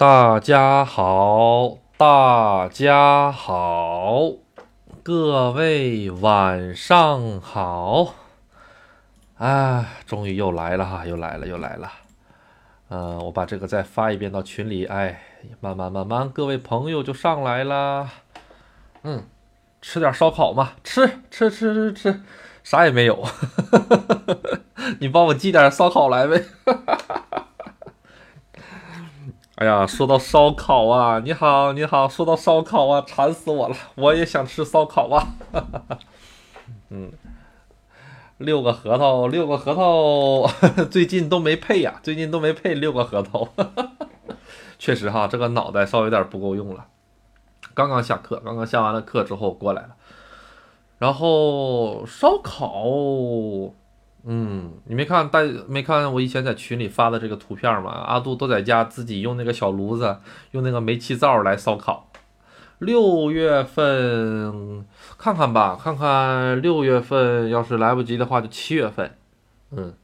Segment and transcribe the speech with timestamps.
[0.00, 4.30] 大家好，大家好，
[5.02, 8.14] 各位晚上好。
[9.38, 11.90] 哎，终于又来了哈，又来了，又来了。
[12.90, 14.84] 嗯，我把这个再发一遍到群里。
[14.84, 15.20] 哎，
[15.58, 18.08] 慢慢慢慢，各位朋友就上来了。
[19.02, 19.24] 嗯，
[19.82, 22.20] 吃点烧烤嘛，吃吃吃吃吃，
[22.62, 23.26] 啥也没有。
[25.00, 26.44] 你帮我寄点烧烤来呗。
[26.64, 27.47] 哈哈哈哈
[29.58, 35.34] 哎呀，说到烧烤啊，你好，你好，说到烧烤啊，馋死我了，我也想吃烧烤啊。
[36.90, 37.10] 嗯，
[38.36, 40.46] 六个核桃，六个核桃，
[40.88, 43.48] 最近都没配呀，最近都没配六个核桃。
[44.78, 46.86] 确实哈，这个脑袋稍微有点不够用了。
[47.74, 49.96] 刚刚下课，刚刚下完了课之后过来了，
[50.98, 52.84] 然后烧烤。
[54.24, 57.90] 嗯，你没看大没看我以前在群里发的这个图片吗？
[57.90, 60.18] 阿杜都在家自己用那个小炉子，
[60.50, 62.10] 用那个煤气灶来烧烤。
[62.78, 64.84] 六月份
[65.16, 69.16] 看看吧，看看六月份要是来不及的话，就七月份。
[69.70, 69.94] 嗯，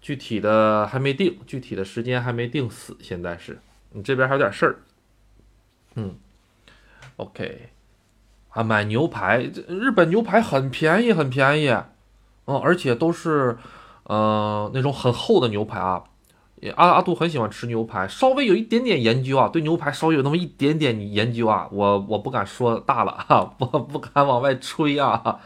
[0.00, 2.96] 具体的还没定，具体的时间还没定死。
[3.00, 3.60] 现在是
[3.92, 4.76] 你这边还有点事儿。
[5.94, 6.16] 嗯
[7.16, 7.70] ，OK，
[8.50, 11.74] 啊，买牛排，这日本牛排很便宜，很便宜。
[12.46, 13.58] 嗯，而且都是，
[14.04, 16.04] 呃，那种很厚的牛排啊。
[16.74, 21.68] 阿阿杜很喜欢吃牛排，稍微有一点点研究啊，对牛排稍微有那么一点点研究啊。
[21.70, 25.38] 我我不敢说大了哈， 不不敢往外吹啊。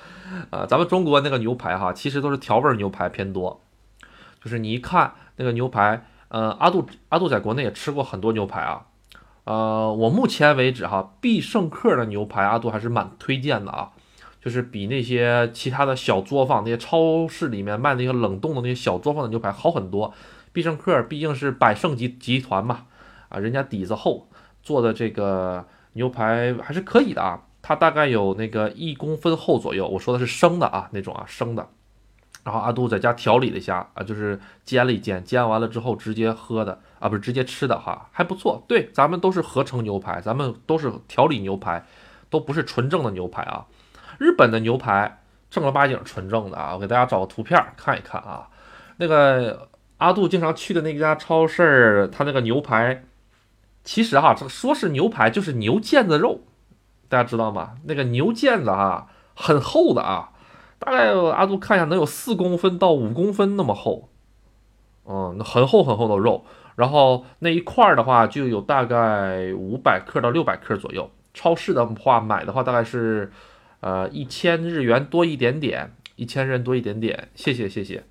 [0.51, 3.61] 呃，咱们中国那个牛排哈，其实都是调味牛排偏多。
[4.43, 8.87] 就是你一看那个牛排，呃，阿杜阿杜在国内也吃过很多牛排啊。
[9.45, 13.91] 呃，我目前为止哈，必胜客的牛排阿杜还是蛮推荐的啊。
[14.41, 20.13] 就是比那些其他的小作坊、那些超市里面卖那些冷冻的那些小作坊的牛排好很多。
[20.53, 22.87] 必胜客毕竟是百胜集集团嘛，
[23.29, 24.27] 啊，人家底子厚，
[24.63, 27.43] 做的这个牛排还是可以的啊。
[27.63, 31.69] 它大概有那个一公分厚左右，我说的是生的啊，那种啊生的。
[32.43, 38.65] 然后阿杜在家调理了一下啊，就是煎了一煎，煎完了之后直接喝的啊，不是直接吃的哈，还不错。
[38.67, 41.85] 对，咱们都是合成牛排，咱们都是调理牛排，
[42.31, 43.67] 都不是纯正的牛排啊。
[44.21, 48.47] 日本的牛排正儿八经纯正的啊，我给大家找个图片看一看啊。
[48.99, 49.67] 那个
[49.97, 53.03] 阿杜经常去的那家超市，他那个牛排，
[53.83, 56.41] 其实哈，这说是牛排就是牛腱子肉，
[57.09, 57.77] 大家知道吗？
[57.85, 60.33] 那个牛腱子啊，很厚的啊，
[60.79, 64.11] 大概阿杜看一下能有四公分到五公分那么厚，
[65.07, 66.45] 嗯，很厚很厚的肉。
[66.77, 71.11] 然后那一块的话就有大概五百克到六百克左右。
[71.33, 73.33] 超市的话买的话大概是。
[73.81, 78.05] 呃，一千日元多一点点，一千日元多一点点，谢谢谢谢，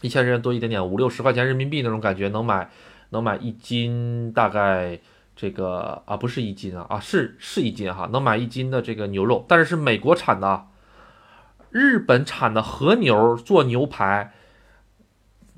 [0.00, 2.68] 一千日元多一点点，五六十块钱人民币那种感觉，能买
[3.10, 4.98] 能买一斤，大概
[5.36, 10.66] 这个啊不是一斤啊啊是是一斤哈，能买一斤的这个牛肉，但是是美国产的，
[11.70, 14.34] 日本产的和牛做牛排，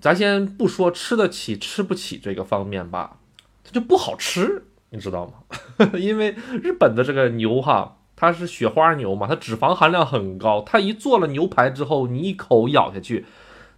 [0.03, 3.17] 咱先不说吃得起吃不起这个方面吧，
[3.65, 5.89] 它就不好吃，你知道吗？
[5.99, 7.97] 因为日本的这个牛哈。
[8.21, 10.63] 它是雪花牛嘛，它脂肪含量很高。
[10.67, 13.25] 它一做了牛排之后，你一口咬下去，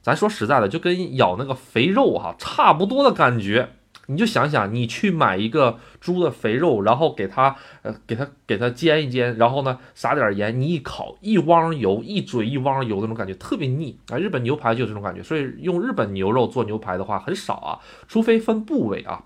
[0.03, 3.69] 咱说实在的，就跟咬那个肥肉哈差不多的感觉。
[4.06, 14.19] 你就想想，你去买一个猪的肥肉，然后给它呃给它给它煎一煎，然后呢撒点盐，你一烤一汪油，一嘴一汪油那种感觉特别腻啊。
[14.19, 17.78] 日本牛排就有这种感觉，所以用日本牛肉做牛排的话很少啊，
[18.09, 19.22] 除非分部位啊。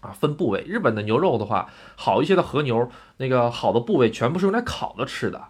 [0.00, 5.42] 啊，分部位，日本的牛肉的话，好一些的和牛，那个好的部位全部是用来烤着吃的，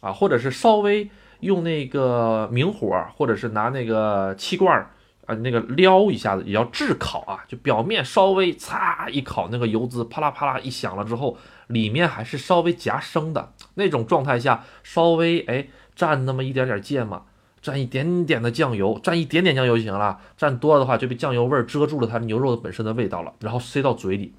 [0.00, 1.08] 啊，或者是稍微
[1.40, 4.90] 用那个明火，或者是拿那个气罐儿，
[5.26, 11.36] 啊，那个撩一下子，也要炙烤啊，就表面稍微擦一烤，那个油脂啪啦啪啦一响了之后，
[11.68, 17.24] 里面还是稍微夹生的那种状态下，稍微哎蘸那么一点点芥末。
[17.64, 20.18] 蘸一点点的酱油，蘸一点点酱油就行了。
[20.38, 23.32] 蘸多了的话，就被酱油味儿遮住了它牛肉本身的味道了。
[23.40, 24.34] 然后塞到嘴里，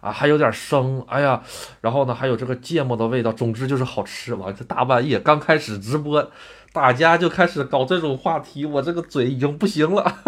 [0.00, 1.42] 啊，还有点生，哎呀，
[1.80, 3.32] 然后呢，还有这个芥末的味道。
[3.32, 4.36] 总之就是好吃。
[4.36, 6.30] 哇，这大半夜刚开始直播，
[6.72, 10.18] 大家就开始搞这种话题，我这个嘴已经不行了。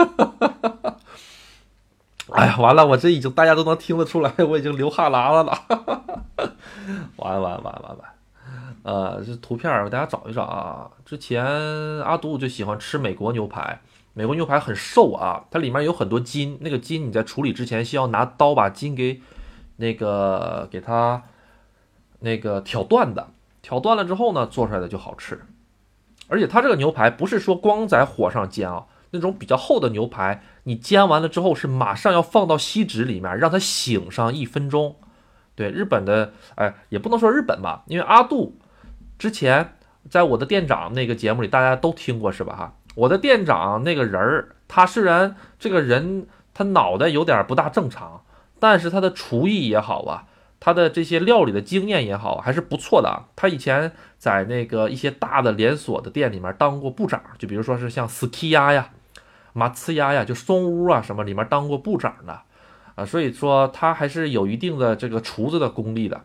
[2.33, 5.63] 哎呀，完了，我这已经大家都能听得出来，我已经流哈喇子了。
[7.19, 8.16] 完完完完完。
[8.87, 10.89] 呃，这图片儿给，大家找一找啊。
[11.05, 11.45] 之前
[12.03, 13.81] 阿杜就喜欢吃美国牛排，
[14.15, 19.21] 美国牛排很瘦啊，它里面有很多筋，那个筋你在处理之前需要拿刀把筋给
[19.79, 21.21] 那个给它
[22.21, 23.27] 那个挑断的，
[23.61, 25.41] 挑断了之后呢，做出来的就好吃。
[26.29, 34.95] 而且它这个牛排不是说光在火上煎啊，那种比较厚的牛排，你煎完了之后是马上要放到锡纸里面，让它醒上一分钟。
[35.57, 38.57] 对，日本的，哎，也不能说日本吧，因为阿杜
[39.19, 39.75] 之前
[40.11, 42.55] 在我的店长那个节目里，大家都听过是吧？
[42.57, 48.23] 哈，我的店长那个人儿，他虽然这个人他脑袋有点不大正常，
[48.59, 50.25] 但是他的厨艺也好啊。
[50.59, 53.25] 他的这些料理的经验也好，还是不错的。
[53.37, 58.89] 他以前在那个一些大的连锁的店里面当过部长，就比如说是像 Skiya 呀、
[59.53, 62.41] 马刺呀，就松屋啊什么里面当过部长的
[62.95, 63.05] 啊。
[63.05, 66.23] 所以说他还是有一定的这个厨子的功力的，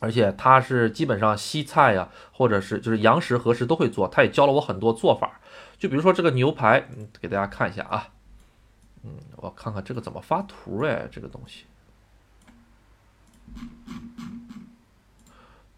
[0.00, 4.08] 而且他是基本上西菜呀，或者是就是洋食和食都会做。
[4.08, 5.38] 他也教了我很多做法，
[5.78, 6.88] 就比如说这个牛排，
[7.20, 8.08] 给大家看一下啊，
[9.04, 11.66] 嗯，我看看这个怎么发图哎，这个东西。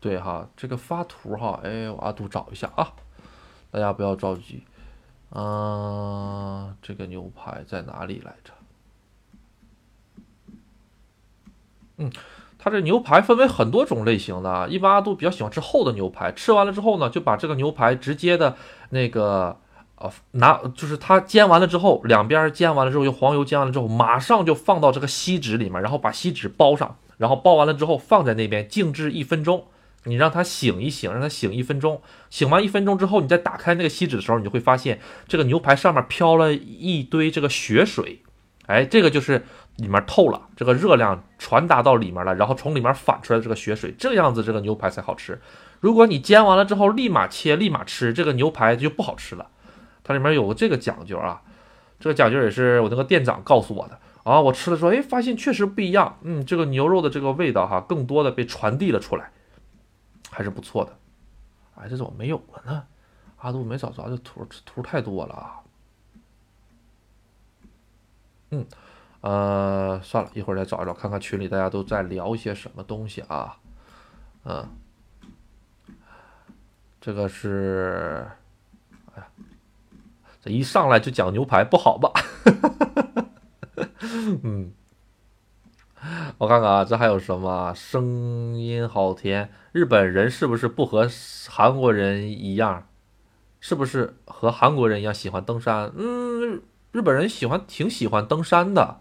[0.01, 2.93] 对哈，这个发图哈，哎，我阿杜找一下啊，
[3.71, 4.65] 大家不要着急，
[5.31, 8.53] 嗯，这个牛排在哪里来着？
[11.99, 12.11] 嗯，
[12.65, 18.55] 它这牛排分为很多种类型的，一般阿杜比较喜欢吃厚的牛排，吃完了之后呢，就把这个牛排直接的
[18.91, 19.57] 那个
[19.97, 26.97] 呃拿，就是它煎完了之后，两边煎完了之后用黄油煎完了之后，马上就放到这个锡纸里面，然后把锡纸包上。
[27.19, 29.65] 然后包完了之后放在那边静置一分钟，
[30.05, 32.01] 你让它醒一醒，让它醒一分钟。
[32.31, 38.23] 醒完一分钟之后，你再打开那个锡纸的时候，你就会发现这个牛排上面飘了一堆这个血水。
[38.67, 39.45] 哎，这个就是
[39.77, 45.41] 里面透了，这个热量传达到里面了，然后从里面反出来这个血水，这样子这个牛排才好吃。
[45.81, 49.49] 如果你煎完了之后立马切立马吃，这个牛排就不好吃了。
[50.05, 51.43] 它里面有个这个讲究啊，
[51.99, 53.99] 这个讲究也是我那个店长告诉我的。
[54.25, 56.19] 啊，我吃了说，哎，发现确实不一样。
[56.23, 59.33] 嗯，这个牛肉的这个味道哈，更多的被传递了出来，
[60.31, 60.97] 还是不错的。
[61.75, 62.85] 哎，这怎么没有了呢？
[63.39, 65.59] 阿杜没找着，这图图太多了啊。
[68.53, 68.65] 嗯，
[69.23, 73.57] 呃，算了一会儿再找一找，看看群里大家都在聊一些什么东西啊。
[74.45, 74.69] 嗯，
[77.01, 78.27] 这个是，
[79.15, 79.27] 哎呀，
[80.43, 82.13] 这一上来就讲牛排不好吧？
[84.43, 84.73] 嗯，
[86.39, 87.73] 我看看啊，这还有什么？
[87.75, 89.51] 声音好甜。
[89.71, 91.09] 日本人是不是不和
[91.49, 92.89] 韩国人一样？
[93.61, 95.93] 是不是和韩国人一样喜欢登山？
[95.97, 96.61] 嗯，
[96.91, 98.99] 日本人喜欢，挺喜欢登山的。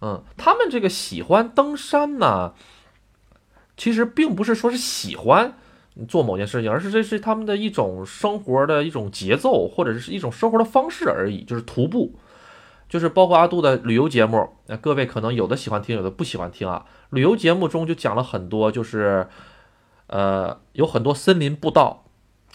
[0.00, 2.54] 嗯，他们这个喜欢登山呢，
[3.76, 5.54] 其实并不是说是喜欢
[6.08, 12.14] 做某件事情，而是这是他们的一种生活的一种节奏，或者是一种生活的方式而已，就是徒步。
[12.88, 16.86] 就是包括阿杜的旅游节目，那各位可能有的喜欢听，有的不喜欢听啊。
[17.10, 19.28] 旅游节目中就讲了很多，就是，
[20.08, 22.04] 呃，有很多森林步道。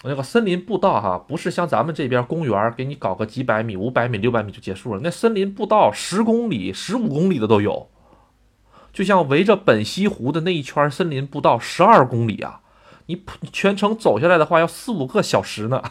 [0.02, 5.00] 那个森林步道哈，不是像咱们这边公园给你搞个几百米、五百米、六百米就结束了。
[5.02, 7.88] 那森林步道十公里、十五公里的都有。
[8.92, 12.60] 就像围着本溪湖的那一圈森林步道，十二公里啊，
[13.06, 13.22] 你
[13.52, 15.82] 全程走下来的话要四五个小时呢。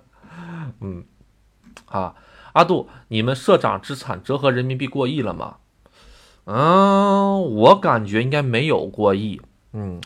[0.80, 1.04] 嗯，
[1.86, 2.14] 啊。
[2.54, 5.56] 阿杜，你们社长资产折合人民币过亿了吗？
[6.44, 9.40] 嗯，我感觉应该没有过亿。
[9.72, 10.00] 嗯，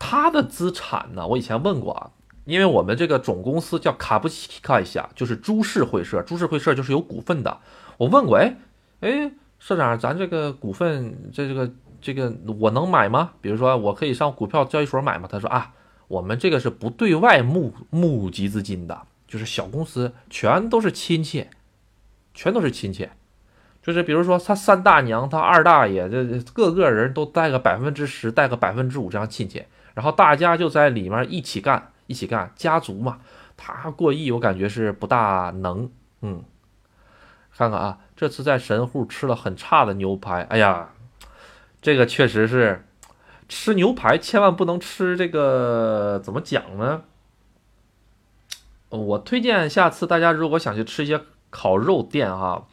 [0.00, 1.24] 他的资产呢？
[1.28, 2.10] 我以前问过啊，
[2.44, 7.58] 因为我们这个总公司叫卡布奇卡一下，就是株式会社，株式会社就是有股份的。
[7.96, 8.56] 我问过，哎
[9.00, 11.70] 哎，社长，咱这个股份，这这个
[12.00, 13.32] 这个我能买吗？
[13.40, 15.28] 比如说，我可以上股票交易所买吗？
[15.30, 15.72] 他说啊，
[16.08, 21.48] 我们这个是不对外募募集资金的，就是小公司全都是亲戚。
[22.34, 23.10] 全都是亲戚，
[23.82, 33.18] 就是比如说他三大娘，他二大爷，这各个人都带个百分之十，带个百分之五这样亲戚，然后大家就在里面一起干，一起干，家族嘛。
[33.56, 35.90] 他过亿，我感觉是不大能。
[36.20, 36.44] 嗯，
[37.56, 40.90] 看看啊，这次在神户吃了很差的牛排，哎呀，
[41.80, 42.86] 这个确实是
[43.48, 47.02] 吃牛排千万不能吃这个，怎么讲呢？
[48.90, 51.20] 我推荐下次大家如果想去吃一些。
[51.54, 52.66] 烤肉店哈，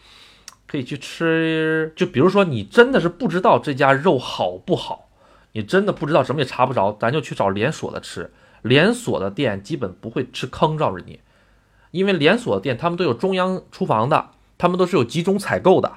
[0.66, 1.92] 可以去吃。
[1.98, 5.10] 就比如说，你真的是不知道这家肉好不好，
[5.52, 8.32] 你真的不知道，什么也查不着，咱就去找连锁的吃。
[8.62, 11.20] 连锁的店基本不会吃坑着着你，
[11.92, 15.94] 因为连锁店他们都有中央厨房的，他们都是有集中采购的。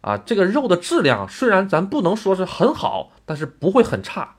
[0.00, 4.36] 啊，这个肉的质量虽然咱不能说是很好，但是不会很差，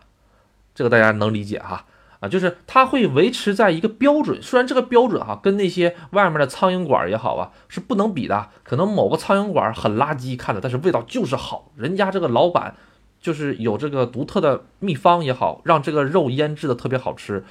[0.73, 1.85] 这个大家能理解哈。
[2.21, 12.75] 啊，就是它会维持在一个标准，虽然这个标准哈跟那些外面的苍蝇馆也好啊是不能比的，可能某个苍蝇馆很垃圾看的，但是味道就是好，人家这个老板
[13.19, 17.43] 就是有这个独特的秘方也好，让这个肉腌制的特别好吃。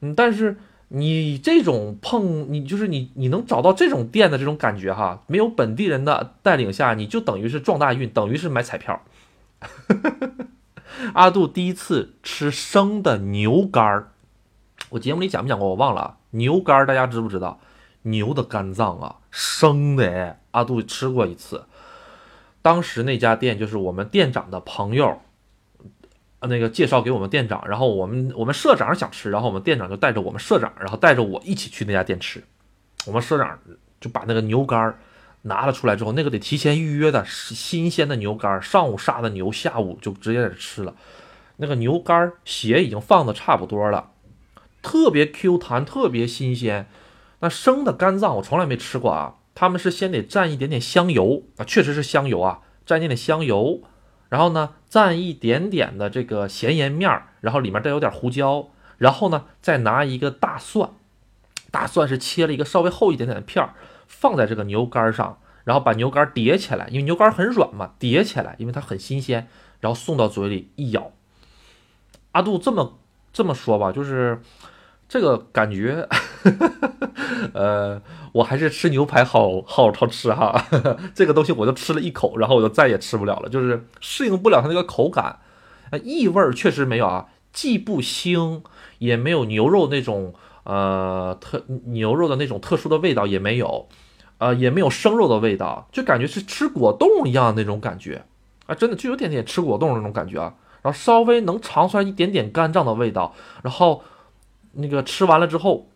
[0.00, 0.56] 嗯，但是
[0.88, 9.02] 你这种碰你就是你你能找到这种店的这种感觉哈，没有本地人的带领下，你就等于是撞大运，等于是买彩票。
[11.14, 14.12] 阿杜第一次吃生的牛肝儿，
[14.90, 15.68] 我节目里讲没讲过？
[15.68, 16.16] 我忘了。
[16.30, 17.60] 牛肝儿大家知不知道？
[18.02, 21.64] 牛的肝脏啊，生的，阿杜吃过一次。
[22.68, 25.22] 当时那家店就是我们店长的朋友。
[26.42, 32.44] 那个介绍给我们店长，然后我们我们社长想吃，然后我们店长就带着我们社长，然后带着我一起去那家店吃。
[33.06, 33.58] 我们社长
[34.00, 34.96] 就把那个牛肝
[35.42, 40.94] 拿了出来之后，那个得提前预约的，新鲜的牛肝，上午杀的牛，下午就直接在这吃了。
[41.56, 44.12] 那个牛肝血已经放的差不多了，
[44.80, 46.86] 特别 Q 弹，特别新鲜。
[47.40, 53.82] 那生的肝脏我从来没吃过啊，他们是先得蘸一点点香油啊，确实是香油啊，蘸一点点香油。
[54.28, 60.90] 然后呢，蘸一点点的这个咸盐面儿，然后里面带有点胡椒，然后呢，再拿一个大蒜，
[61.72, 63.74] 大蒜是切了一个稍微厚一点点的片儿，
[64.06, 69.48] 放在这个牛肝上，然后把牛肝叠起来，因为牛肝很软嘛，叠起来，因为它很新鲜，
[69.80, 71.10] 然后送到嘴里一咬，
[72.30, 73.00] 阿杜这么
[73.32, 74.40] 这么说吧，就是。
[75.10, 76.06] 这个感觉，
[77.52, 78.00] 呃，
[78.32, 80.66] 我还是吃牛排好好好吃哈。
[81.14, 85.38] 这个东西我就吃了一口，然后我就再也吃不了了，就是适应不了它那个口感。
[85.90, 88.62] 呃，异味儿确实没有啊，既不腥，
[88.98, 93.88] 也没有牛肉那种呃特牛肉的那种特殊的味道也没有，
[94.38, 98.24] 呃，也没有生肉的味道，就感觉是吃果冻一样的那种感觉
[98.66, 100.54] 啊，真的就有点点吃果冻那种感觉啊。
[100.82, 104.02] 然后稍微能尝出来一点点肝脏的味道，然后。
[104.80, 105.88] 那个吃完了之后，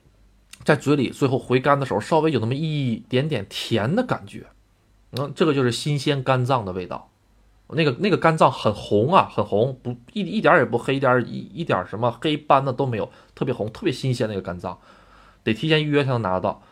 [0.64, 4.46] 在嘴里最后回甘的时候，稍微有那么一点点甜的感觉，
[5.12, 7.10] 嗯，这个就是新鲜肝脏的味道。
[7.74, 14.78] 那个那个肝脏很红啊，很红，不一一点也不黑，一点一一点什么黑斑的都没有，特别红，特别新鲜那个肝脏，
[15.42, 16.62] 得提前预约才能拿得到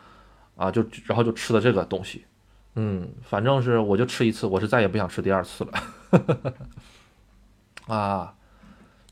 [0.55, 0.69] 啊。
[0.69, 2.25] 就然后就吃的这个东西，
[2.75, 6.53] 嗯，反正是我就吃一次，我是再也不想吃第二次了，
[7.93, 8.35] 啊。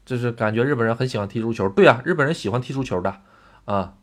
[0.05, 3.21] 就是感觉日本人很喜欢踢足球，对啊，日本人喜欢踢足球的，
[3.65, 3.93] 啊，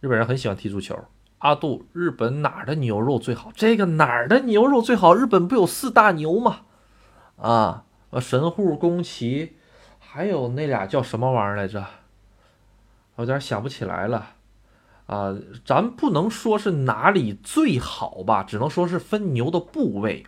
[0.00, 0.96] 日本人很喜欢踢足球。
[1.38, 3.50] 阿杜，日本哪儿的牛肉最好？
[3.54, 5.14] 这个哪儿的牛肉最好？
[5.14, 6.60] 日本不有四大牛吗？
[7.36, 7.84] 啊，
[8.20, 9.56] 神户、宫崎，
[9.98, 11.84] 还有那俩叫什么玩意儿来着？
[13.16, 14.34] 有点想不起来了。
[15.06, 20.26] 啊，咱不能说是哪里最好吧，只能说是分牛的部位。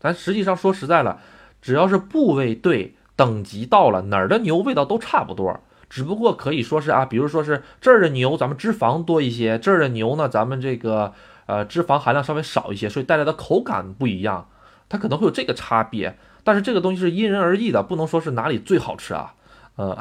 [0.00, 1.20] 咱实际上说实在了，
[1.60, 2.96] 只要是部位对。
[3.14, 5.60] 等级到了哪儿的牛味道都差不多，
[5.92, 11.12] 只不过可以说是啊，比如说是这儿的牛咱们脂肪多一些，这儿的牛呢咱们这个
[11.44, 14.48] 呃脂肪含量稍微少一些，所以带来的口感不一样，
[14.88, 16.16] 它可能会有这个差别。
[16.42, 19.34] 但是这个东西是因人而异的，不能说是哪里最好吃啊。
[19.76, 19.94] 呃，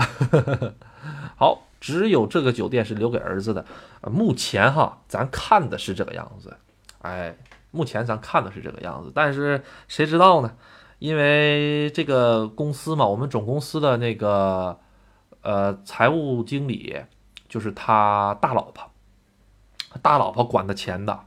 [1.36, 3.66] 好，只有这个酒店是留给儿子的。
[4.10, 6.56] 目前哈，咱看的是这个样子，
[7.02, 7.36] 哎，
[7.72, 10.54] 目前咱看的是这个样子，但是谁知道呢？
[11.00, 14.80] 因为这个公司嘛，我们总公司的那个
[15.42, 17.04] 呃财务经理
[17.48, 18.92] 就是他大老婆，
[20.02, 21.26] 大老婆管的钱的，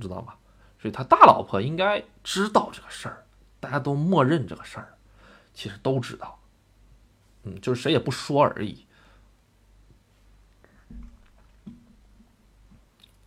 [0.00, 0.34] 知道吗？
[0.78, 3.24] 所以他大老婆应该知道这个事儿，
[3.60, 4.94] 大家都默认这个事儿，
[5.54, 6.38] 其实都知道，
[7.44, 8.84] 嗯，就是谁也不说而已。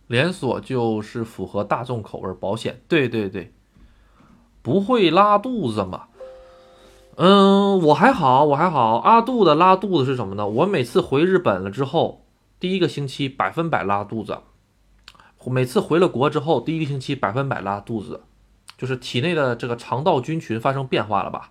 [0.06, 3.52] 连锁就是符合大众口味，保险，对对对。
[4.60, 6.07] 不会拉肚子吗？
[7.20, 8.98] 嗯，我还好，我还好。
[8.98, 10.46] 阿杜的拉肚子是什么呢？
[10.46, 12.24] 我每次回日本了之后，
[12.60, 14.38] 第一个星期百分百拉肚子。
[15.46, 18.20] 每次回了国之后，第一个星期百分百拉肚子，
[18.76, 21.50] 就是体内的这个肠道菌群发生变化了吧？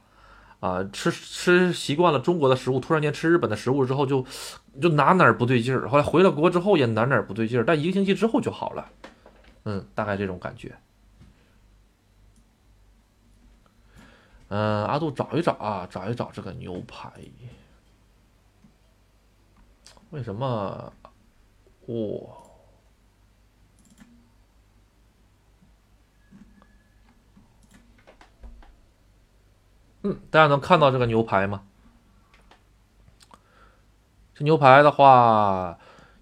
[0.62, 4.24] 啊，吃吃习惯了中国的食物，突然间吃日本的食物之后，就
[4.81, 5.89] 就哪哪儿不对劲儿。
[5.89, 8.86] 后来回了国之后也哪哪儿不对劲儿，但一个星期之后就好了。
[9.65, 10.74] 嗯，大概这种感觉。
[14.50, 17.12] 嗯，阿杜找一找啊，找一找这个牛排。
[20.12, 20.94] 为什么？
[21.88, 21.96] 哇！
[30.04, 31.63] 嗯，大家能看到这个牛排吗？
[34.34, 35.77] 这牛排的话。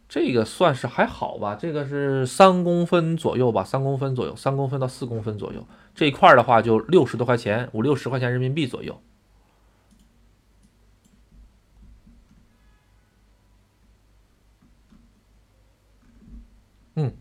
[0.07, 5.67] 这个算是还好吧，这个是三公分左右吧，三公分左右，三公分到四公分左右。
[5.95, 9.01] 这一块的话就六十多块钱，五六十块钱人民币左右。
[16.95, 17.13] 嗯，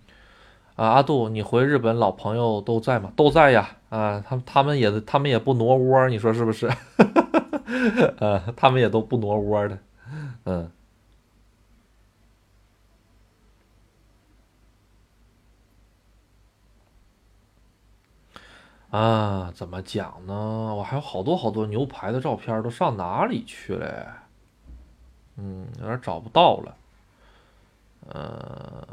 [0.75, 3.13] 啊，阿杜，你回日本老朋友都在吗？
[3.17, 6.71] 都在呀，啊，他他们也他们也不挪窝，你说是不是？
[8.19, 9.79] 呃，他们也都不挪窝的，
[10.45, 10.71] 嗯。
[18.95, 20.33] 啊，怎么讲呢？
[20.77, 24.23] 我还有好多好多牛排的照片，都上哪里去了？
[25.37, 26.77] 嗯，有点找不到了。
[28.09, 28.87] 呃，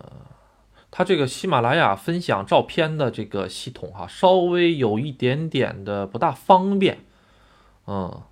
[0.89, 7.01] 它这个喜马拉雅分享照片的这个系统哈，稍微有一点点的不大方便。
[7.85, 8.23] 嗯，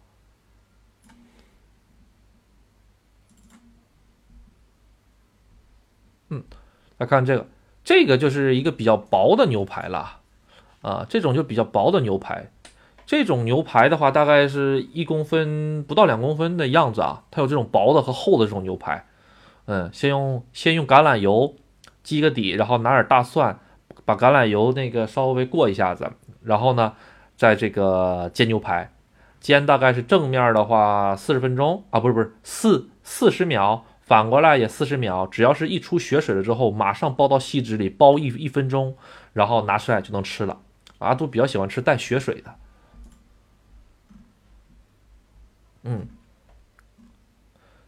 [6.30, 6.44] 嗯，
[6.98, 7.46] 来看这个，
[7.84, 10.19] 这个就是一个比较薄的牛排了。
[10.82, 12.52] 啊，这种就比较薄的牛排，
[13.06, 17.24] 这种牛排的话，大概是一公分不到两公分的样子啊。
[17.32, 19.06] 它有这种薄的和厚的这种牛排。
[19.66, 21.54] 嗯，先用先用橄榄油
[22.02, 23.60] 基个底，然后拿点大蒜，
[24.04, 26.12] 把橄榄油那个稍微过一下子，
[26.44, 26.94] 然后呢，
[27.36, 28.92] 在这个煎牛排，
[29.40, 38.96] 煎大概是正面的话四十分钟啊，不是不是四四十秒，反过来也四十秒，只要是一出血水了之后，马上包到锡纸里包一一分钟，
[39.34, 40.58] 然后拿出来就能吃了。
[41.00, 42.56] 阿杜比较喜欢吃带血水的，
[45.84, 46.08] 嗯，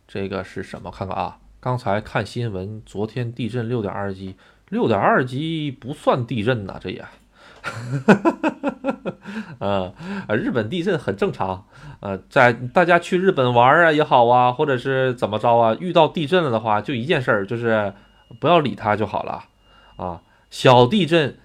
[0.07, 0.89] 这个是什么？
[0.89, 4.35] 看看啊，刚才看新闻，昨天地震六点二级，
[4.69, 7.01] 六点二级不算地震呐，这也，
[9.59, 9.93] 啊
[10.27, 11.67] 啊，日本地震很正常，
[11.99, 17.93] 呃，在大家去日本玩啊也好啊，或者是怎么着啊，遇到地震了的话，就一件事儿，就是
[18.39, 19.43] 不要理它就好了，
[19.97, 21.37] 啊，小地震。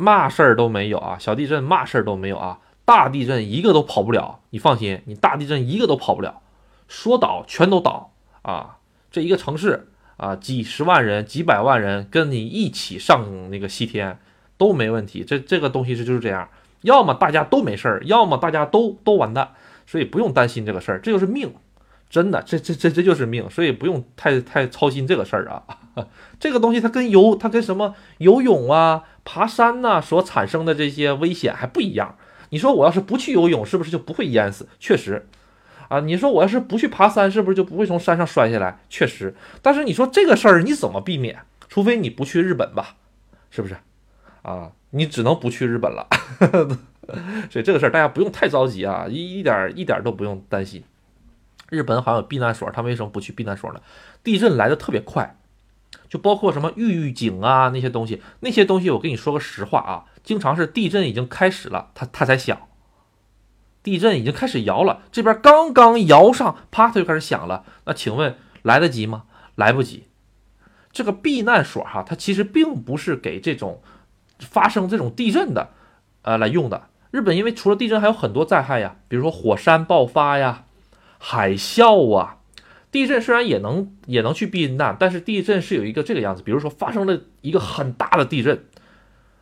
[0.00, 6.40] 嘛事儿都没有啊，小地震嘛事儿都没有啊，大地震一个都跑不了，你放心，你大地震一个都跑不了，
[6.88, 8.78] 说倒全都倒啊！
[9.10, 14.18] 这一个城市啊，几十万人、几百万人跟你一起上那个西天
[14.56, 16.48] 都没问题，这这个东西是就是这样，
[16.82, 19.52] 要么大家都没事儿，要么大家都都完蛋，
[19.86, 21.52] 所以不用担心这个事儿，这就是命。
[22.08, 25.62] 真的，这这这这就是命，所以不用太太操心这个事儿啊。
[26.40, 32.16] 这个东西它跟游，它跟什么游泳啊、爬山呢所产生的这些危险还不一样。
[32.48, 34.66] 你说我要是不去游泳，是不是就不会淹死？
[34.80, 35.28] 确实，
[35.88, 38.80] 啊，你说我要是不去爬山，是不是就不会从山上摔下来？
[38.88, 39.32] 确实。
[39.62, 41.38] 但是你说这个事儿你怎么避免？
[41.68, 42.96] 除非你不去日本吧，
[43.52, 43.76] 是不是？
[44.42, 46.08] 啊，你只能不去日本了。
[47.48, 50.82] 所以这个事儿大家不用太着急啊，一一点一点都不用担心。
[51.68, 53.80] 日本好像有避难所，他为什么不去避难所呢？
[54.24, 55.36] 地震来的特别快，
[56.10, 62.58] 就包括什么预警啊那些东西，那些东西我跟你说个实话啊，经常是地震已经开始了，它它才响。
[63.82, 67.64] 地震已经开始摇了，这边刚刚摇上，啪，它就开始响了。
[67.86, 69.22] 那请问来得及吗？
[69.54, 70.08] 来不及。
[70.92, 73.80] 这个避难所哈，它其实并不是给这种
[74.40, 75.70] 发生这种地震的，
[76.22, 76.88] 呃来用的。
[77.12, 80.64] 日本因为除了地震还有很多灾害呀，比如说火山爆发呀。
[81.22, 82.38] 海啸啊，
[82.90, 88.64] 地震虽然也能也能去避难，但是地震是有一个这个样子，比如说发生了一个很大的地震，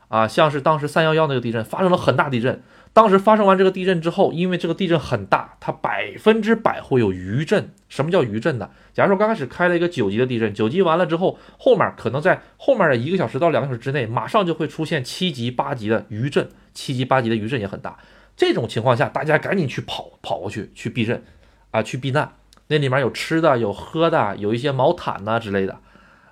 [0.09, 7.71] 啊，像是当时三幺幺那个地震发生了很大地震，当时发生完这个地震之后，因为这个地震很大，它百分之百会有余震。
[7.89, 8.69] 什么叫余震呢？
[8.93, 17.99] 假如说刚开始开了一个九级的地震，九级完了之后，后面可能在后面的一个小时到两个小时之内，马上就会出现七级八级的余震，七级八级的余震也很大。
[18.37, 21.25] 这种情况下，大家赶紧去跑跑过去去避震。
[21.71, 22.33] 啊，去避难，
[22.69, 25.81] 那里面有吃的，有喝的，有一些毛毯呐之类的，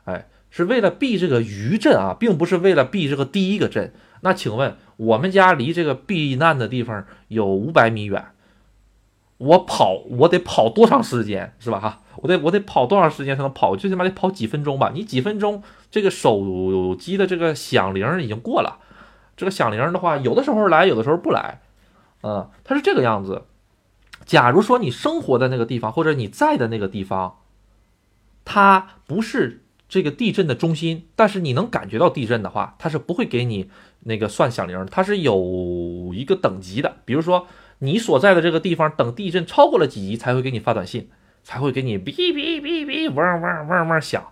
[0.05, 3.93] 哎，是为了避这个余震啊，并不是为了避这个第一个震。
[4.21, 8.27] 那请问，我们家离这个避难的地方有五百米远，
[9.39, 11.79] 我跑，我得跑多长时间，是吧？
[11.79, 13.77] 哈，我得我得跑多长时间才能跑？
[13.77, 14.91] 最起码得跑几分钟吧？
[14.95, 18.79] 你几分钟，这个手机的这个响铃已经过了，
[19.37, 21.61] 这个响铃的话，有的时候来，有的时候不来，
[22.23, 23.43] 嗯，它是这个样子。
[24.27, 27.39] 假如说你生活的那个地方，或者你在的那个地方，
[28.45, 36.97] 它不是这个地震的中心，但是你能感觉到地震的话，它是不会给你那个算响铃，它是有一个等级的。
[37.05, 37.47] 比如说
[37.79, 41.09] 你所在的这个地方，等地震超过了几级才会给你发短信，
[41.45, 44.27] 才会给你哔哔哔哔嗡嗡嗡嗡响。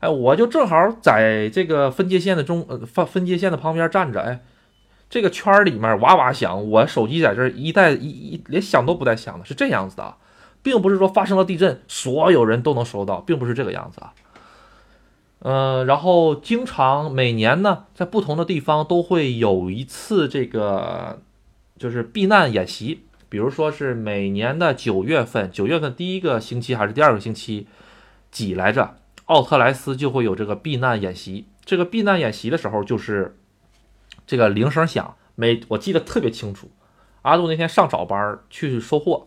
[0.00, 4.42] 哎，我就正好在这个分界线的中呃分分界线的旁边站着，哎。
[5.14, 10.16] 这个圈儿里面哇哇响，我手机在这一带一一连响都不带响的，是这样子的，
[10.60, 14.12] 并不是说发生了地震，所有人都能收到，并不是这个样子啊。
[15.38, 21.22] 嗯，然后经常每年呢，在不同的地方都会有一次这个
[21.78, 27.68] 就是避难演习，比如说是每年的九月份，九月份第一个星期还是第二个星期
[28.32, 28.96] 几来着，
[29.26, 31.46] 奥特莱斯就会有这个避难演习。
[31.64, 33.36] 这个避难演习的时候就是。
[34.26, 36.70] 这个铃声响，每我记得特别清楚。
[37.22, 39.26] 阿杜那天上早班去收货，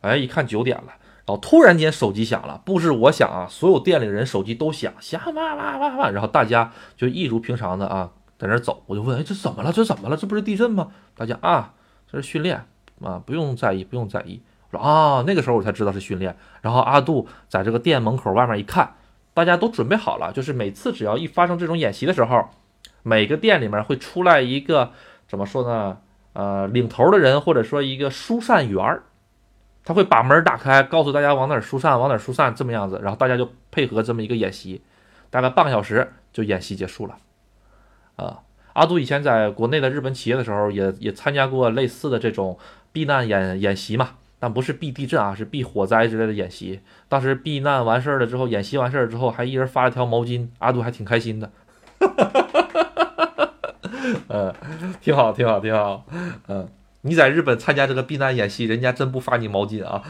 [0.00, 0.94] 哎，一看九点了，
[1.26, 9.72] 然后突然间手机响了，不是我响啊，所有店里人手机都响，响哇哇哇哇，然后大家就一如平常的啊，在那走，我就问，哎，这怎么了？
[9.72, 10.16] 这怎么了？
[10.16, 10.92] 这不是地震吗？
[11.16, 11.74] 大家啊，
[12.10, 12.64] 这是训练
[13.02, 14.40] 啊，不用在意，不用在意。
[14.70, 16.36] 我说啊，那个时候我才知道是训练。
[16.60, 18.94] 然后阿杜在这个店门口外面一看，
[19.32, 22.50] 大家都准备好了，就是每次只要一发生这种演习的时候，
[23.04, 24.90] 每个店里面会出来一个
[25.28, 25.98] 怎么说呢？
[26.32, 29.04] 呃，领头的人或者说一个疏散员儿，
[29.84, 34.82] 他会把门打开，告诉大家往哪儿疏散，往哪儿疏散，这么样子，然后大家就配合这么一个演习，
[35.30, 37.16] 大概半个小时就演习结束了。
[38.16, 38.40] 啊，
[38.72, 42.58] 阿杜以前在国内的日本企业的时候，也也参加过类似的这种
[42.90, 46.80] 避难演演习嘛，但不是避地震啊，是避火灾之类的演习。
[47.08, 51.52] 当时避难完事儿了之后，演习完事儿之后，还一人发了条毛巾，阿杜还挺开心的。
[52.94, 53.50] 哈
[54.28, 54.54] 嗯，
[55.00, 56.04] 挺好，挺好，挺好。
[56.48, 56.68] 嗯，
[57.02, 60.02] 你在日本参加这个避难演习，人家真不发你毛巾啊。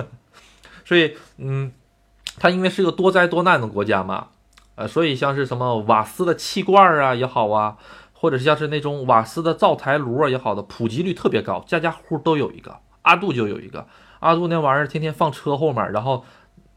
[0.84, 1.72] 所以，嗯，
[2.38, 4.28] 它因为是个多灾多难的国家嘛，
[4.76, 7.76] 呃，所以像是什么瓦斯的气罐啊也好啊，
[8.12, 12.76] 或者是像是那种瓦斯的灶台炉啊也好的，普及率特别高，家家户都有一个。
[13.02, 13.86] 阿杜就有一个，
[14.20, 16.24] 阿杜那玩意儿天天放车后面，然后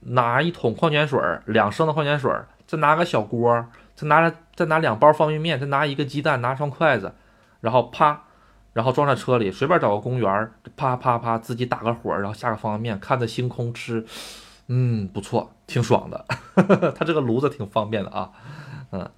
[0.01, 2.31] 拿一桶矿泉水，两升的矿泉水，
[2.67, 3.65] 再拿个小锅。
[3.95, 7.13] 再拿再拿两包方便面，再拿一个鸡蛋，拿双筷子，
[7.61, 8.23] 然后啪，
[8.73, 14.05] 然后装在车里，随便找个公园，啪啪啪，自己打个火，然后下个方便面，看着星空吃，
[14.67, 16.25] 嗯，不错，挺爽的。
[16.93, 18.31] 他这个炉子挺方便的啊，
[18.91, 19.09] 嗯，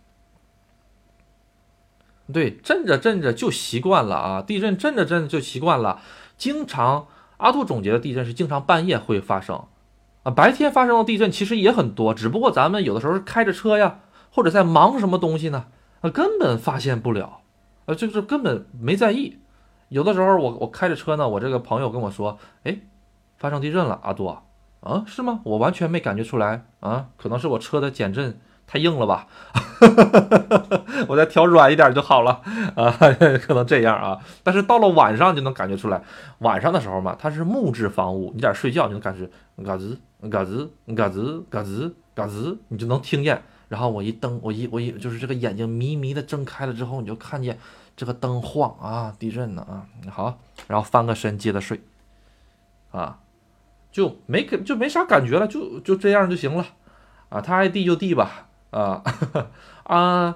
[2.32, 6.02] 对，震着震着就习惯了啊，地震震着震着就习惯了。
[6.38, 9.66] 经常阿杜总结的地震是经常半夜会发生
[10.22, 14.02] 啊，白天发生的地震其实也很多，只不过咱们有的时候是开着车呀。
[14.32, 15.66] 或者在忙什么东西呢？
[16.02, 17.42] 啊，根本发现不了，
[17.86, 19.38] 呃，就是根本没在意。
[19.90, 22.80] 有的时候我我开着车呢，我这个朋友跟我说，哎，
[23.38, 24.26] 发生地震了，阿杜，
[24.80, 25.42] 啊，是吗？
[25.44, 32.42] 我完全没感觉出来啊，可能是我车的减震太硬了吧，哈哈哈哈哈哈我再调软一点就好了
[32.76, 32.90] 啊，
[33.46, 34.18] 可能这样啊。
[34.44, 36.02] 但是到了晚上就能感觉出来，
[36.40, 39.30] 晚上的时候嘛，它是木质房屋，你在睡觉你能感觉
[39.64, 39.98] 嘎吱
[40.30, 43.44] 嘎吱嘎吱嘎吱嘎吱，你就能听见。
[43.72, 47.58] 然后我一蹬，我一我一就是这个眼睛迷迷的睁开了之后，你就看见
[47.96, 51.80] 这个灯晃啊，地震呢啊，好，然后翻个身接着睡，
[52.92, 53.22] 啊，
[53.90, 56.66] 就没感就没啥感觉了，就就这样就行了，
[57.30, 59.02] 啊，他爱地就地吧，啊
[59.88, 60.36] 啊，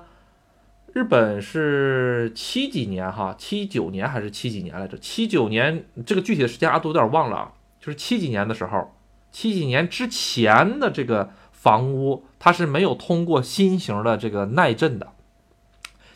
[0.94, 4.98] 日本是七几年哈，七九年还是七几年来着？
[4.98, 8.96] 七九年这个具体的时间阿杜有点忘了啊，就是七几年的时候，
[9.30, 11.32] 七几年之前的这个。
[11.66, 15.08] 房屋它是没有通过新型的这个耐震的，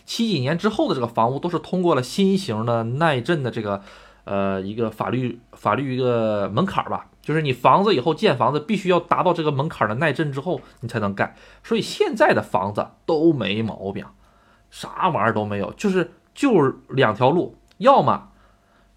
[0.05, 3.81] 七几年之后的这个房屋都是通过了新型的耐震的这个
[4.25, 14.05] 呃一个法律法律一个门槛吧，就是你房子以后建房子必须要达到这个门槛的耐震之后你才能盖，所以现在的房子都没毛病，
[14.69, 18.29] 啥玩意儿都没有，就是就两条路，要么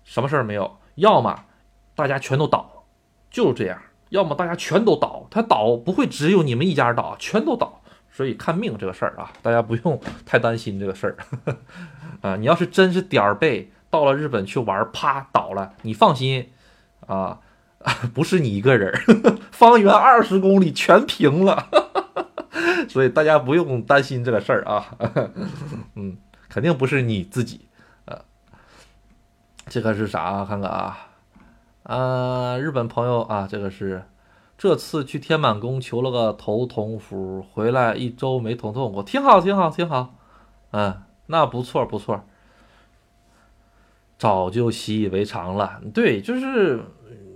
[0.04, 1.46] 什么事儿没有，要么
[1.94, 2.84] 大家全都倒，
[3.30, 3.80] 就是这样。
[4.12, 7.80] 要么大家全都倒，他倒不会只有你们一家倒，全都倒。
[8.10, 11.16] 所以看命这个事儿啊，大家不用太担心这个事儿
[12.20, 12.36] 啊。
[12.36, 16.50] 你要是真是点儿背，到了日本去玩，啪倒了，你放心
[17.06, 17.40] 啊，
[18.12, 18.92] 不是你一个人，
[19.50, 21.68] 方圆二十公里全平了。
[22.90, 24.94] 所以大家不用担心这个事儿啊。
[25.94, 26.18] 嗯，
[26.50, 27.66] 肯定不是你自己。
[28.04, 28.20] 呃，
[29.68, 30.44] 这个是啥？
[30.44, 31.08] 看看啊。
[31.84, 34.04] 啊，日本朋友啊，这个是
[34.56, 40.14] 这次去天满宫求了个头痛符，回来一周没头痛过，挺好，挺好，挺好。
[40.70, 42.22] 嗯，那不错，不错。
[44.16, 46.84] 早就习以为常了，对，就是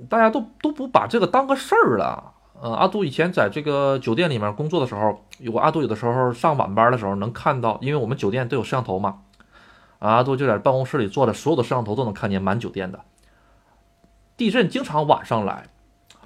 [0.09, 2.33] 大家都都不把这个当个事儿了。
[2.63, 9.23] 嗯，阿杜以前在这个酒店里面工作的时候，有阿杜有的时候上晚班的时候能看到，因为我们酒店都有摄像头嘛。
[9.99, 13.01] 阿杜就在办公室里坐着，所有的摄像头都能看见满酒店的。
[14.37, 15.65] 地震经常晚上来，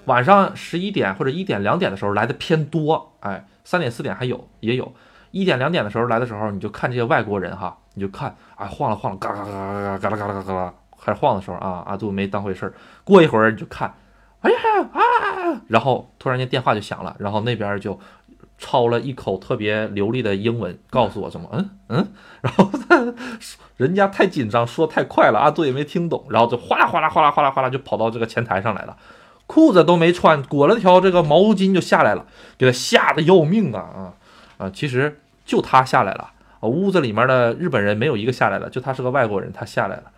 [0.06, 4.92] 晚上十一点或者一点两点的时候来的偏多，哎，三点四点还有也有，
[5.30, 13.94] 一点两点的时候来的时候，你就看这些外国人哈，你就看啊晃了晃了，嘎嘎嘎嘎嘎啦嘎啦嘎嘎啦，开始晃的时候啊，阿杜没当回事儿，过一会儿你就看，
[14.40, 14.58] 哎呀
[14.92, 17.98] 啊，然后突然间电话就响了，然后那边就。
[18.60, 21.48] 抄了一口特别流利的英文，告诉我什么？
[21.52, 23.14] 嗯嗯， 然后他
[23.78, 28.98] 人家太紧张，说太快了，阿杜也没听懂，然后就哗啦哗啦哗啦哗啦哗啦就跑到这个前台上来了，
[29.46, 32.26] 裤子都没穿，裹了条这个毛巾就下来了，
[32.58, 34.14] 给他吓得要命啊啊
[34.58, 34.70] 啊！
[34.70, 40.12] 其实就他下来了，屋子里面的日本人没有一个下来的，就他是个外国人，他下来了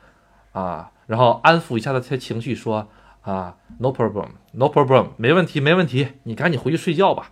[0.50, 2.88] 啊，然后安抚一下他的情绪，说
[3.20, 7.30] 啊，no problem，no problem，没问题没问题，你赶紧回去睡觉吧。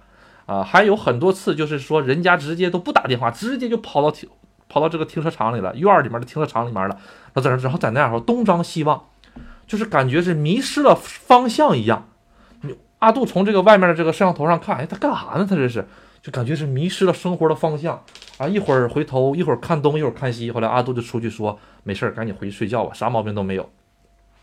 [0.51, 4.29] 啊，还有很多次，就是说人家直接都不打电话，直接就跑到停
[4.69, 6.99] 跑到这个停车场里了，院里面的停车场里面了，
[7.33, 9.05] 他在那，然后在那儿东张西望，
[9.69, 12.09] 就是感觉是迷失了方向一样。
[12.99, 15.47] 阿杜从这个外面的这个摄像头上看，哎，他干啥呢？
[15.49, 15.87] 他这是，
[16.21, 18.03] 就感觉是迷失了生活的方向
[18.37, 18.47] 啊！
[18.47, 20.51] 一会儿回头，一会儿看东，一会儿看西。
[20.51, 23.71] 后来阿杜就出去说：“没事儿，赶紧回去睡觉吧，啥毛病都没有。”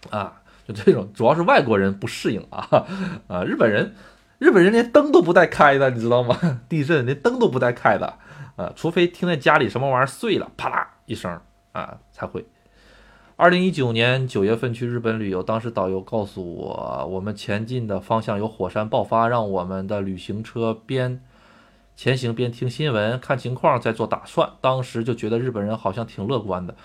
[0.09, 0.33] 啊，
[0.67, 2.67] 就这种，主要是外国人不适应啊
[3.27, 3.43] 啊！
[3.43, 3.93] 日本人，
[4.39, 6.37] 日本人连灯都不带开的，你知道吗？
[6.69, 8.17] 地震连灯都不带开的
[8.55, 11.39] 啊，除非听见家里什么玩意儿碎了，啪啦一声
[11.71, 12.45] 啊，才会。
[13.35, 21.21] 二零一九年九月份去日本旅游，当时导游告诉我，我们前进的方向有火山爆发，让我们的旅行车边
[21.95, 24.49] 前行边听新闻，看情况再做打算。
[24.59, 26.75] 当时就觉得日本人好像挺乐观的，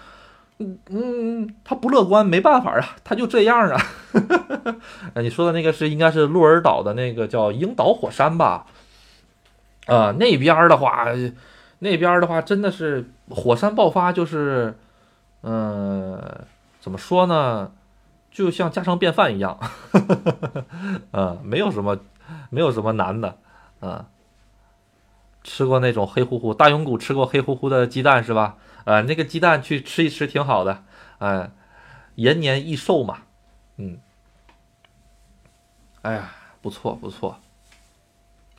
[0.90, 3.80] 嗯，他不乐观没办法啊，他就这样啊。
[5.16, 8.66] 你说的那个是应该是鹿儿岛的那个叫樱岛火山吧？
[9.86, 11.06] 啊，那边的话，
[11.80, 14.76] 那边的话真的是火山爆发就是。
[15.44, 16.22] 嗯，
[16.78, 17.72] 怎么说呢？
[18.30, 19.58] 就像家常便饭一样，
[21.10, 21.98] 嗯， 没有什么，
[22.48, 23.36] 没有什么难的，
[23.80, 24.04] 嗯。
[25.42, 28.54] 吃过那种黑乎乎大永谷，吃过黑乎乎的鸡蛋是吧？
[28.84, 30.84] 呃，那个鸡蛋去吃一吃挺好的，
[31.18, 31.50] 哎，
[32.16, 33.22] 延年益寿嘛，
[33.76, 33.98] 嗯。
[36.02, 37.38] 哎呀，不错不错，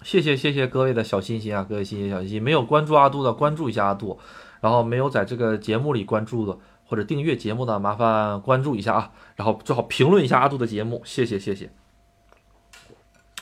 [0.01, 4.19] 谢谢谢谢各位的小心心啊，各位谢谢小心心，没有关注阿杜的关注一下阿杜，
[4.61, 6.57] 然后没有在这个节目里关注的。
[6.85, 11.71] 或者订阅节目的，麻烦关注一下啊，然后最好评论一下阿杜的节目，谢谢谢谢。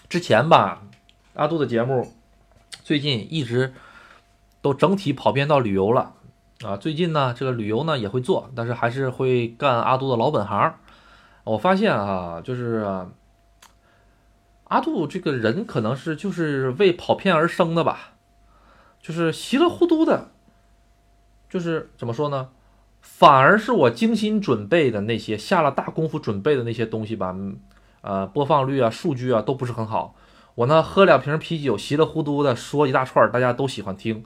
[0.07, 0.83] 之前吧，
[1.33, 2.13] 阿杜的节目
[2.83, 3.73] 最近一直
[4.61, 6.13] 都整体跑偏到旅游了
[6.65, 6.77] 啊。
[6.77, 10.75] 最近呢，这个旅游呢也会做，但是还是会干阿杜的老本行。
[11.43, 13.07] 我发现啊，就是
[14.65, 18.13] 阿杜这个人可能是就是为跑偏而生的吧，
[19.01, 20.31] 就是稀里糊涂的，
[21.49, 22.49] 就是怎么说呢？
[23.01, 27.35] 反而是我精心准备的那些下了大功夫准备的那些东西吧，
[28.01, 30.13] 呃，播放率啊、数据啊都不是很好。
[30.53, 34.23] 我呢喝两瓶啤酒，稀里糊涂的说一大串，大家都喜欢听，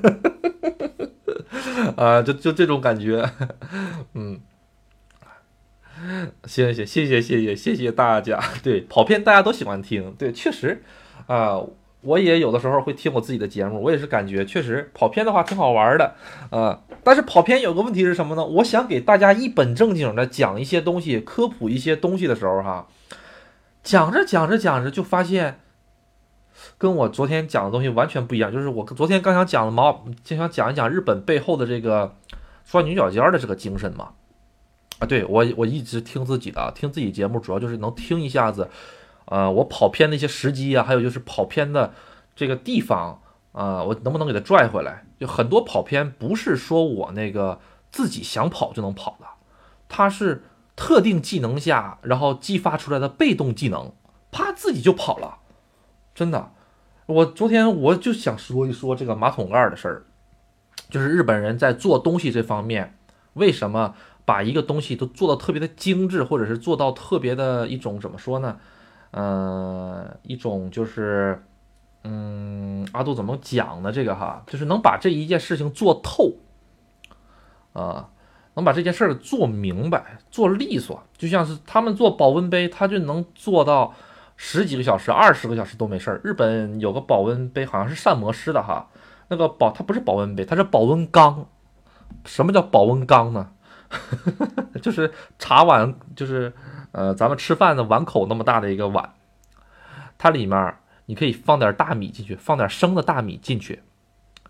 [1.96, 3.28] 啊，就就这种感觉，
[4.14, 4.40] 嗯，
[6.44, 10.82] 谢谢谢谢谢谢谢谢大家，对，跑偏大家都喜欢听，对，确实，
[11.26, 11.60] 啊。
[12.04, 16.16] 我也有的时候会听我自己的节目，我也是感觉确实跑偏的话挺好玩的，
[16.50, 18.44] 呃，但是跑偏有个问题是什么呢？
[18.44, 22.88] 我想给大家一本正经的讲一些东西，科普一些东西的时候，哈，
[23.84, 25.60] 讲着讲着讲着就发现，
[26.82, 28.50] 跟我昨天讲的东西完全不一样。
[28.50, 32.16] 就是我昨天刚想讲的毛，就想讲一讲日本背后的这个
[32.64, 34.14] 钻牛角尖的这个精神嘛。
[34.98, 38.68] 啊，对我我一直听自己的，听自己节目主要就是能听一下子。
[39.26, 41.94] 呃，我跑偏的一些时机啊，还有就是跑偏的
[42.34, 45.04] 这个地方啊，我能不能给他拽回来？
[45.20, 47.60] 就很多跑偏不是说我那个
[47.92, 49.26] 自己想跑就能跑的，
[49.88, 50.42] 它是
[50.74, 53.92] 特定技能下然后激发出来的被动技能，
[54.32, 55.38] 啪自己就跑了。
[56.14, 56.52] 真的，
[57.06, 60.02] 我昨天我就想说一说这个马桶盖的事儿，
[60.88, 62.96] 就是日本人在做东西这方面，
[63.34, 68.56] 为什么把一个东西都做到特别的精致，或者是做到特别的一种怎么说呢？
[69.10, 71.42] 嗯，一种就是，
[72.04, 73.92] 嗯，阿杜怎么讲呢？
[73.92, 76.32] 这个哈，就是能把这一件事情做透，
[77.74, 78.08] 啊，
[78.54, 81.02] 能把这件事儿做明白、做利索。
[81.18, 83.92] 就像是他们做保温杯，他就能做到
[84.36, 86.20] 十几个小时、二十个小时都没事儿。
[86.24, 88.88] 日本有个保温杯，好像是膳魔师的哈，
[89.28, 91.46] 那个保它不是保温杯，它是保温缸。
[92.24, 93.52] 什么叫保温缸呢？
[94.82, 96.52] 就是茶碗，就是。
[96.94, 99.14] 呃，咱们吃饭的碗口那么大的一个碗，
[100.18, 103.82] 它里面你可以放点大米进去，放点生的大米进去，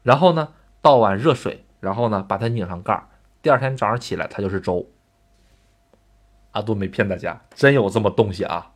[0.03, 0.49] 然后呢
[0.81, 3.07] 倒碗热水，然后呢把它拧上盖儿，
[3.42, 4.85] 第二天早上起来它就是粥。
[6.51, 8.72] 阿杜没骗大家，真有这么东西啊！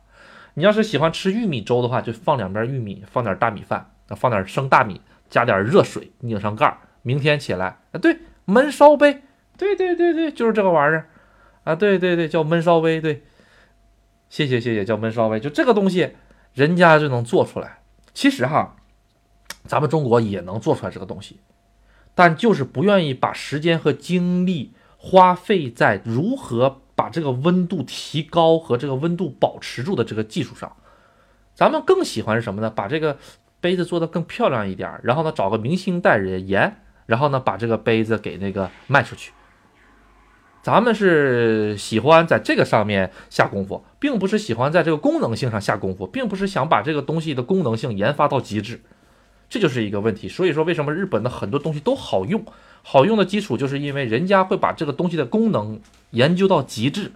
[0.57, 8.17] 你要是喜欢吃玉米粥的话，就放两边玉米，放点大米饭，放点生大米，加点热水，拧上盖儿，明天起来，啊对，
[8.47, 9.21] 焖烧杯，
[9.55, 11.09] 对对对对，就是这个玩意儿，
[11.63, 13.23] 啊对对对，叫焖烧杯，对。
[14.29, 16.15] 谢谢谢谢，叫焖烧杯，就这个东西，
[16.55, 17.77] 人家就能做出来。
[18.15, 18.77] 其实哈，
[19.67, 21.39] 咱们中国也能做出来这个东西，
[22.15, 30.75] 但就是不愿意把时间和精力花费在如何把这个温度提高和这个温度保持住的这个技术上。
[31.53, 32.69] 咱们更喜欢是什么呢？
[32.71, 33.17] 把这个
[33.61, 39.31] 杯子做得更漂亮一点，然后呢找个明星代言，然后呢把这个杯子给那个卖出去。
[40.63, 48.81] 咱们是喜欢在这个上面下功夫，并不是喜欢在这个功能性上下功夫，并不是想把这个东西的功能性研发到极致。
[49.49, 50.27] 这就是一个问题。
[50.27, 52.43] 所以说，为什么日本的很多东西都好用？
[52.83, 55.81] 好用的基础就是因为人家会把这个东西的功能
[56.11, 57.11] 研究到极致。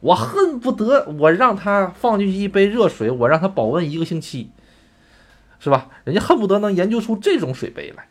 [0.00, 4.50] 我恨不得我让它放进去一杯热水，我让它保温一个星期，
[5.58, 5.88] 是吧？
[6.04, 8.08] 人家恨不得能研究出这种水杯来。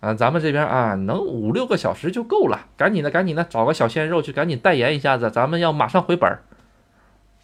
[0.00, 2.66] 啊，咱们这边啊，能五六个小时就够了。
[2.76, 6.42] 赶紧的，赶紧的，找个小鲜肉去赶紧代言一下子，咱们要马上回本儿，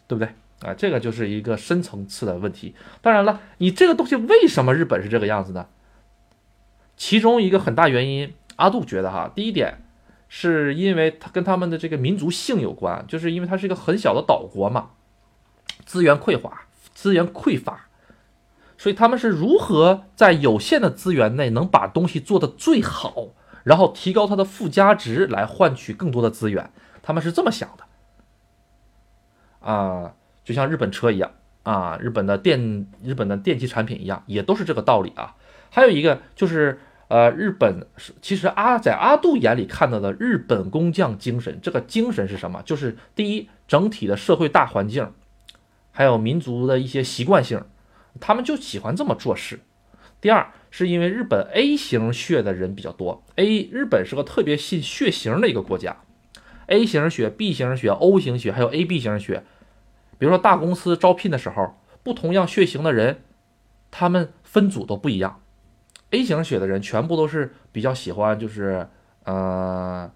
[0.07, 0.33] 对不对？
[0.63, 2.75] 啊，这个就是一个深层次的问题。
[3.01, 5.69] 当然了，你这个东西为什么日本是这个样子呢？
[6.97, 9.85] 其中一个很大原因，阿杜觉得哈，第一点
[10.29, 14.91] 是因为它跟他们的这个民族性有关，就是因为它是一个很小的岛国嘛，
[15.87, 17.87] 资源匮乏，资源匮乏。
[18.77, 23.29] 所以他们是如何在有限的资源内能把东西做得最好，
[23.63, 26.71] 然后提高它的附加值来换取更多的资源？
[27.03, 27.85] 他们是这么想的
[29.61, 31.31] 啊，就像日本车一样
[31.63, 35.37] 啊，日本的电日本的电器产品一样，也都是这个道理啊。
[35.71, 37.87] 还有一个就是呃，日本
[38.23, 42.63] 其实阿在阿杜眼里看到的日本工匠精神，这个精神是什么？
[42.63, 45.13] 就是第一，整体的社会大环境，
[45.91, 47.63] 还有民族的一些习惯性。
[48.19, 49.61] 他们就喜欢这么做事。
[50.21, 53.25] 第二，是因为日本 A 型血的人比较多。
[53.37, 55.97] A 日本是个特别信血型的一个国家
[56.67, 59.45] ，A 型血、B 型血、O 型血，还有 AB 型血。
[60.21, 63.25] 比如说大公司招聘的时候，不同样血型的人，
[63.91, 65.41] 他们分组都不一样。
[66.11, 68.87] A 型血的人全部都是比较喜欢，就是
[69.25, 70.09] 呃，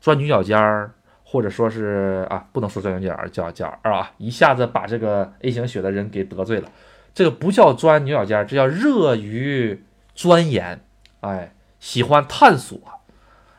[0.00, 0.92] 钻牛角尖儿。
[1.30, 6.72] 或者说是啊，不能说钻牛角尖尖儿啊，一下子把这个 A 型血的人给得罪了。
[7.12, 9.84] 这个不叫钻牛角尖儿，这叫热于
[10.14, 10.82] 钻研，
[11.20, 12.80] 哎，喜欢探索，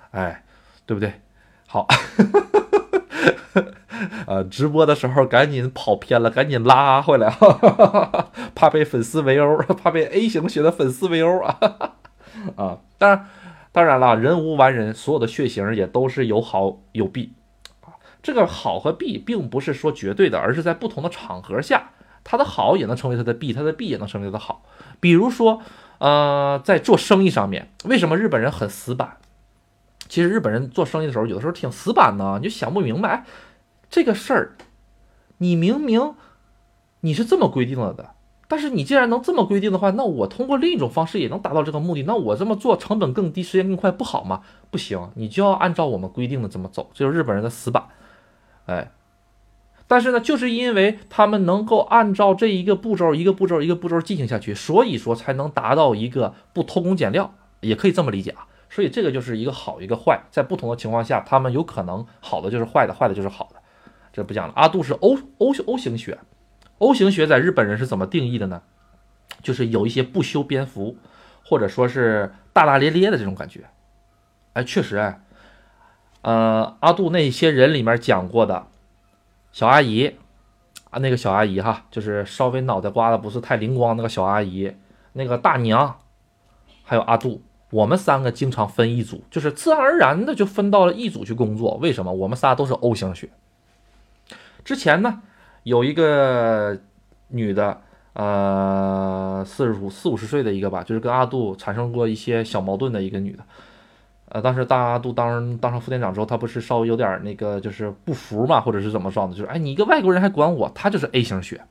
[0.10, 0.44] 哎，
[0.88, 1.22] 对不对？
[1.68, 1.86] 好，
[4.28, 11.58] 呃，直播的时候赶紧跑偏了，赶紧拉回来，哈哈哈怕被粉丝围殴，怕被 A 型血的粉丝围殴啊
[12.56, 12.78] 啊！
[12.98, 13.26] 当然，
[13.72, 17.34] 当然了，人无完人，所有的血型也都是有好有弊
[17.82, 17.98] 啊。
[18.22, 21.90] 这个好和弊并不是说绝对的，而是在不同的场合下，
[22.24, 24.64] 它的好也能成为它的弊，它的弊也能成为它的好。
[25.00, 25.62] 比如说，
[25.98, 29.18] 呃，在做生意上面，为什么日本人很死板？
[30.10, 33.26] 其实日本人做生意的时候，有的时候挺死板的，你就想不明白，
[33.90, 34.58] 这个事儿，
[35.38, 36.16] 你明明
[37.02, 38.16] 你是这么规定了的，
[38.48, 44.42] 但是你既然能这么规定的话，那我通过另一种方式也能达到这个目的，那我这么做成本更低，时间更快，不好吗？
[44.72, 47.84] 不行，你就要按照我们规定的这么走，这就是日本人的死板。
[48.66, 48.92] 哎，
[49.88, 58.48] 但是呢，就是因为他们能够按照这一个步骤、一个步骤、一个步骤进行下去，所以说才能达到一个不偷工减料，也可以这么理解啊。
[58.70, 63.60] 所以这个就是一个好一个坏，在不同的情况下，他们有可能好的就是坏的，坏的就是好的。
[64.14, 64.54] 这不讲了。
[64.56, 66.20] 阿杜是 O O O 型血
[66.78, 68.62] ，O 型血在日本人是怎么定义的呢？
[69.42, 70.98] 就是有一些不修边幅，
[71.44, 73.66] 或者说是大大咧咧的这种感觉。
[74.54, 75.22] 哎，确实哎。
[76.22, 78.68] 呃，阿杜那些人里面讲过的
[79.54, 80.18] 小阿姨
[80.90, 84.76] 啊，那个小阿姨哈，就是稍微脑袋瓜子不是太灵光那个小阿姨，
[85.14, 86.02] 那个大娘，
[86.84, 91.76] 还有阿杜，我们三个经常分一组，就是自然而然的就分到了一组去工作。
[91.76, 92.12] 为什么？
[92.12, 93.30] 我们仨都是 O 型血。
[94.64, 95.22] 之前呢，
[95.64, 96.78] 有一个
[97.28, 97.82] 女的，
[98.14, 103.44] 呃，四十五四五十岁的一个吧，就是跟阿杜产生过一些小矛盾的一个女的。
[104.30, 109.34] 呃，当时大阿杜当当上副店长之后，他不是稍微有点那个，就是不服嘛，或者是怎么着的？
[109.34, 111.62] 就是哎，你一个外国人还管我，他就是 A 型血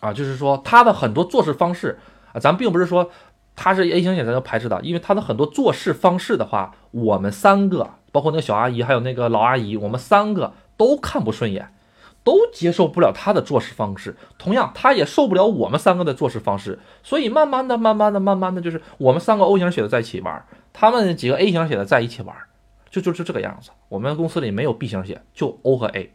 [0.00, 1.98] 啊，就是说他的很多做事方式
[2.34, 3.10] 啊，咱并不是说
[3.54, 11.74] 他是 A 型血咱就排斥的，因为他的很多做事方式的话，我们三个，包括那个小阿姨，还有那个老阿姨，我们三个都看不顺眼。
[12.24, 22.32] 都接受不了他的做事方式，同样他也受不了我们三个的做事方式，所以慢慢的、慢慢的、慢慢的，就是我们三个 O 型血的在一起玩，他们几个 A 型血的在一起玩，
[22.88, 23.72] 就就就这个样子。
[23.88, 26.12] 我们公司里没有 B 型血，就 O 和 A，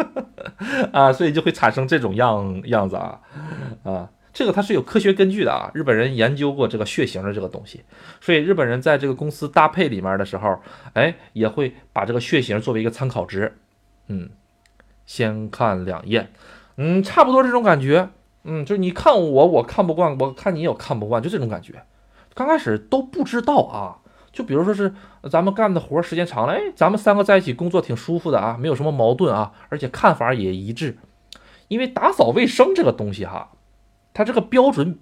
[0.90, 3.20] 啊，所以就会产生这种样样子啊
[3.84, 4.08] 啊，
[4.40, 7.82] 这个它是有科学根据的啊，日本人研究过这个血型的这个东西，
[8.22, 10.58] 所以日本人在这个公司搭配里面的时候，
[10.94, 13.58] 哎，也会把这个血型作为一个参考值，
[14.06, 14.30] 嗯。
[15.04, 16.32] 先看两眼，
[16.78, 18.08] 嗯，差不多这种感觉，
[18.44, 21.82] 嗯，就是你看我，我看不惯，我看你也看不惯，就这种感觉。
[22.32, 23.98] 刚开始都不知道啊，
[24.32, 24.94] 就比如说是
[25.30, 30.96] 咱们干的活时间长了，哎，咱们三个在一起工作挺舒服的啊，没有什么矛盾啊，而且看法也一致。
[31.68, 33.52] 因为打扫卫生这个东西哈，
[34.12, 34.98] 它这个标准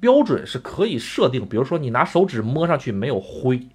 [0.00, 3.68] 标准是可以设定，比如说你拿手指摸上去没有灰，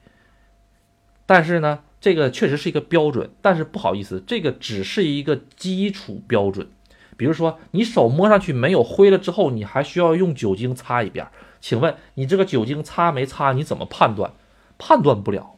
[1.25, 1.79] 但是呢。
[2.01, 6.69] 这个确实是一个标准，但是不好意思，这个只是一个基础标准。
[7.17, 11.27] 比如说你手摸上去没有灰了之后，你还需要用酒精擦一遍。
[11.59, 13.51] 请问你这个酒精擦没擦？
[13.51, 14.31] 你怎么判断？
[14.77, 15.57] 判断不了，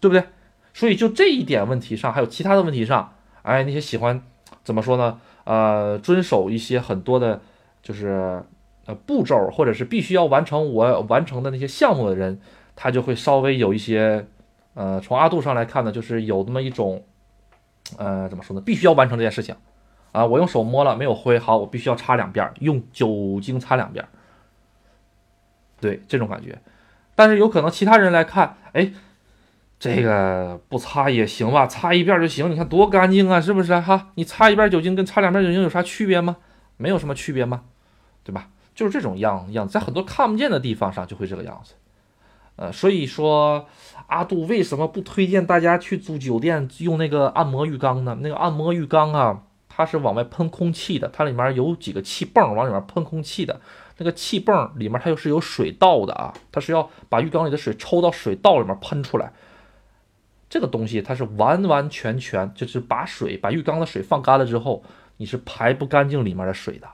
[0.00, 0.24] 对不对？
[0.74, 4.20] 所以就这一点问题上，还有其他的问题上，哎，那些喜欢
[4.64, 5.20] 怎么说呢？
[5.44, 7.40] 呃，遵守一些很多的，
[7.82, 8.42] 就是
[8.86, 12.40] 呃步骤，或者是必须要完成我完成的那些项目的人，
[12.76, 14.26] 他就会稍微有一些，
[14.74, 17.04] 呃，从阿杜上来看呢，就是有那么一种，
[17.98, 18.62] 呃，怎么说呢？
[18.64, 19.54] 必须要完成这件事情，
[20.12, 24.06] 啊，我用手摸了没有灰，好，我必须要擦两遍，用酒精擦两遍，
[25.80, 26.58] 对，这种感觉。
[27.14, 28.92] 但是有可能其他人来看，哎。
[29.82, 32.48] 这个不擦也行吧，擦一遍就行。
[32.48, 34.12] 你看多干净啊，是不是哈？
[34.14, 36.36] 你擦一遍酒精跟擦两遍酒精有啥区别吗？
[36.76, 37.64] 没有什么区别吗？
[38.24, 38.48] 对吧？
[38.74, 41.74] 就是这种样样子，在很多看不见的地方上就会这个样子。
[42.56, 43.66] 呃，所以说
[44.06, 48.18] 阿杜为什么不推荐大家去住酒店用那个按摩浴缸呢？
[48.20, 53.60] 那个按摩浴缸啊，它是往外喷空气的，它里面有几个气泵往里面喷空气的。
[53.98, 59.32] 那个气泵里面它又是有水道的啊，它是要把浴缸里的水抽到水道里面喷出来。
[60.48, 64.82] 这个东西它是完完全全就是把水把浴缸的水放干了之后，
[65.16, 66.86] 你是排不干净里面的水的，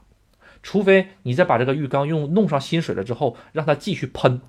[0.62, 4.40] 除非你再把这个浴缸用弄上新水了之后，让它继续喷。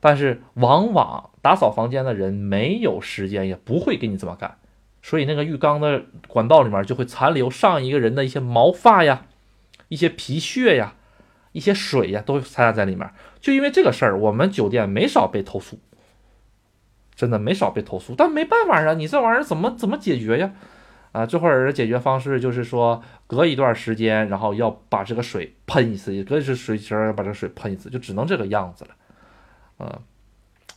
[0.00, 4.58] 但是往往打扫房间的人没有时间，也不会给你这么干，
[5.00, 9.26] 所以那个浴缸的管道里面就会残留上一个人的一些毛发呀、
[9.88, 10.94] 一些皮屑呀、
[11.52, 13.08] 一些水呀，都掺杂在里面。
[13.40, 15.78] 就因为这个事儿，我们酒店没少被投诉。
[17.14, 20.54] 真的没少被投诉，但没办法啊，你这玩意儿怎么怎么解决呀？
[21.12, 28.90] 啊，这会儿的解决方式就是说，隔一段时间，然后要把这个水喷一次，隔一次水池把这个水喷一次，就只能这个样子了。
[29.78, 30.00] 嗯，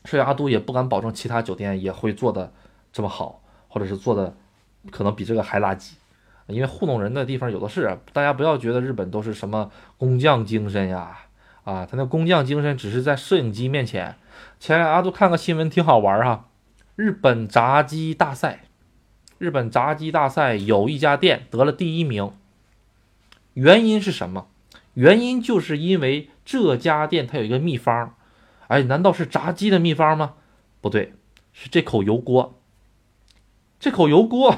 [0.04, 2.52] 所以阿杜也不敢保证其他酒店也会做的
[2.92, 4.36] 这么好，或者是做的
[4.92, 5.94] 可能比这个还垃圾，
[6.48, 7.98] 因为糊弄人的地方有的是。
[8.12, 11.18] 大家不要觉得日本都是什么工匠精神呀，
[11.64, 14.16] 啊，他那工匠精神只是在摄影机面前。
[14.60, 16.50] 前两阿杜看个新闻挺好玩哈，
[16.98, 18.65] 日本炸鸡大赛，
[19.38, 22.32] 日本炸鸡大赛有一家店得了第一名，
[23.54, 24.48] 原因是什么？
[24.94, 28.16] 原因就是因为这家店它有一个秘方，
[28.68, 30.36] 哎，难道是炸鸡的秘方吗？
[30.80, 31.14] 不对，
[31.52, 32.60] 是这口油锅，
[33.80, 34.58] 这口油锅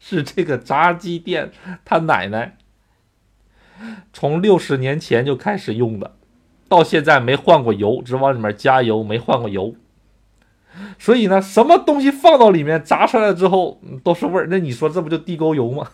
[0.00, 1.52] 是这个炸鸡店
[1.84, 2.56] 他奶奶
[4.12, 6.16] 从六十年前就开始用的。
[6.68, 9.76] 到现在没换过油，只往里面加油，没换过油。
[10.98, 14.46] 所以呢，什么东西放到里面炸出来之后都是味儿。
[14.50, 15.88] 那你说这不就地沟油吗？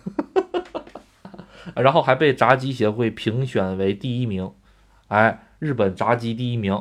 [1.77, 4.51] 然后还被炸鸡协会评选为第一名，
[5.09, 6.75] 哎，日本炸鸡第一名。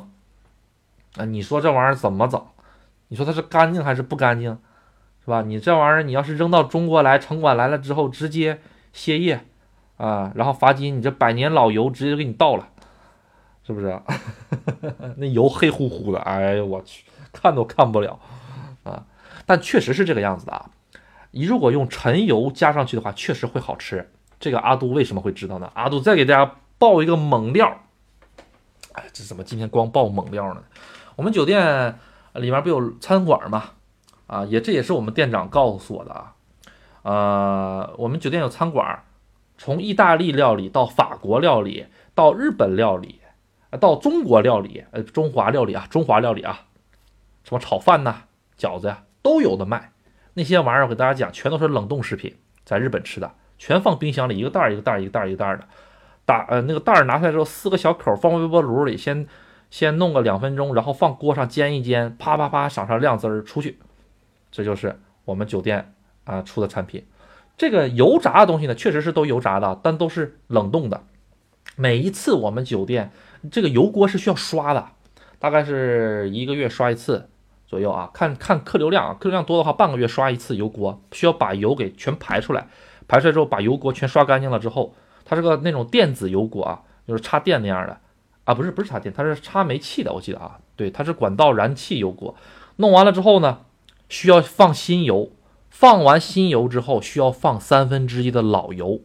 [1.17, 2.41] 啊，你说这玩意儿怎么整？
[3.09, 4.57] 你说它是干净还是不干净，
[5.23, 5.41] 是吧？
[5.41, 8.59] 你这玩意儿你要是扔到中国来，城管来了之后直接
[8.93, 9.45] 歇业
[9.97, 12.69] 啊，然后罚金，你这百年老油直接给你倒了。
[13.65, 13.99] 是不是？
[15.17, 18.19] 那油黑乎乎的，哎呦我去，看都看不了
[18.83, 19.05] 啊！
[19.45, 20.69] 但确实是这个样子的啊。
[21.31, 24.11] 你如果用陈油加上去的话，确实会好吃。
[24.39, 25.69] 这个阿杜为什么会知道呢？
[25.73, 27.81] 阿杜再给大家爆一个猛料。
[28.93, 30.63] 哎，这怎么今天光爆猛料呢？
[31.15, 31.99] 我们酒店
[32.33, 33.71] 里面不有餐馆吗？
[34.27, 36.33] 啊，也这也是我们店长告诉我的啊。
[37.03, 39.03] 呃，我们酒店有餐馆，
[39.57, 43.19] 从意大利料理到法国料理到日本料理。
[43.79, 46.61] 到中国料理，呃，中华料理啊，中华料理啊，
[47.49, 48.25] 什么炒饭呐、
[48.59, 49.91] 饺子呀，都有的卖。
[50.35, 55.67] 那些玩意儿，我给大家讲，全都是冷冻食品，在日本吃的，全放冰箱里，一个袋儿一个袋儿一个袋儿一个袋儿的。
[56.27, 59.27] 打呃，那个袋儿拿出来之后，撕个小口放微波炉里，先
[59.71, 63.79] 先弄个两分钟，然后放锅上煎一煎，啪啪啪撒上亮汁儿出去。
[64.51, 65.95] 这就是我们酒店
[66.25, 67.03] 啊出的产品。
[67.57, 71.01] 这个油炸的东西呢，确实是都油炸的，但都是冷冻的。
[71.75, 73.11] 每一次我们酒店。
[73.49, 74.89] 这个油锅是需要刷的，
[75.39, 77.29] 大概是一个月刷一次
[77.69, 82.67] 左右啊，看看客流量啊，客流量多的话，半个月刷一次油锅，需要把油给全排出来，
[83.07, 87.99] 排出来之后把油锅全刷干净了之后，它是个那种电子油锅啊，就是插电那样的。
[88.45, 92.33] 啊，不是不是插电，它是插煤气的，我记得啊，对，它是管道燃气油锅，
[92.77, 93.59] 弄完了之后呢，
[94.07, 95.29] 需要放新油，
[95.69, 99.01] 放完新油之后需要放三分之一的老油。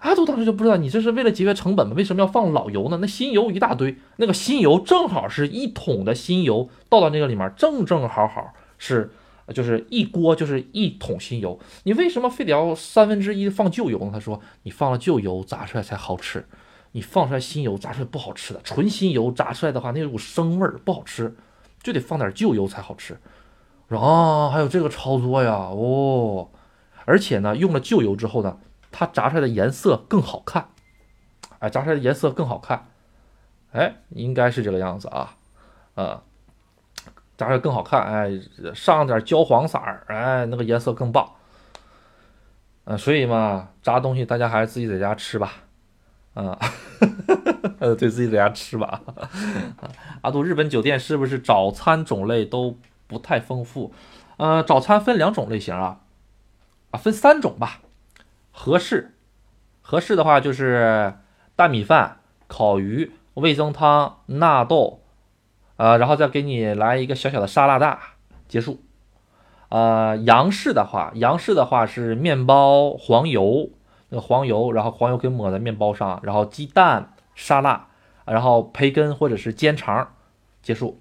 [0.00, 1.94] 阿杜当时就不知道你这是为了节约成本吗？
[1.96, 2.98] 为什么要放老油呢？
[3.00, 9.10] 那新油一大堆，那个新油正好是一桶的新油倒到那个里面，正正好好是，
[9.52, 11.58] 就是一锅就是一桶新油。
[11.82, 14.10] 你为什么非得要三分之一放旧油呢？
[14.12, 16.46] 他说你放了旧油炸出来才好吃，
[16.92, 21.34] 你放出来新油炸出来不好吃的，纯新油炸出来的话那股生味儿不好吃，
[21.82, 23.18] 就得放点旧油才好吃。
[23.88, 26.50] 啊，还有这个操作呀，哦，
[27.04, 28.58] 而且呢用了旧油之后呢。
[28.90, 30.68] 它炸出来的颜色更好看，
[31.58, 32.88] 哎，炸出来的颜色更好看，
[33.72, 35.34] 哎，应该是这个样子啊，
[35.94, 36.22] 呃，
[37.36, 38.30] 炸出来更好看，哎，
[38.74, 41.30] 上点焦黄色儿，哎，那个颜色更棒，
[42.84, 45.52] 嗯，所以嘛，炸东西大家还是自己在家吃吧，
[46.34, 46.58] 啊，
[47.78, 49.02] 呃，对自己在家吃吧，
[50.22, 53.92] 阿 杜，日本酒店是不是早餐种类都不太丰富？
[54.38, 56.00] 呃，早餐分两种类型啊，
[56.90, 57.80] 啊，分三种吧。
[58.60, 59.14] 合适，
[59.82, 61.14] 合适的话就是
[61.54, 65.04] 大米饭、烤鱼、味增汤、纳豆，
[65.76, 68.00] 呃，然后再给你来一个小小的沙拉大，
[68.48, 68.82] 结束。
[69.68, 73.70] 呃，洋式的话，洋式的话是面包、黄油，
[74.08, 77.86] 那个黄油，然后黄油给抹在面包上，然后鸡蛋、沙拉，
[78.26, 80.14] 然后培根或者是煎肠，
[80.62, 81.00] 结束。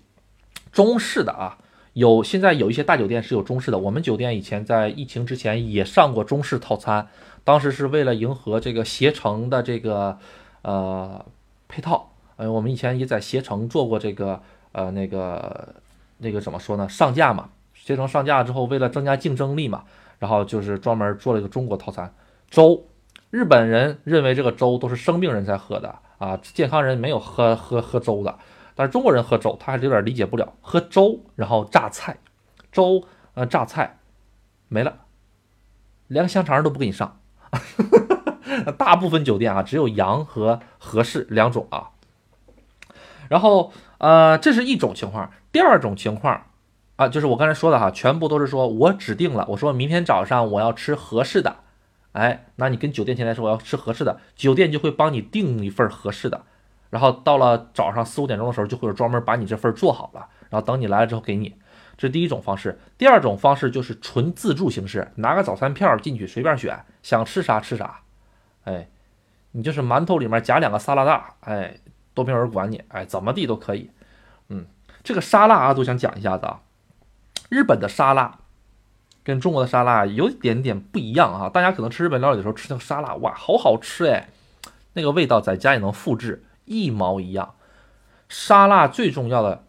[0.71, 1.57] 中式的啊。
[1.93, 7.07] 有现在有一些大酒店是有中式的，我们酒店以前在疫情之前也上过中式套餐，
[7.47, 10.19] 当时是为了迎合这个携程的这个
[10.63, 11.25] 呃
[11.69, 14.41] 配套，呃，我们以前也在携程做过这个
[14.73, 15.75] 呃那个
[16.17, 16.89] 那个怎么说呢？
[16.89, 19.85] 上架嘛，携程上架之后，为了增加竞争力嘛，
[20.19, 22.13] 然后就是专门做了一个中国套餐
[22.49, 22.83] 粥。
[23.29, 28.37] 日本人认为这个粥都是生病人才喝的啊，健康人没有喝喝喝粥的。
[28.75, 30.51] 但是中国人喝粥，他还是有点理解不了。
[30.59, 32.17] 喝粥，然后榨菜，
[32.73, 33.99] 粥呃榨菜
[34.67, 35.05] 没了，
[36.07, 37.17] 连个香肠都不给你上。
[38.77, 41.89] 大部分酒店啊，只有洋和和式两种啊。
[43.29, 45.31] 然后呃，这是一种情况。
[45.51, 46.43] 第二种情况
[46.95, 51.57] 啊，就是我刚才说的哈，全部都是说我指定了，我说明天早上我要吃合适的，
[52.13, 56.43] 哎，那你跟酒店前台说我要吃合适的，酒店就会帮你订一份合适的。
[56.89, 61.55] 然后到了早上四五点钟的时候，就会有专门把你这份做好了，然后等你来了之后给你。
[61.97, 62.79] 这第一种方式。
[62.97, 68.01] 第二种方式就是纯自助形式，拿个早餐票进去随便选，想吃啥吃啥。
[68.65, 68.87] 哎，
[69.51, 71.79] 你就是馒头里面夹两个沙拉大，哎，
[72.13, 73.89] 都没有人管你，哎，怎么地都可以。
[74.49, 74.65] 嗯，
[75.03, 76.61] 这个沙拉啊，都想讲一下子啊。
[77.49, 78.39] 日本的沙拉
[79.23, 81.49] 跟中国的沙拉有一点点不一样啊。
[81.49, 84.29] 大家可能吃日本料理的时候吃那个沙拉，哇，好好吃哎，
[84.93, 86.43] 那个味道在家也能复制。
[86.65, 87.55] 一毛一样，
[88.27, 89.63] 沙拉最重要的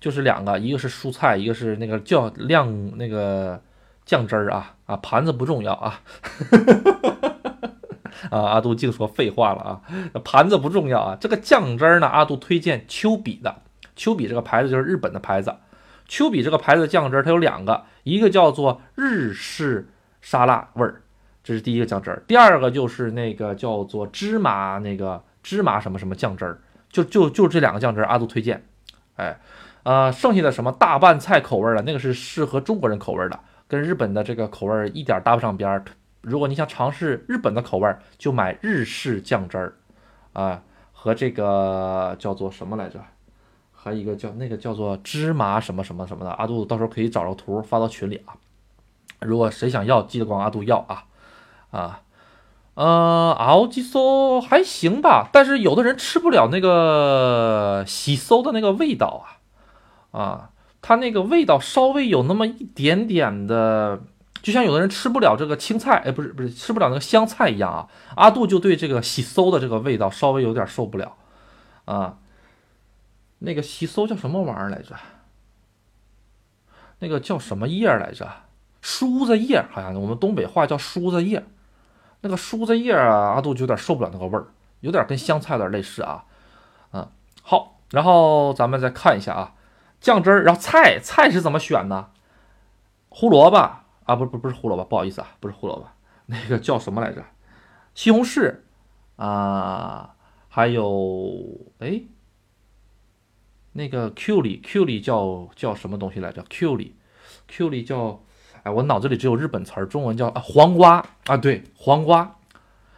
[0.00, 3.62] 就是两个，一个是蔬菜，一个是那个叫亮那个
[4.04, 6.00] 酱汁儿啊啊，盘子不重要啊，
[8.30, 9.80] 啊阿杜净说废话了啊，
[10.24, 13.62] 盘子不重要啊，这个酱汁儿呢，阿杜推荐丘比的，
[13.94, 15.54] 丘比这个牌子就是日本的牌子，
[16.08, 19.88] 丘比这个牌子的酱汁儿它有两个，一个叫做日式
[20.20, 21.02] 沙拉味儿，
[21.44, 25.22] 这是第一个酱汁儿，第二个就是那个叫做芝麻那个。
[25.42, 28.62] 芝麻什么什么酱汁儿，就就就这两个酱汁儿，阿杜推荐。
[29.16, 29.40] 哎，
[29.82, 35.84] 呃，剩下的什么大拌菜口味的，那个是适合中国人口味的，跟日本的这个口味一点搭不上边儿。
[36.20, 39.74] 如果你想尝试日本的口味，就买日式酱汁儿
[40.34, 40.62] 啊，
[40.92, 43.00] 和这个叫做什么来着？
[43.72, 48.36] 还有一个叫那个叫做芝麻什么什么什么的，阿杜到时候可以找着图发到群里啊。
[49.20, 51.04] 如果谁想要，记得管阿杜要啊
[51.70, 52.02] 啊。
[52.74, 59.39] 呃，熬鸡搜还行吧，但是有的人吃不了那个洗搜的那个味道啊，
[60.10, 60.50] 啊，
[60.82, 64.00] 它那个味道稍微有那么一点点的，
[64.42, 67.88] 就像有的人吃不了这个青菜，哎，不是不是吃不了那个香菜一样啊。
[68.16, 71.16] 阿杜就对这个喜搜的这个味道稍微有点受不了
[71.84, 72.18] 啊。
[73.38, 74.94] 那个喜搜叫什么玩意儿来着？
[76.98, 78.28] 那个叫什么叶来着？
[78.82, 81.44] 梳子叶，好像我们东北话叫梳子叶。
[82.22, 84.48] 那个梳子叶啊，阿杜就有点受不了那个味儿，
[84.80, 86.24] 有点跟香菜有点类似啊。
[86.92, 87.08] 嗯，
[87.42, 89.54] 好，然后咱们再看一下啊，
[90.00, 92.08] 酱汁儿，然后菜菜是怎么选呢？
[93.08, 95.86] 胡萝卜啊，不不不是胡萝卜，不好意思啊，不是胡萝卜，
[96.26, 97.24] 那个叫什么来着？
[97.94, 98.56] 西红柿
[99.16, 100.14] 啊，
[100.48, 102.02] 还有哎，
[103.72, 106.96] 那个 Q 里 Q 里叫叫什么东西来着？Q 里
[107.46, 108.22] Q 里叫。
[108.62, 112.36] 哎，我脑子里只有日本词儿，中文叫啊黄瓜啊，对黄瓜，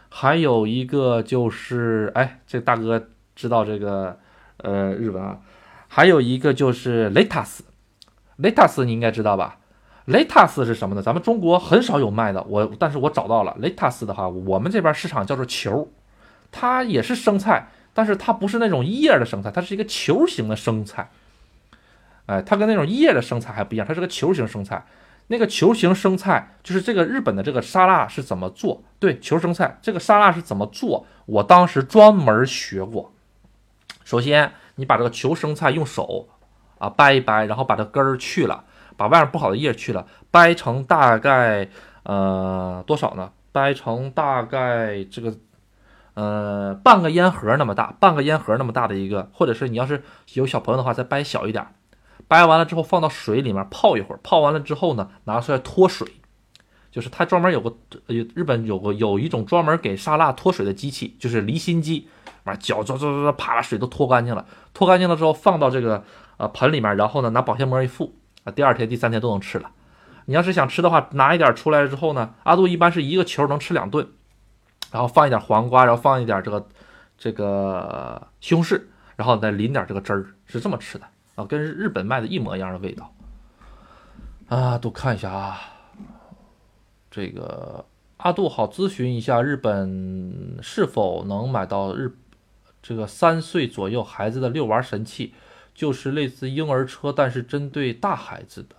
[0.09, 4.19] 还有一个就是哎，这大哥知道这个
[4.57, 5.39] 呃日文啊，
[5.95, 9.59] 还有一个就是 lettuce，lettuce 你应该知道吧
[10.07, 11.03] ？lettuce 是什么呢？
[11.03, 15.87] 咱们中国很少有卖的，我但是我找到了 lettuce 的话，我们这边市场叫做球，
[16.51, 21.11] 它也是生菜，但是它不是那种叶的生菜，它是一个球形的生菜。
[22.25, 24.83] 哎，它跟那种叶的生菜还不一样，它是个球形生菜。
[25.27, 28.81] 那个球形生菜就是这个日本的这个沙拉是怎么做？
[28.97, 31.05] 对，球生菜这个沙拉是怎么做？
[31.27, 33.13] 我当时专门学过。
[34.03, 36.27] 首先，你把这个球生菜用手
[36.77, 38.63] 啊掰一掰，然后把这根儿去了，
[38.97, 41.69] 把外面不好的叶去了，掰成大概
[42.03, 43.31] 呃多少呢？
[43.51, 45.35] 掰成大概这个
[46.15, 50.03] 呃半个烟盒那么大，半个烟盒那么大的一个，或者是你要是
[50.33, 51.67] 有小朋友的话，再掰小一点。
[52.27, 56.07] 掰完了之后放到水里面泡一会儿，泡完了之后呢，拿出来脱水。
[56.89, 57.75] 就是它专门有个
[58.07, 62.07] 日本有个有一种专门给沙拉脱水的机器，就是离心机，
[62.43, 64.45] 完搅搅搅搅，啪把水都拖干净了。
[64.73, 66.03] 拖干净了之后放到这个
[66.37, 68.11] 呃盆里面，然后呢拿保鲜膜一覆
[68.43, 69.71] 啊，第二天第三天都能吃了。
[70.25, 74.07] 你要是想吃的话，拿一点出来之后呢，阿杜一般是一个球能吃两顿，
[74.91, 76.67] 然后放一点黄瓜，然后放一点这个
[77.17, 78.81] 这个西红柿，
[79.15, 83.13] 然后再淋点这个汁儿，是这么吃的啊，跟日本卖的一模一样的味道
[84.47, 84.77] 啊。
[84.77, 85.59] 都看一下啊。
[87.11, 87.85] 这个
[88.17, 92.11] 阿杜好咨询一下，日本是否能买到日
[92.83, 95.33] 这个三岁左右孩子的遛娃神器，
[95.73, 98.75] 就是类似婴儿车，但是针对大孩子的。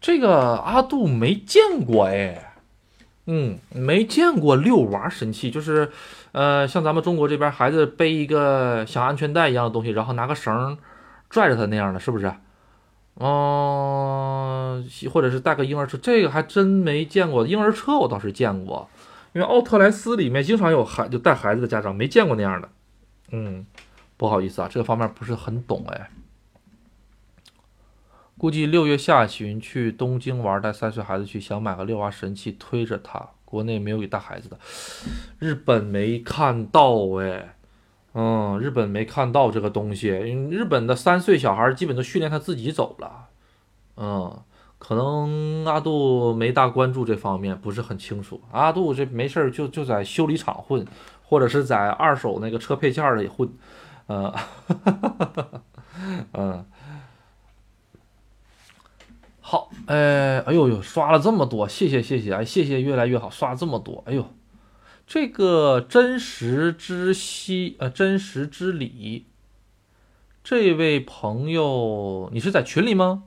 [0.00, 2.54] 这个阿杜没见过哎，
[3.26, 5.90] 嗯，没见过遛娃神器，就是
[6.32, 10.76] 呃，像咱们中国这边孩子背一个像安全带一样的东西，然后拿个绳
[11.28, 12.32] 拽着他那样的，是不是？
[13.16, 17.46] 嗯，或者是带个婴儿车，这个还真没见过。
[17.46, 18.88] 婴儿车我倒是见过，
[19.32, 22.68] 因为奥特莱斯里面经常有孩就带孩子的家长，没见过那样的。
[23.30, 23.66] 嗯，
[24.16, 26.10] 不好意思啊，这个方面不是很懂哎。
[28.38, 33.28] 估计六月下旬去东京玩，带三岁孩子去，想买个遛娃神器推着他。
[33.44, 34.58] 国内没有给带孩子的，
[35.40, 37.56] 日本没看到哎。
[38.14, 43.28] 嗯，日本没看到这个东西，日本的三岁小孩基本都训练他自己走了。
[43.96, 44.42] 嗯，
[44.78, 48.40] 可能阿杜没大关注这方面，不是很清楚。
[48.50, 50.86] 阿杜这没事儿就就在修理厂混，
[51.30, 53.48] 或者是在二手那个车配件里混。
[54.08, 54.34] 嗯，
[56.34, 56.66] 嗯，
[59.40, 64.28] 好，哎，哎呦呦，刷了这么多，谢谢谢谢，哎，谢谢越来越好，刷这么多，哎呦。
[65.06, 69.26] 这个真实之息，呃，真实之理，
[70.42, 73.22] 这位朋友，你是在群里吗？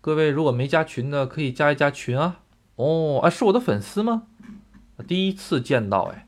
[0.00, 2.42] 各位如果没加群的，可以加一加群啊。
[2.78, 4.22] 哦，哎，是我的粉丝吗？
[5.08, 6.26] 第一次见到，哎，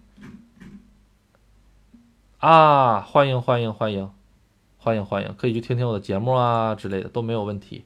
[2.38, 4.10] 啊，欢迎欢迎欢迎
[4.76, 7.84] 欢迎欢迎，可以去听听我的节目啊之类的都没有问题。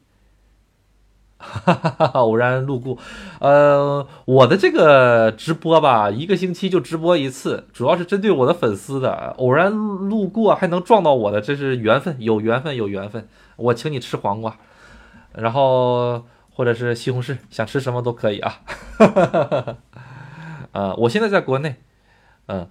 [1.36, 2.06] 哈哈哈！
[2.20, 2.96] 偶然路过，
[3.40, 9.34] 呃，我的这个直播吧，一个星期就直播一次，主要是针对我的粉丝的。
[9.36, 13.28] 偶然路过还能撞到我的，这是缘分，有缘分，有缘分。
[13.56, 14.56] 我请你吃黄瓜，
[15.32, 16.24] 然后
[16.55, 18.62] 或者是西红柿，想吃什么都可以啊。
[18.96, 19.76] 哈哈哈哈哈！
[20.72, 21.76] 呃，我现在在国内，
[22.46, 22.68] 嗯，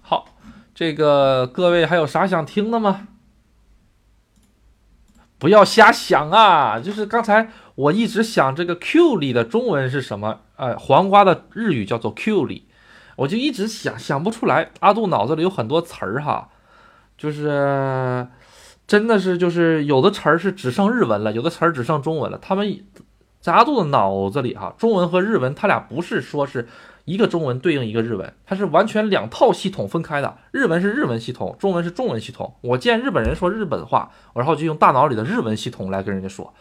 [0.00, 0.26] 好，
[0.74, 3.08] 这个各位还有啥想听的吗？
[5.38, 6.78] 不要瞎想啊！
[6.78, 10.40] 就是刚才我一直想这个 Q 里的中文是什么？
[10.56, 12.68] 呃，黄瓜的日语叫做 Q 里，
[13.16, 14.70] 我就一直想想不出来。
[14.80, 16.50] 阿杜脑子里有很多词儿哈，
[17.16, 18.28] 就是
[18.90, 22.36] 真的是就是有的词儿是只剩日文了，有的词儿只剩中文了。
[22.42, 22.82] 他们
[23.40, 26.66] 在阿杜的脑子里哈，中文和日文他俩不是说是。
[27.06, 30.36] 一个中文对应一个日文，它是完全两套系统分开的。
[30.52, 32.54] 日文是日文系统，中文是中文系统。
[32.60, 36.52] 我见日本人说日本话，然后就用大脑里的日文系统来跟人家说；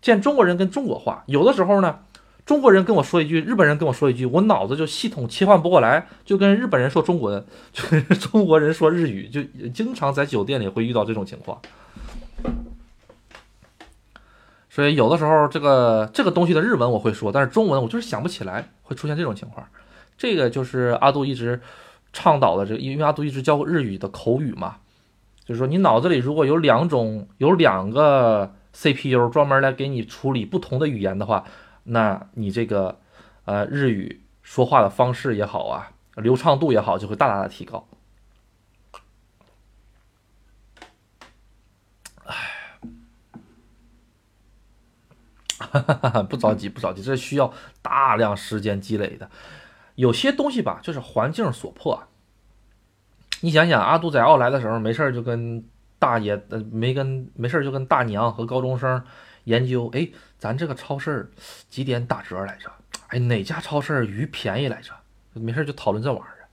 [0.00, 2.00] 见中国人跟中国话，有的时候呢，
[2.44, 11.60] 中国人跟我说一句，日本人跟我说一句，我脑子就系统切换不过来，就跟日本人说中文，就跟中国人说日语，就经常在酒店里会遇到这种情况。
[14.68, 19.66] 所以有的时候这个这个东西的日文我会说，但是中文我就是想不起来，会出现这种情况。
[20.18, 21.60] 这个就是阿杜一直
[22.12, 24.76] 倡导的，这个因为阿杜一直教日语的口语嘛，
[25.44, 31.44] 就是说你脑子里如果有两种有两个 CPU 专门来给你处理不同的语言的话，
[31.84, 33.00] 那你这个
[33.44, 37.86] 呃日语说话的方式也好啊，流畅度也好，就会大大的提高。
[42.24, 42.34] 哎，
[46.28, 49.30] 不着急不着急，这需要大量时间积累的。
[49.94, 52.04] 有些东西吧，就是环境所迫。
[53.42, 55.64] 你想想，阿杜在奥莱的时候，没事就跟
[55.98, 59.02] 大爷，呃，没跟没事就跟大娘和高中生
[59.44, 61.30] 研究，哎，咱这个超市
[61.68, 62.70] 几点打折来着？
[63.08, 64.92] 哎，哪家超市鱼便宜来着？
[65.34, 66.48] 没事就讨论这玩意儿。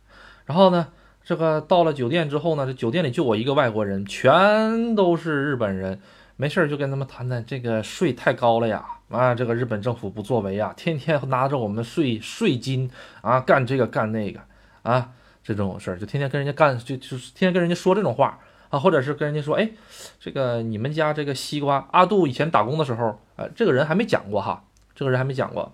[0.46, 0.88] 然后呢，
[1.24, 6.00] 这个到了酒店之后呢，这酒店里就我一个外国人，全都是日本人。
[6.36, 8.86] 没事就跟他们谈谈，这个税太高了呀！
[9.10, 14.40] 啊，这个日本政府不作为啊，天天拿着我们税税金啊，干这个干那个
[14.84, 15.12] 啊，
[15.44, 19.72] 这种事儿就天天跟人家干，就就天天跟人家说这种话啊，或者是跟人家说，哎，
[20.20, 24.64] 这个你们家这个西瓜，阿杜以前打工的时候，呃，这个人还没讲过哈，
[24.96, 25.74] 这个人还没讲过。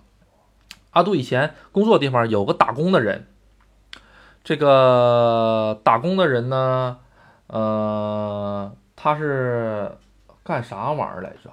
[0.90, 3.26] 阿杜以前工作的地方有个打工的人，
[4.42, 6.98] 这个打工的人呢，
[7.48, 9.92] 呃，他是
[10.42, 11.50] 干啥玩意儿来着？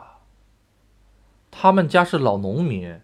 [1.52, 3.00] 他们家是老农民，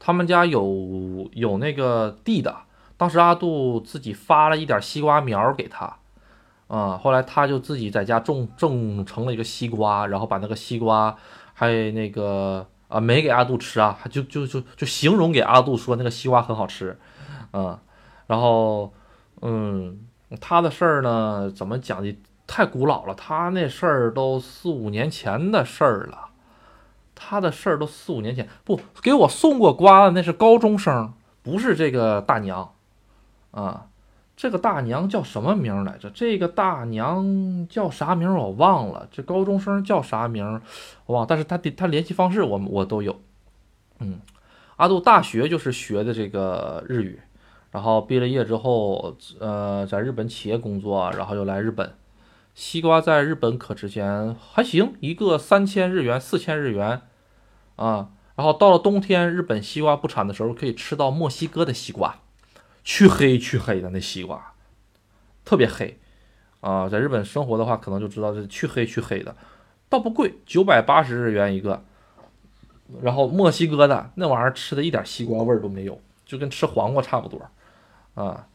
[0.00, 2.54] 他们家有有那个地的。
[2.96, 5.96] 当时阿杜自己发了一点西瓜苗给他，
[6.72, 11.14] 啊，后来他就自己在家种种成了一个西瓜，然后把那个西瓜
[11.52, 16.98] 还有那个啊没给阿杜吃啊，就就就就形容给阿杜说那个西瓜很好吃，
[17.52, 17.78] 嗯，
[18.26, 18.90] 然后
[19.42, 19.98] 嗯，
[20.40, 22.16] 他的事儿呢怎么讲的
[22.46, 26.30] 太古老了，他那事儿都四五年前的事儿了。
[27.14, 31.12] 他的事儿都四五年前，不给我送过瓜的那是高中生，
[31.42, 32.72] 不是这个大娘，
[33.52, 33.86] 啊，
[34.36, 36.10] 这个大娘叫什么名来着？
[36.10, 40.60] 这个大娘叫啥名我忘了，这高中生叫啥名
[41.06, 43.20] 我忘，但是他的他联系方式我我都有，
[44.00, 44.20] 嗯，
[44.76, 47.20] 阿杜大学就是学的这个日语，
[47.70, 51.94] 然后毕了业之后，呃，在日本企业工作，然后又来日本。
[52.54, 57.00] 西瓜在日本可值钱，还行，一个三千日元，四千日元。
[57.76, 62.18] 啊，然后到了冬天，日本西瓜不产的时候，可以吃到墨西哥的西瓜，
[62.84, 64.54] 黢黑黢黑的那西瓜，
[65.44, 65.98] 特别黑
[66.60, 66.88] 啊！
[66.88, 69.36] 在日本生活的话，可能就知道是黢黑黢黑的，
[69.88, 71.84] 倒不贵，九百八十日元一个。
[73.00, 77.40] 然后墨西哥的那玩意儿吃的一点西瓜味儿都没有，就跟吃黄瓜差不多
[78.14, 78.46] 啊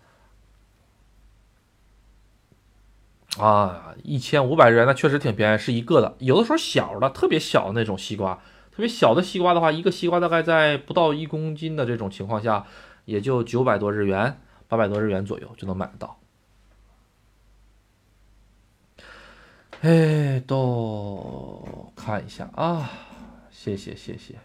[3.39, 3.95] 啊！
[4.03, 8.35] 一千五百日元那确实挺便宜，是一个的，有的时候小的特别小的那种西瓜。
[8.71, 12.63] 特别小的西瓜的话，一个西瓜大概在不到一公斤的这种情况下，
[13.07, 16.19] 也就九百多日元、八百多日元左右就能买得到。
[19.81, 22.89] 哎，都看一下啊，
[23.49, 24.35] 谢谢谢谢。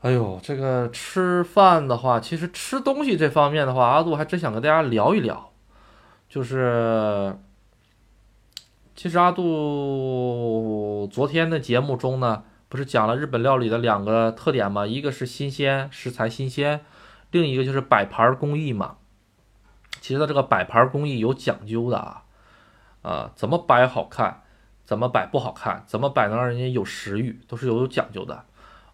[0.00, 5.52] 哎呦，这个吃饭的话，其实吃东西这方面的话，阿杜还真想跟大家聊一聊，
[6.28, 7.38] 就是。
[8.96, 14.86] 其实阿杜昨天的节目中呢，不是讲了日本料理的两个特点吗？
[14.86, 16.84] 一个是新鲜食材新鲜，
[17.30, 18.96] 另一个就是摆盘工艺嘛。
[20.00, 22.24] 其实它这个摆盘工艺有讲究的啊，
[23.02, 24.42] 啊，怎么摆好看，
[24.84, 28.44] 怎么摆不好看，怎么摆能让人家有食欲，都是有讲究的。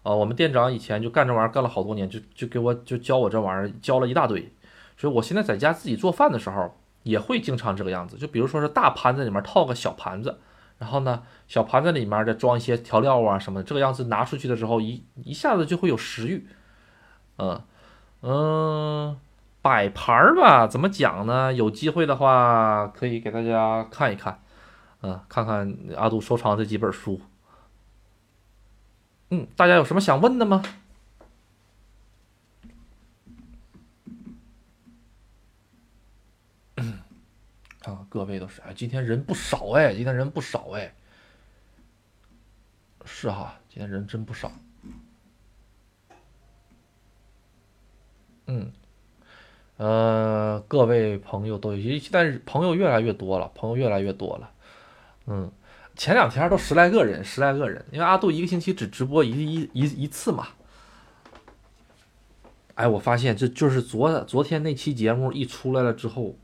[0.03, 4.51] 啊，我们店长以前就干这玩意儿干了好多年，就就给我就教我这玩意儿教了一大堆，
[4.97, 6.77] 所以我现在在家自己做饭的时候。
[7.05, 10.39] 也会经常这个样子，就比如说是大盘子里面套个小盘子，
[10.77, 16.47] 然后呢，小盘子里面再装一些调料啊什么的，这个样子拿出去的时候，一一下子就会有食欲。
[17.37, 17.61] 嗯
[18.21, 19.17] 嗯，
[19.61, 21.53] 摆盘儿吧，怎么讲呢？
[21.53, 24.39] 有机会的话可以给大家看一看，
[25.01, 27.21] 嗯，看看阿杜收藏这几本书。
[29.31, 30.61] 嗯，大家有什么想问的吗？
[38.15, 40.95] 各位都是哎，今天人不少哎，今天人不少哎，
[43.03, 44.53] 是哈，今天人真不少。
[48.45, 48.71] 嗯，
[49.75, 54.49] 呃，各位朋友都有，现在朋友越来越多了，朋友越来越多了。
[55.25, 55.51] 嗯，
[55.97, 60.47] 前两天都十来个人，十来个人，因为阿杜一个星期只直播一一一一次嘛。
[62.75, 66.37] 哎，我发现这就是昨昨天那期节目一出来了之后。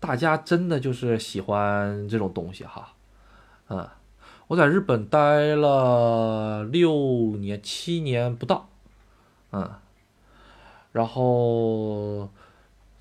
[0.00, 2.94] 大家真的就是喜欢这种东西哈，
[3.68, 3.88] 嗯，
[4.46, 8.68] 我在日本待了六年七年不到，
[9.50, 9.68] 嗯，
[10.92, 12.30] 然后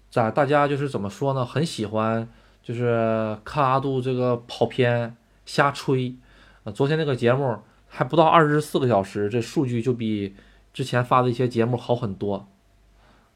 [0.09, 2.27] 在大家就是怎么说呢，很喜欢
[2.63, 6.15] 就是看阿杜这个跑偏瞎吹，
[6.63, 10.35] 啊，昨天那个节目还不到二十四个小时，这数据就比
[10.73, 12.47] 之前发的一些节目好很多，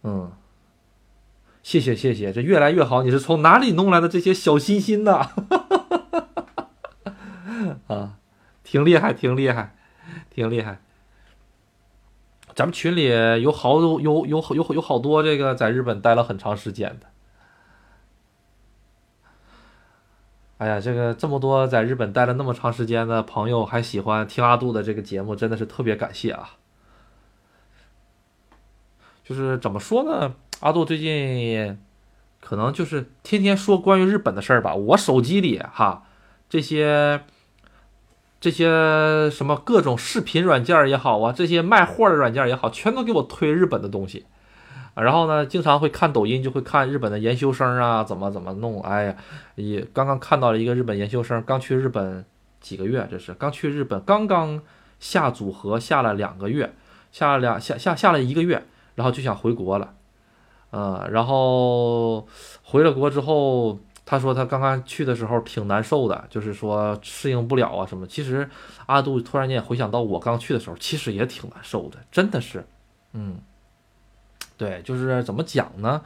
[0.01, 0.31] 嗯。
[1.63, 3.03] 谢谢谢谢，这越来越好。
[3.03, 5.21] 你是从哪里弄来的这些小心心呢？
[7.87, 8.17] 啊，
[8.63, 9.75] 挺厉害，挺厉害，
[10.29, 10.79] 挺厉害。
[12.55, 13.05] 咱们群里
[13.41, 17.07] 有好多有有有有好多这个在日本待了很长时间的。
[20.57, 26.57] 哎呀，这个这么多在日本待了那么长时间的朋友还喜欢听阿杜的这个节目，真的是特别感谢啊。
[29.23, 30.35] 就是怎么说呢？
[30.61, 31.77] 阿杜最近
[32.39, 34.73] 可能就是天天说关于日本的事儿吧。
[34.73, 36.03] 我手机里哈
[36.49, 37.21] 这些
[38.39, 44.25] 这些什么各种视频软件也好啊，这些卖货的软件也好，全都给我推日本的东西
[44.93, 48.81] 然后呢，经常会看抖音，就会看日本的研修生啊，怎么怎么弄。
[48.81, 49.15] 哎呀，
[49.55, 52.25] 也刚刚看到了一个日本研修生，刚去日本
[52.59, 54.61] 几个月，这是刚去日本，刚刚
[54.99, 56.73] 下组合下了两个月，
[57.11, 59.93] 下了两下下下了一个月，然后就想回国了，
[60.71, 62.27] 呃，然后
[62.63, 68.07] 回了国之后，他说他刚刚去的时候挺难受的，就是说适应不了啊什么。
[68.07, 68.49] 其实
[68.87, 72.65] 阿杜突然间回想到我刚去的时候，其实也挺难受的，真的是，
[73.13, 73.39] 嗯。
[74.57, 76.03] 对，就是怎么讲呢？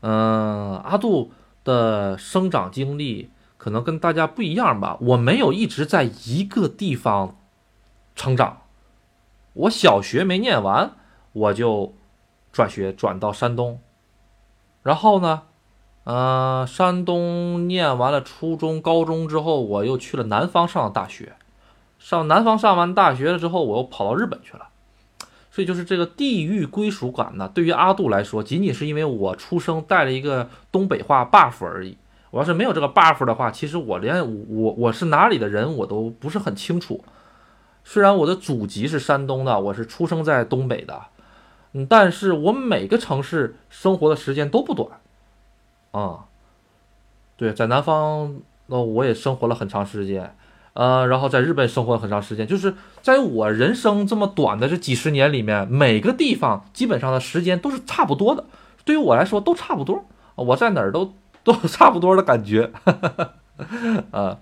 [0.00, 1.30] 嗯，阿杜
[1.62, 4.98] 的生长经历可能跟大家不一样吧。
[5.00, 7.36] 我没有一直在一个地方
[8.16, 8.62] 成长。
[9.52, 10.96] 我小学没念完，
[11.32, 11.94] 我就
[12.50, 13.80] 转学转到山东。
[14.82, 15.42] 然后呢，
[16.04, 21.34] 呃，山东念完了初中、高中之后，我又去了南方上大学。
[21.98, 24.68] 上南方上完大学了之后，我又跑到日本去了。
[25.50, 31.96] 所以就是这个地域归属感呢，对于阿杜来说，仅仅是因为我出生带了一个东北话 buff 而已。
[32.30, 34.18] 我要是没有这个 buff 的话，其实我连
[34.48, 37.04] 我我是哪里的人我都不是很清楚。
[37.84, 41.02] 虽然我的祖籍是山东的，我是出生在东北的，
[41.72, 45.00] 嗯，但是我每个城市生活的时间都不短，
[45.90, 46.26] 啊，
[47.36, 50.34] 对，在南方，那我也生活了很长时间。
[50.74, 58.46] 呃，然后在日本生活了很长时间，就是在我人生这么短的这几十年里面，每个地方基本上的时间都是差不多的。
[58.84, 60.02] 对于我来说都差不多，
[60.34, 61.12] 我在哪儿都
[61.44, 62.72] 都差不多的感觉，
[64.12, 64.38] 呃，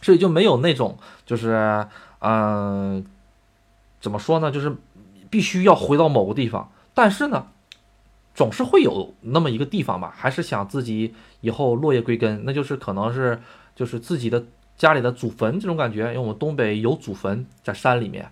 [0.00, 1.86] 所以就没有那种就是
[2.20, 3.04] 嗯，
[4.00, 4.74] 怎么说呢，就是
[5.34, 7.48] 必须要回到某个地方，但是呢，
[8.36, 13.40] 总是会有那么一个地方吧，还是想自己以后落叶归根，那就是可能是
[13.74, 14.44] 就是自己的。
[14.76, 18.28] 家里的祖坟这种感觉，因为我们东北有祖坟在山里面，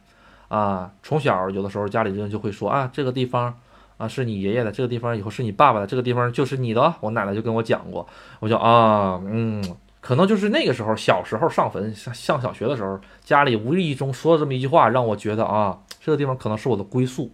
[0.48, 3.56] 啊，从小有的时候家里人就会说啊，这个地方
[3.96, 6.92] 啊是你爷爷的，这个地方以后是你爸爸的，这个地方就是你的。
[6.98, 8.04] 我奶奶就跟我讲过，
[8.40, 9.62] 我就啊，嗯，
[10.02, 17.30] 可能就是那个时候小时候上坟上上小学的时候，家里无意中说了这么一句话，让我觉得啊，这个地方可能是我的归宿，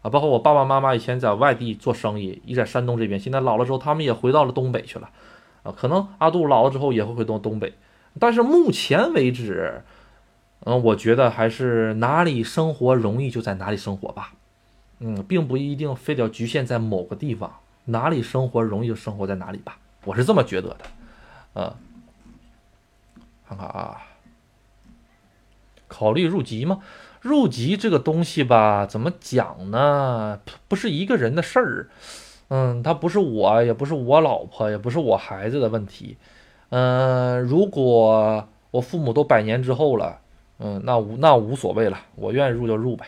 [0.00, 5.10] 啊，包括我爸爸妈妈以前在外地做生意，一在山东这边，现在老了之后他们也回到了东北去了，
[5.62, 7.74] 啊，可能阿杜老了之后也会回到东北。
[8.18, 9.82] 但是目前为止，
[10.64, 14.32] 嗯，我觉得还是哪里生活容易就在哪里生活吧，
[15.00, 19.76] 嗯，并不一定非得要局限在某个地方，哪里生活容易就生活在哪里吧，
[20.06, 20.76] 我是这么觉得的，
[21.54, 21.74] 嗯，
[23.50, 24.02] 看看啊，
[25.88, 26.78] 考虑入籍吗？
[27.20, 30.40] 入籍这个东西吧，怎么讲呢？
[30.68, 31.88] 不是一个人的事儿，
[32.48, 36.16] 嗯，他不是我，也不是我老婆，也不是我孩子的问题。
[36.68, 40.20] 嗯，如果我父母都百年之后了，
[40.60, 43.06] 嗯，那无那无所谓了，我愿意入就入呗，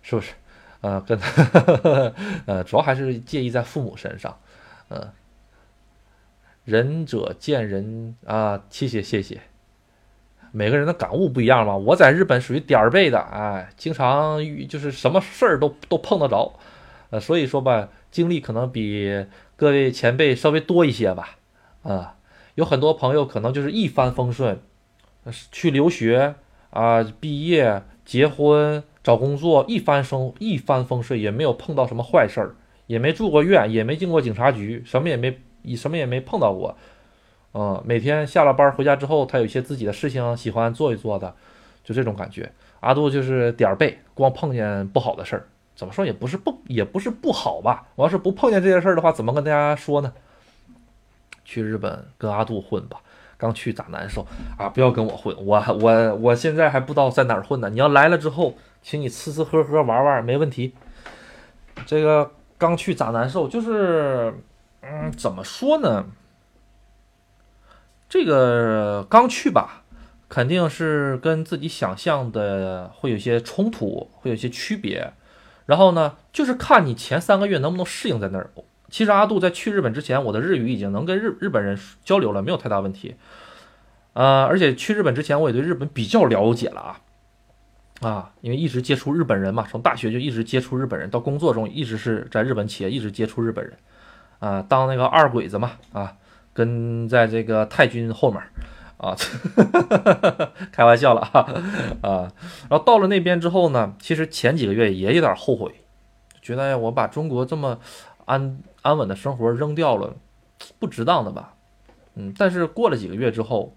[0.00, 0.32] 是不是？
[0.80, 1.20] 呃，跟，
[2.46, 4.40] 呃，主要还是介意在父母身上，
[4.88, 5.12] 嗯，
[6.64, 9.42] 仁者见仁啊，谢谢谢谢，
[10.52, 14.38] 每个人的感悟不一样嘛，我在日本属于点儿背的，哎，经常
[14.68, 16.58] 就是什么事儿都都碰得着，
[17.10, 19.26] 呃，所以说吧，经历可能比
[19.56, 21.36] 各位前辈稍微多一些吧，
[21.82, 22.16] 啊。
[22.54, 24.60] 有很多朋友可能就是一帆风顺，
[25.50, 26.34] 去留学
[26.68, 32.54] 啊，毕业、结婚、找工作，一帆生一帆风顺，也没有碰到什么坏事儿，
[32.88, 35.40] 也没住过院，也没进过警察局，什么也没，
[35.74, 36.76] 什么也没碰到过。
[37.54, 41.34] 嗯，每天下了班回家之后，他有一些自己的事情喜欢做一做的，
[41.84, 42.50] 就这种感觉。
[42.80, 45.46] 阿杜就是点儿背，光碰见不好的事儿，
[45.76, 47.86] 怎么说也不是不也不是不好吧？
[47.94, 50.12] 我要是不碰见这些事儿的话，怎么跟大家说呢？
[51.44, 53.00] 去日本跟阿杜混吧，
[53.36, 54.26] 刚去咋难受
[54.56, 54.68] 啊？
[54.68, 57.68] 不要跟我混，我我我现在还不知道在哪儿混呢。
[57.68, 60.72] 你要来了之后，请你吃吃喝喝玩玩，没问题。
[61.84, 63.46] 这个刚去咋难受？
[63.46, 64.32] 就是，
[64.80, 66.06] 嗯，怎么说呢？
[68.12, 69.84] 这个刚去吧，
[70.28, 75.14] 肯定是跟自己想象的会有些冲突，会有些区别。
[75.64, 78.50] 然后呢，就是看你前三个月能不能适应在那儿。
[78.90, 83.16] 其实阿杜在去日本之前，我的日语已经能跟日日本人交流了，没有太大问题。
[84.12, 87.00] 呃，而且去日本之前，我也对日本比较了解了啊
[88.02, 93.72] 啊，因为一直接触日本人嘛，从大学就一直接触日本人，到工作中一直是在日本企业一直接触日本人
[94.38, 96.14] 啊，当那个二鬼子嘛啊，
[96.52, 98.42] 跟在这个太君后面
[98.96, 99.16] 啊，
[100.72, 101.40] 开玩笑了哈
[102.02, 102.30] 啊，
[102.68, 105.82] 然后到了那边之后呢，其实前几个月也有点后悔，
[106.40, 107.78] 觉得我把中国这么。
[108.24, 110.14] 安安稳的生活扔掉了，
[110.78, 111.54] 不值当的吧？
[112.14, 113.74] 嗯，但是过了几个月之后，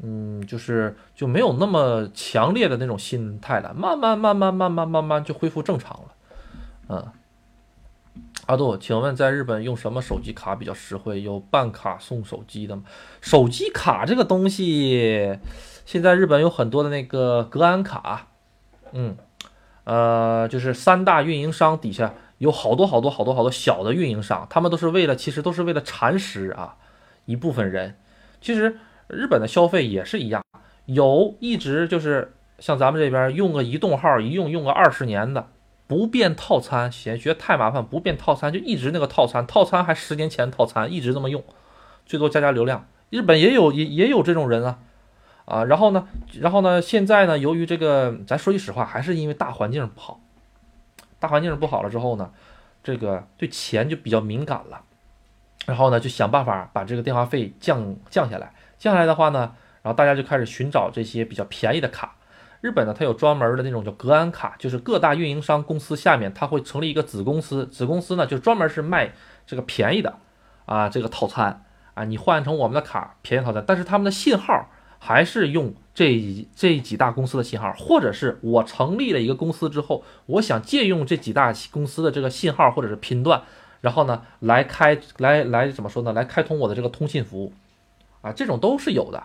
[0.00, 6.14] 嗯，就是就没有那么强烈的那种心态了，慢慢慢慢慢慢慢慢就恢复正常了。
[6.88, 7.06] 嗯，
[8.48, 11.20] 阿杜，请问在日本用什么手机卡比较实惠？
[11.20, 12.82] 有办卡送手机的吗？
[13.20, 15.38] 手机卡这个东西，
[15.84, 18.28] 现在日本有很多的那个格安卡，
[18.92, 19.18] 嗯，
[19.84, 26.76] 呃，就是三大运营商底下有好多好多好多好多小的运营商，他们都是为了，其实都是为了蚕食啊
[27.26, 27.96] 一部分人。
[28.40, 28.78] 其实
[29.08, 30.42] 日本的消费也是一样，
[30.86, 35.48] 有一直就是像咱们这边用个移动号一用用个二十年的。
[35.88, 41.42] 不变套餐嫌觉得太麻烦，不变套餐就一直那个套餐，套餐还十年前套餐一直这么用，
[42.04, 42.86] 最多加加流量。
[43.08, 44.78] 日本也有也也有这种人啊，
[45.46, 46.06] 啊，然后呢，
[46.40, 50.20] 然后呢，现在呢，由于这个，咱说句实话，还是因为大环境不好，
[51.18, 52.30] 大环境不好了之后呢，
[52.84, 54.82] 这个对钱就比较敏感了，
[55.64, 62.14] 然后呢，就想办法把这个电话费降降下来，降下来的话呢，然后大家就开始寻找这些比较便宜的卡。
[62.60, 69.12] 日本呢，它有专门的那种叫格安卡，就是各大运营商公司下面，它会成立一个子公司，子公司呢就专门是卖
[69.46, 70.16] 这个便宜的
[70.66, 83.42] 啊，这个套餐啊，你换成我们的卡便宜套餐，但是他们的信号还是用这一这几大公司的信号，或者是我成立了一个公司之后，我想借用这几大公司的这个信号或者是频段，
[83.80, 86.12] 然后呢来开来来怎么说呢？
[86.12, 87.52] 来开通我的这个通信服务
[88.20, 89.22] 啊，这种都是有的。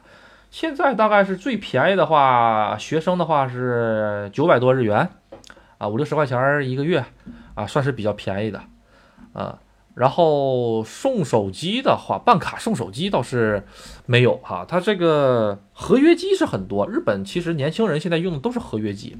[0.53, 5.09] 现在大概是最便宜的话，学生的话是九百多日元，
[5.79, 7.03] 啊五六十块钱一个月，
[7.55, 8.61] 啊算是比较便宜的，
[9.33, 9.57] 啊
[9.95, 13.63] 然后送手机的话，办卡送手机倒是
[14.05, 19.17] 没有哈，它这个合约机是很多，日本其实年轻人现在用的都是合约机，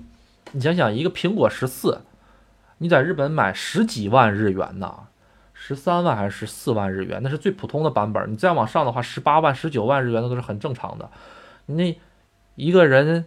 [0.52, 2.02] 你想想一个苹果十四，
[2.78, 5.08] 你在日本买十几万日元呢。
[5.66, 8.30] 十三万还是十四万日元，那是最普通的版本。
[8.30, 11.09] 你再往上的话，十八万、十九万日元那都是很正常的。
[11.68, 11.97] 那
[12.55, 13.24] 一个人，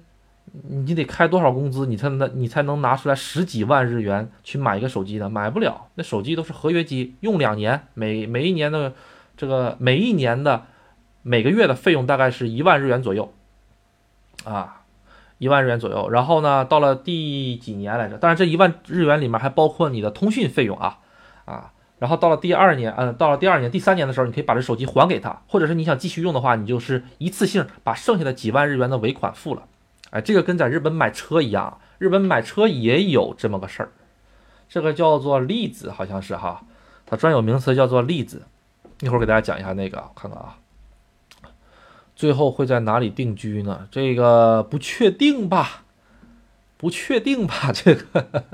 [0.69, 5.31] 你得开多少工资，你才能你才能拿出来十几万日元去买一个手机呢？
[5.31, 5.87] 买不了。
[5.95, 8.93] 那手机都是合约机，用两年，每每一年的
[9.39, 10.67] 这个每一年的
[11.23, 13.33] 每个月的费用大概是一万日元左右
[14.45, 14.83] 啊，
[15.39, 16.11] 一万日元左右。
[16.11, 18.19] 然后呢，到了第几年来着？
[18.19, 20.99] 当然，这一万日元里面还包括你的通讯费用啊
[21.47, 21.73] 啊。
[21.99, 29.63] 然后到了第二年，嗯，到了第二年、第三年的时候，你可以把这手机还给他，或者是你想继续用的话，你就是一次性把剩下的几万日元的尾款付了。
[30.11, 33.89] 哎，这个跟在日本买车一样，日本买车也有这么个事儿，
[34.69, 36.63] 这个叫做例子，好像是哈，
[37.07, 38.43] 它专有名词叫做例子。
[39.01, 40.57] 一会儿给大家讲一下那个，我看看啊，
[42.15, 43.89] 最后会在哪里定居呢？
[43.91, 45.85] 这个不确定吧？
[46.77, 47.73] 不确定吧？
[47.75, 48.45] 这个。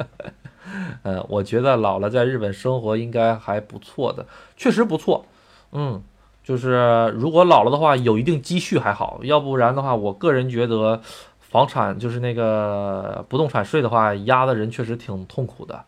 [1.02, 5.26] 嗯，我觉得老了在日本生活应该还不错的，确实不错。
[5.72, 6.02] 嗯，
[6.44, 11.00] 就是如果老了的话，有一定积蓄还好，要不然的话，我个人觉得
[11.40, 15.84] 房产就是那个不动产税的话，压的人确实挺痛苦的。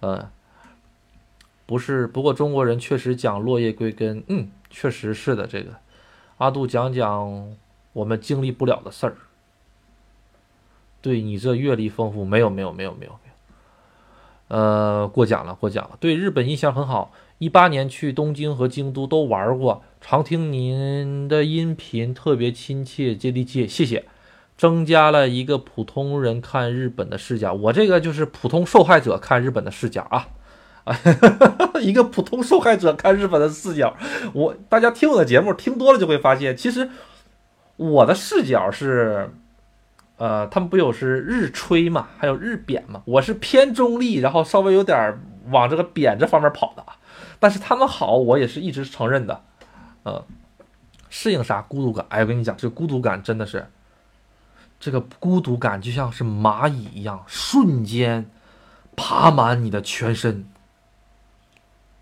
[0.00, 0.26] 嗯，
[1.66, 4.22] 不是，不过中国人确实讲落叶归根。
[4.28, 5.46] 嗯，确实是的。
[5.46, 5.70] 这个
[6.38, 7.56] 阿杜讲讲
[7.92, 9.16] 我们经历不了的事儿。
[11.00, 13.12] 对你这阅历丰富，没有，没有，没有，没有。
[14.48, 15.96] 呃，过奖了，过奖了。
[15.98, 24.04] 对日本印象很好，一八年去东京和京都都玩过，常听您的音频，特别亲切接地气，谢谢。
[24.56, 30.28] 增加了一个普通人看日本的视角，我这个就是普通受害者看日本的视角啊，
[30.84, 30.96] 啊，
[31.82, 33.96] 一个普通受害者看日本的视角。
[34.32, 36.90] 我大家听我的节目听多了就会发现，其实
[37.76, 39.30] 我的视角是。
[40.16, 43.02] 呃，他们不有是日吹嘛，还有日贬嘛？
[43.04, 45.18] 我是偏中立，然后稍微有点
[45.50, 46.84] 往这个贬这方面跑的。
[47.40, 49.42] 但是他们好，我也是一直承认的。
[50.04, 50.22] 嗯，
[51.10, 52.06] 适应啥孤独感？
[52.08, 53.66] 哎，我跟你讲，这孤独感真的是，
[54.78, 58.30] 这个孤独感就像是蚂蚁一样，瞬间
[58.96, 60.46] 爬满你的全身，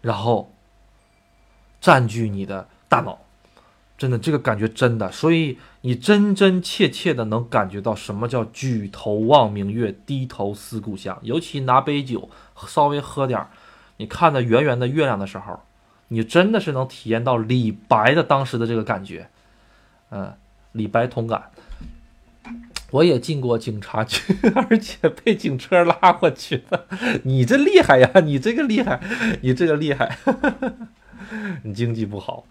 [0.03, 0.53] 然后
[1.81, 3.19] 占据你的大脑。
[4.03, 11.17] 真的，这个感觉真的，所以你真真切切的能感觉到什么叫举头望明月，低头思故乡。
[11.23, 12.29] 尤其拿杯酒
[12.67, 13.47] 稍微喝点儿，
[13.99, 15.61] 你看着圆圆的月亮的时候，
[16.09, 19.29] 你真的是能体验到李白的当时的这个感觉。
[20.11, 20.35] 嗯，
[20.73, 21.53] 李白同感。
[22.91, 24.19] 我也进过警察局，
[24.57, 26.89] 而且被警车拉过去的。
[27.23, 28.11] 你这厉害呀！
[28.25, 29.01] 你这个厉害，
[29.43, 30.19] 你这个厉害。
[31.63, 32.45] 你经济不好。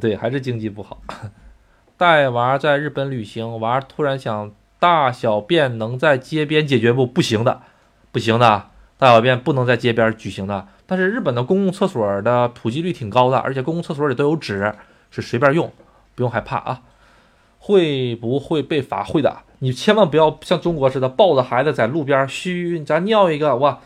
[0.00, 1.00] 对，还是经济不好。
[1.96, 7.06] 带娃在日本旅行，娃突然想大小便能在街边解决不？
[7.06, 7.62] 不行的，
[8.10, 10.66] 不行的，大小便不能在街边举行的。
[10.86, 14.74] 但是日本的公共厕所的普及率挺高的，而且公共厕所里都有纸，
[15.10, 15.72] 是随便用，
[16.14, 16.82] 不用害怕啊。
[17.58, 19.02] 会不会被罚？
[19.02, 23.78] 会的，你千万不要像中国似的抱着孩子在路边嘘，咱尿一个哇，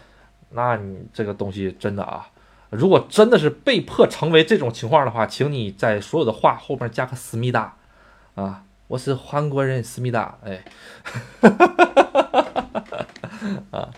[0.50, 2.26] 那你这个东西真的啊，
[2.70, 7.74] 如果真的是被迫成为这种情况的话，请你在所有的话后边加个思密达
[8.34, 10.62] 啊，我是韩国人，思密达，哎，
[13.72, 13.88] 啊，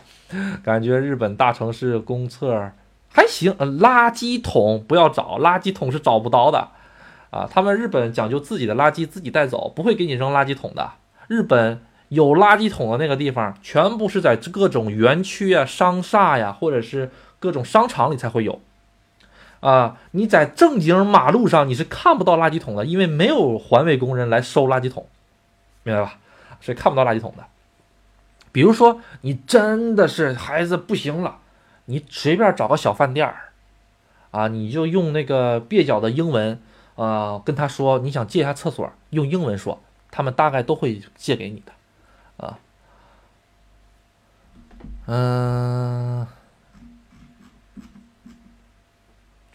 [0.62, 2.70] 感觉日本大城市公厕
[3.12, 6.68] 还行，垃圾桶不要找，垃圾桶是找不到的
[7.30, 7.48] 啊。
[7.50, 10.92] 他们日本讲究自己的垃圾自己带走，不会给你扔垃圾桶的。
[11.26, 17.10] 日本有垃圾桶的那个地方，全部是在各种园区啊、商厦呀，或者是。
[17.40, 18.60] 各种商场里才会有，
[19.60, 25.06] 啊，你在正经马路上你是看不到垃圾桶的，因为没有环卫工人来收垃圾桶，
[25.82, 26.18] 明白吧？
[26.60, 27.44] 所以看不到垃圾桶的。
[28.52, 31.38] 比如说，你真的是孩子不行了，
[31.86, 33.52] 你随便找个小饭店儿，
[34.32, 36.60] 啊，你就用那个蹩脚的英文，
[36.96, 39.80] 呃，跟他说你想借一下厕所，用英文说，
[40.10, 42.58] 他们大概都会借给你的，啊，
[45.06, 46.26] 嗯。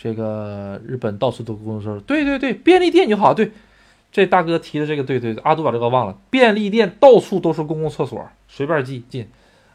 [0.06, 3.34] 这个日本到处都公厕，对对对，便利店就好。
[3.34, 3.52] 对，
[4.12, 6.16] 这大哥提的这个，对对，阿杜把这个忘了。
[6.30, 9.28] 便利店到处都是公共厕所，随便进进。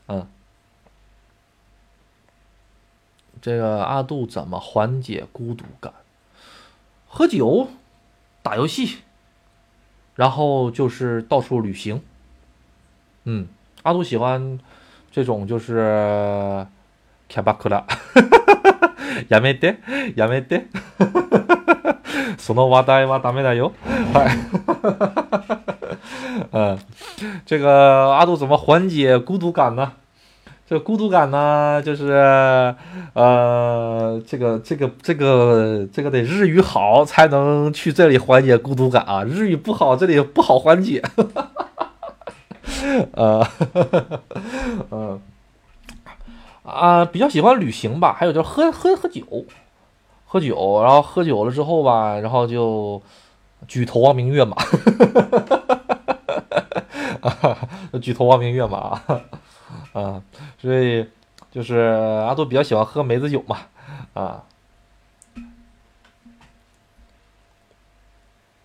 [0.06, 0.24] 嗯，
[3.42, 5.92] 这个阿杜怎么缓解孤独感？
[7.08, 7.66] 喝酒，
[8.40, 8.98] 打游戏，
[10.14, 12.00] 然后就是到处旅行。
[13.24, 13.48] 嗯，
[13.82, 14.60] 阿杜喜欢
[15.10, 16.68] 这种就是
[17.28, 17.84] 卡巴克拉。
[19.29, 19.79] やめて、
[20.15, 20.67] やめて。
[22.37, 23.71] その話題はダメだよ。
[24.13, 24.29] はい。
[26.51, 26.77] 嗯，
[27.45, 29.93] 这个阿杜怎么缓解孤独感呢？
[30.67, 32.75] 这个孤独感呢，就是
[33.13, 41.01] 呃，这个这个这个这个得日语好才能去这里缓解孤独感啊，日语不好这里不好缓解。
[43.13, 43.47] 呃，
[44.91, 45.19] 嗯。
[46.70, 49.44] 啊，比较喜欢旅行吧，还有就是喝喝喝酒，
[50.26, 53.02] 喝酒，然后喝酒了之后吧，然后就
[53.66, 54.56] 举头望明月嘛，
[58.00, 59.02] 举头望明月嘛，
[59.92, 60.22] 啊，
[60.58, 61.06] 所以
[61.50, 61.76] 就是
[62.26, 63.58] 阿杜比较喜欢喝梅子酒嘛，
[64.14, 64.44] 啊，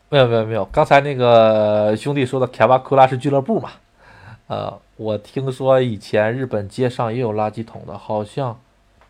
[0.10, 3.72] 没有没有没有，刚才那个兄弟说的卡巴库拉是俱乐部嘛，
[4.48, 4.80] 呃。
[4.98, 8.58] 我听说以前日本街上也有垃圾桶的，好像，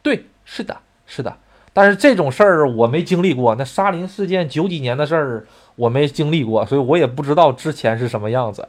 [0.02, 1.38] 对，是的，是的。
[1.74, 8.68] 但是这种事儿我没经历过，那沙林事件九几年的事儿我没经历过，所以我也不知道之前是什么样子。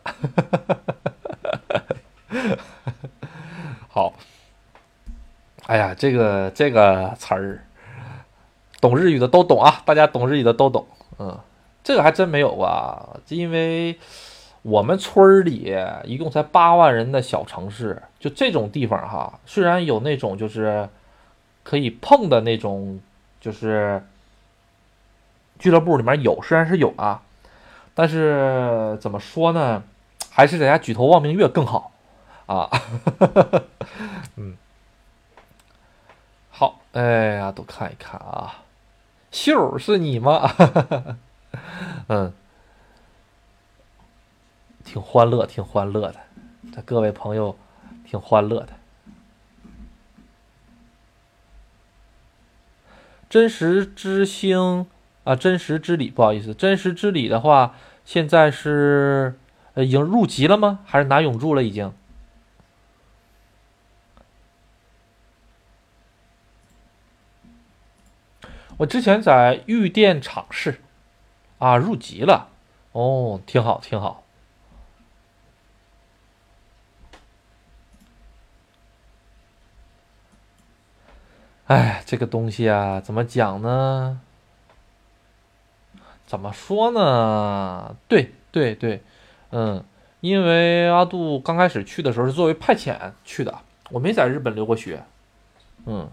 [3.89, 4.13] 好，
[5.65, 7.65] 哎呀，这个这个词儿，
[8.79, 10.87] 懂日语的都懂啊，大家懂日语的都懂。
[11.19, 11.39] 嗯，
[11.83, 13.99] 这个还真没有啊，因为。
[14.67, 20.89] 我们村里一共才八万人的小城市，就这种地方哈，虽然有那种就是
[21.63, 23.01] 可以碰的那种，
[23.41, 24.03] 就是
[25.61, 27.23] 俱乐部里面有，虽然是有啊，
[27.95, 29.85] 但是怎么说呢，
[30.31, 31.93] 还是在家举头望明月更好
[32.47, 32.69] 啊。
[34.35, 34.57] 嗯，
[36.51, 38.65] 好，哎呀，都看一看啊，
[39.31, 40.51] 秀是你吗？
[42.11, 42.33] 嗯。
[44.87, 46.21] 挺欢乐，挺欢乐的，
[46.73, 47.59] 这各位朋友
[48.05, 48.69] 挺欢乐的。
[53.29, 54.87] 真实之星
[55.25, 57.75] 啊，真实之礼，不好意思，真实之礼的话，
[58.05, 59.37] 现在是
[59.75, 60.79] 呃已经入籍了吗？
[60.87, 61.93] 还是拿永驻了已经？
[68.79, 70.81] 我之前在玉电厂试
[71.59, 72.51] 啊，入籍了，
[72.93, 74.23] 哦，挺好，挺好。
[81.67, 84.21] 哎，这个东西啊，怎么讲呢？
[86.25, 87.97] 怎么说呢？
[88.07, 89.03] 对对对，
[89.51, 89.83] 嗯，
[90.21, 93.53] 因为阿杜刚开始去的时候是作为派遣去的，
[93.91, 95.03] 我没在日本留过学，
[95.87, 96.09] 嗯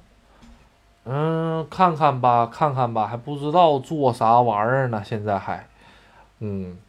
[1.06, 5.68] 嗯，看看吧，看看吧，还不知道做啥玩意儿呢，现在还，
[6.40, 6.80] 嗯，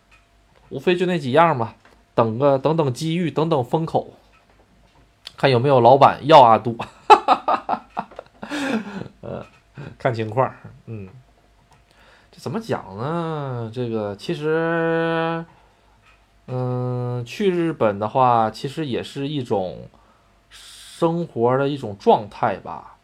[0.70, 1.74] 无非就那几样吧，
[2.14, 4.14] 等个等等机遇，等等风口，
[5.36, 6.78] 看有没有老板要阿杜。
[9.20, 9.44] 呃，
[9.98, 10.52] 看情况，
[10.86, 11.08] 嗯，
[12.30, 13.70] 这怎么讲呢？
[13.72, 15.44] 这个其实，
[16.46, 19.88] 嗯，去日本的话，其实也是一种
[20.50, 22.96] 生活的一种状态吧。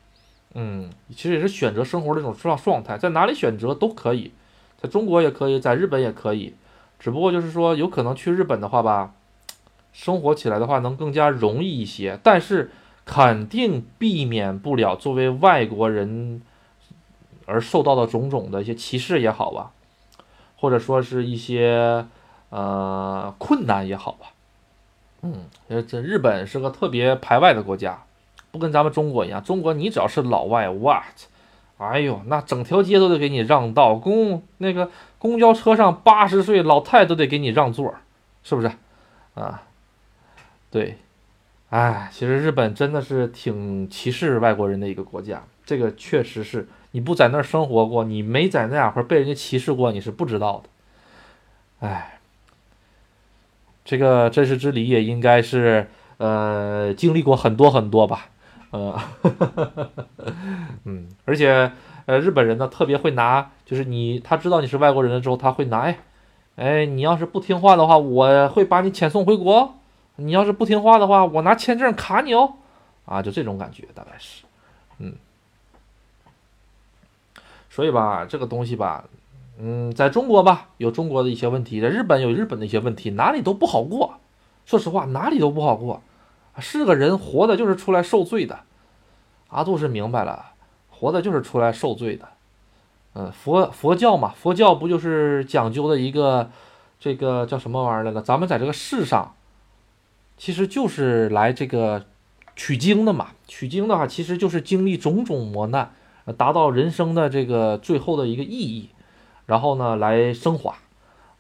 [0.54, 4.32] 嗯，其实也是选择生活的一种状状态，在哪里选择都可以，
[4.80, 6.54] 在中国也可以，在日本也可以。
[6.98, 9.12] 只不过就是说，有可能去日本的话吧，
[9.92, 12.70] 生活起来的话能更加容易一些，但是。
[13.04, 16.42] 肯定避免不了作为外国人
[17.46, 19.72] 而受到的种种的一些歧视也好吧，
[20.56, 22.06] 或者说是一些
[22.50, 24.26] 呃困难也好吧，
[25.22, 25.46] 嗯，
[25.88, 28.04] 这日本是个特别排外的国家，
[28.52, 31.02] 不跟咱们中国一样，中国你只要是老外，what，
[31.78, 37.94] 哎呦，那整条街都得给你让道，公那个公交车上八十岁老太都得给你让座，
[38.44, 38.70] 是不是？
[39.34, 39.62] 啊，
[40.70, 40.98] 对。
[41.70, 51.86] 哎，其实日本真的是挺歧视外国人的一个国家，这个确实是你不在那儿生活过，你没在那样会儿被人家歧视过，你是不知道的。
[51.86, 52.18] 哎，
[53.84, 58.30] 这个真实之理也应该是呃经历过很多很多吧，
[58.72, 58.98] 呃，
[60.84, 61.70] 嗯，而且
[62.06, 65.98] 呃日本人呢特别会拿，就是你他知道你是外国人了之后，他会拿，哎，
[66.56, 69.76] 哎，你要是不听话的话，我会把你遣送回国。
[70.20, 72.52] 你要是不听话的话，我拿签证卡你哦，
[73.06, 74.44] 啊，就这种感觉大概是，
[74.98, 75.14] 嗯，
[77.70, 79.04] 所以吧，这个东西吧，
[79.58, 84.18] 嗯，在中国吧有中国的一些问题，在日本有日本的一些问题，哪里都不好过。
[84.66, 86.02] 说实话，哪里都不好过。
[86.58, 88.60] 是个人活的就是出来受罪的。
[89.48, 90.52] 阿杜是明白了，
[90.90, 92.28] 活的就是出来受罪的。
[93.14, 96.50] 嗯，佛佛教嘛，佛教不就是讲究的一个
[96.98, 98.20] 这个叫什么玩意儿来着？
[98.20, 99.34] 咱们在这个世上。
[100.40, 102.06] 其实就是来这个
[102.56, 105.90] 取经的嘛，取经的话，其实就是经历种种磨难，
[106.38, 108.88] 达到人生的这个最后的一个意义，
[109.44, 110.74] 然后呢来升华，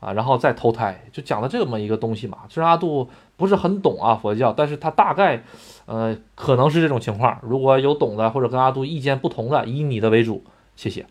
[0.00, 2.40] 啊，然后再投胎，就讲了这么一个东西嘛。
[2.50, 3.08] 虽然阿杜
[3.38, 5.44] 不是很懂啊佛教，但是他大概，
[5.86, 7.40] 呃，可能是这种情况。
[7.42, 10.44] 如果有懂的或者跟阿杜意见不同的，以你的为主，
[10.76, 11.06] 谢谢。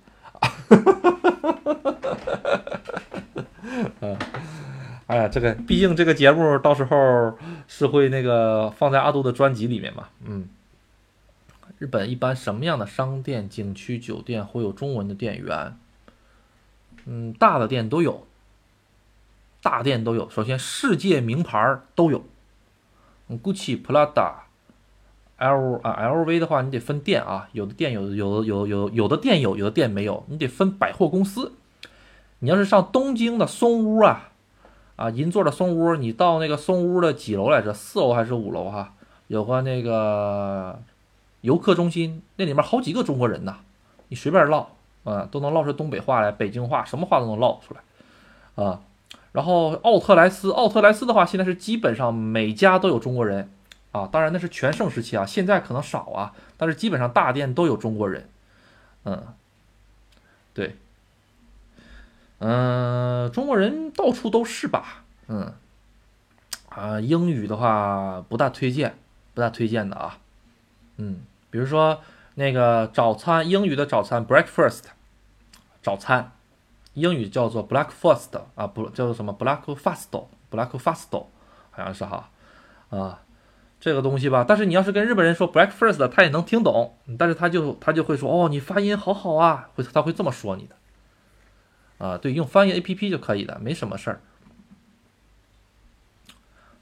[4.01, 4.15] 嗯。
[5.09, 7.35] 哎呀，这个毕竟这个节目到时候
[7.67, 10.47] 是会那个放在阿杜的专辑里面嘛，嗯。
[11.79, 15.75] 日本一般什么样的商店、景区、酒店会有中文的店员？
[17.05, 18.27] 嗯，大的店都有，
[19.63, 20.29] 大店都有。
[20.29, 22.23] 首先，世界名牌儿都有
[23.29, 24.33] ，Gucci、Prada、
[25.37, 31.53] L 啊 LV 的话，你得分店啊，有的店有，有有有有的店有，有的店没有，你得分百货公司。
[32.39, 34.28] 你要是上东京的松屋啊。
[34.99, 37.73] 啊，银座的松屋，你到那个松屋的几楼来着？
[37.73, 38.69] 四楼还是五楼？
[38.69, 38.93] 哈，
[39.27, 40.77] 有个那个
[41.39, 43.55] 游客中心，那里面好几个中国人呢。
[44.09, 44.71] 你随便唠，
[45.05, 48.81] 啊，都能唠出东北话来，北京话，什么话都能唠出来，啊。
[49.31, 53.49] 然后奥特莱斯，奥特莱斯的话，现在是基本上每家都有中国人，
[53.93, 58.27] 啊，当然那是全盛时期啊，现在可能少啊，但是基本上大店都有中国人，
[59.05, 59.23] 嗯，
[60.53, 60.75] 对。
[62.39, 65.03] 嗯，中国人到处都是吧？
[65.27, 65.53] 嗯，
[66.69, 68.97] 啊，英语的话不大推荐，
[69.33, 70.17] 不大推荐的啊。
[70.97, 71.99] 嗯，比如说
[72.35, 74.83] 那个早餐，英语的早餐 breakfast，
[75.83, 76.31] 早餐，
[76.93, 82.29] 英语叫做 breakfast 啊，不叫做什么 breakfast，breakfast 好像是哈，
[82.89, 83.21] 啊，
[83.81, 84.45] 这个东西吧。
[84.47, 90.75] 但是你要是跟日本人说 breakfast，他也能听懂，但是他就他就会说哦，你发音好好啊，会他会这么说你的。
[91.99, 94.21] 啊，对，用翻译 A P P 就可以的，没什么事儿。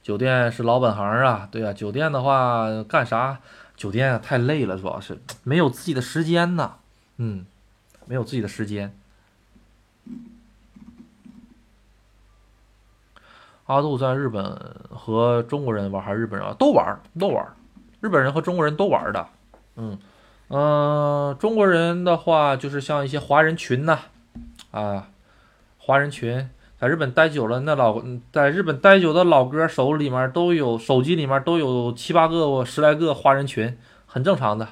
[0.02, 3.40] 酒店是老本行啊，对啊，酒店的话干啥？
[3.76, 6.76] 酒店啊太累了，主要是没有自己的时间呢。
[7.18, 7.46] 嗯，
[8.06, 8.96] 没有自己的时间。
[13.66, 14.58] 阿杜在日本
[14.90, 17.46] 和中国人玩还是日本人都玩都玩，
[18.00, 19.28] 日本人和中国人都玩的。
[19.76, 20.00] 嗯
[20.50, 24.00] 嗯，中国人的话就是像一些华人群呐。
[24.82, 25.08] 啊
[25.78, 26.50] 华人群
[26.80, 28.02] 在日本待久了，那老
[28.32, 34.68] 在日本待久的老哥手里面都有手机里面都有七八个、十来个华人群，很正常的。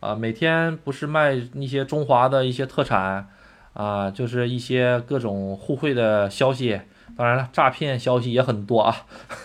[0.00, 3.28] 啊，每天不是卖一些中华的一些特产
[3.72, 6.80] 啊，就是一些各种互惠的消息。
[7.16, 8.96] 当然了，诈骗消息也很多啊，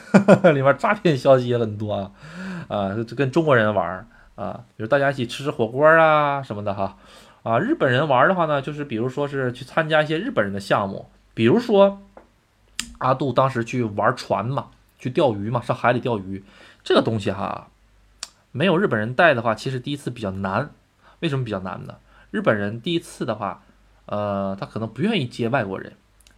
[0.52, 2.12] 里面诈骗消息也很多啊。
[2.68, 6.98] 啊，跟中国人玩啊，比如大家一起吃吃火锅啊什么的哈。
[7.44, 12.02] 啊日本人玩的话呢，就是比如说是去参加一些日本人的项目，比如说
[12.98, 14.68] 阿杜当时去玩船嘛，
[14.98, 16.44] 去钓鱼嘛，上海里钓鱼，
[16.84, 17.70] 这个东西哈，
[18.52, 20.72] 没有日本人带的话，其实第一次比较难。
[21.22, 21.96] 为什么比较难呢？
[22.32, 23.64] 日本人第一次的话，
[24.06, 25.94] 呃，他可能不愿意接外国人，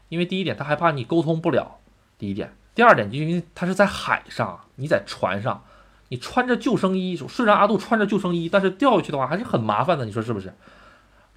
[0.09, 1.79] 因为第一点他害怕你沟通不了，
[2.17, 5.63] 第一点，第二点就因为他是在海上，你在船上，
[6.09, 10.53] 你穿着救生衣，虽然阿杜穿着救生衣，但是掉下去的话还是很麻烦的，你说是不是？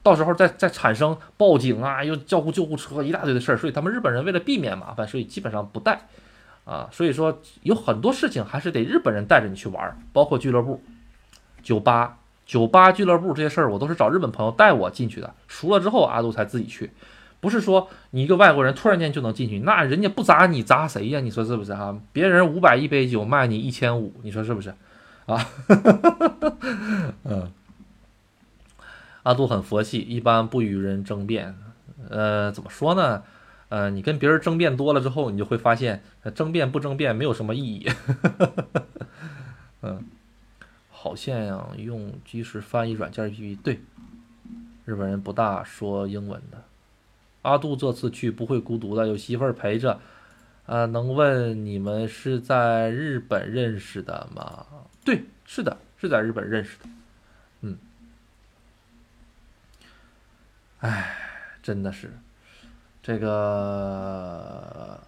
[0.05, 6.07] 到时候再再产生报警啊，又叫呼救护车一大堆的事儿，所以他们日本人为了避免麻烦，所以基本上不带，
[6.65, 10.81] 啊，所以说有很多事情还是得日本人带着你去玩，包括俱乐部、
[11.63, 15.33] 酒吧酒吧、俱乐部这些事儿，我都是找日本朋友带我进去的。
[15.49, 16.91] 熟了之后，阿杜才自己去。
[17.41, 21.21] 不是说你一个外国人突然间就能进去，那人家不砸你砸谁呀？
[21.21, 21.99] 你说是不是哈？
[22.13, 24.75] 别人五百一杯酒卖你一千五，你说是不是？
[25.27, 25.47] 啊，
[27.25, 27.51] 嗯，
[29.25, 31.55] 阿杜很佛系，一般不与人争辩。
[32.09, 33.23] 呃，怎么说呢？
[33.71, 36.03] 呃，你跟别人争辩多了之后，你就会发现，
[36.35, 37.91] 争辩不争辩没有什么意义。
[39.83, 40.05] 嗯，
[40.91, 43.81] 好像用即时翻译软件 APP，对，
[44.85, 46.63] 日本人不大说英文的。
[47.43, 49.99] 阿杜这次去不会孤独的，有媳妇儿陪着。
[50.67, 54.65] 啊，能问你们是在日本认识的吗？
[55.05, 56.87] 对，是的，是在日本认识的。
[60.85, 61.17] 哎，
[61.63, 62.13] 真的是，
[63.03, 65.01] 这个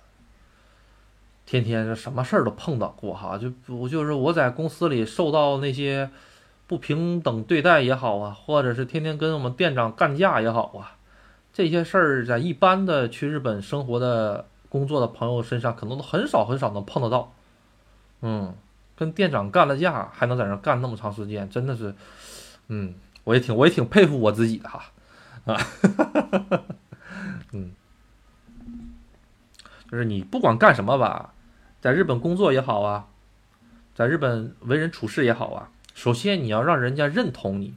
[1.45, 6.09] 天天这什么事儿都碰到过哈，就不就是我在公司里受到那些
[6.67, 10.97] 不平等对待也好啊，或者是天天跟我们店长干架也好啊。
[11.53, 17.35] 这些事儿在一般的去日本生活的工作的朋友身上，可能都很少很少能碰得到。
[18.23, 18.55] 嗯，
[18.97, 21.95] 跟店长干了架，还能在那干那么长时间，真的是，
[22.69, 22.95] 嗯，
[23.25, 24.83] 我也挺我也挺佩服我自己的哈，
[25.47, 25.57] 啊，
[27.53, 27.73] 嗯，
[29.91, 31.33] 就是你不管干什么吧，
[31.81, 33.07] 在日本工作也好啊，
[33.95, 37.75] 在日本为人处事也好啊，首先你要让人家认同你，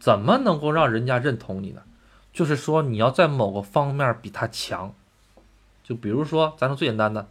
[0.00, 1.82] 怎么能够让人家认同你呢？
[2.32, 4.92] 就是说，你要在某个方面比他强，
[5.84, 7.28] 就比如说，咱说最简单的，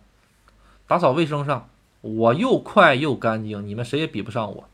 [0.88, 1.68] 打扫卫生上，
[2.00, 4.70] 我又快又干净，你们谁也比不上我，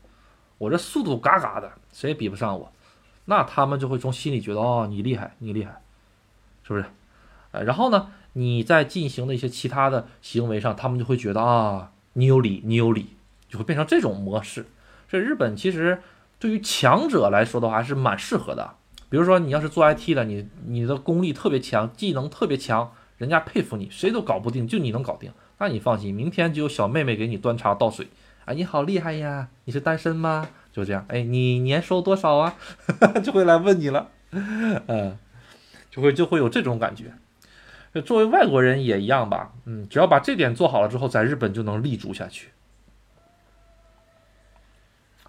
[0.58, 2.70] 我这速度嘎嘎的，谁也比不上我，
[3.30, 5.80] 那他们就会从心里觉得，哦，你厉害，你厉害，
[6.64, 6.84] 是不是？
[7.52, 13.10] 呃，然后呢，你在进行的一些其他的行为上，他们就会觉得啊，你有理，你有理，
[13.48, 14.66] 就会变成这种模式。
[15.08, 16.02] 这日本其实
[16.40, 18.74] 对于强者来说的话，还是蛮适合的。
[19.08, 28.08] 比如说，你要是做 IT 的，你你的功力特别强，技能特别强，人家佩服你，谁都搞不定，就你能搞定，那你放心，明天就有小妹妹给你端茶倒水。
[28.44, 29.48] 啊，你好厉害呀！
[29.64, 30.48] 你是单身吗？
[30.72, 32.56] 就这样，哎，你年收多少啊？
[33.22, 35.18] 就会来问你了，嗯，
[35.90, 37.12] 就会就会有这种感觉。
[38.02, 42.50] 作为外国人也一样吧，嗯，只要把这点做好了之后，在日本就能立足下去。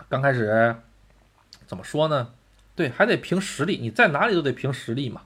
[0.07, 0.75] 刚开始
[1.65, 2.29] 怎么说呢？
[2.75, 5.21] 对，还得凭实力，你在哪里都得凭实力嘛，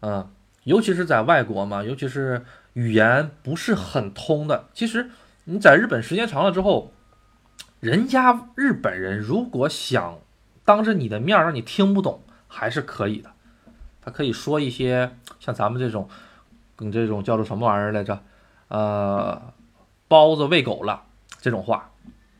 [0.00, 0.30] 嗯，
[0.64, 4.68] 尤其是在外国嘛，尤其是语言不是很通的。
[4.72, 5.10] 其实
[5.44, 6.92] 你在日本时间长了之后，
[7.82, 10.20] 人家日本人如果想
[10.64, 13.32] 当着你的面让你听不懂，还是可以的。
[14.00, 16.08] 他可以说一些像咱们这种，
[16.76, 18.20] 跟这种叫做什么玩意儿来着？
[18.68, 19.42] 呃，
[20.06, 21.02] 包子喂狗了
[21.40, 21.90] 这种话，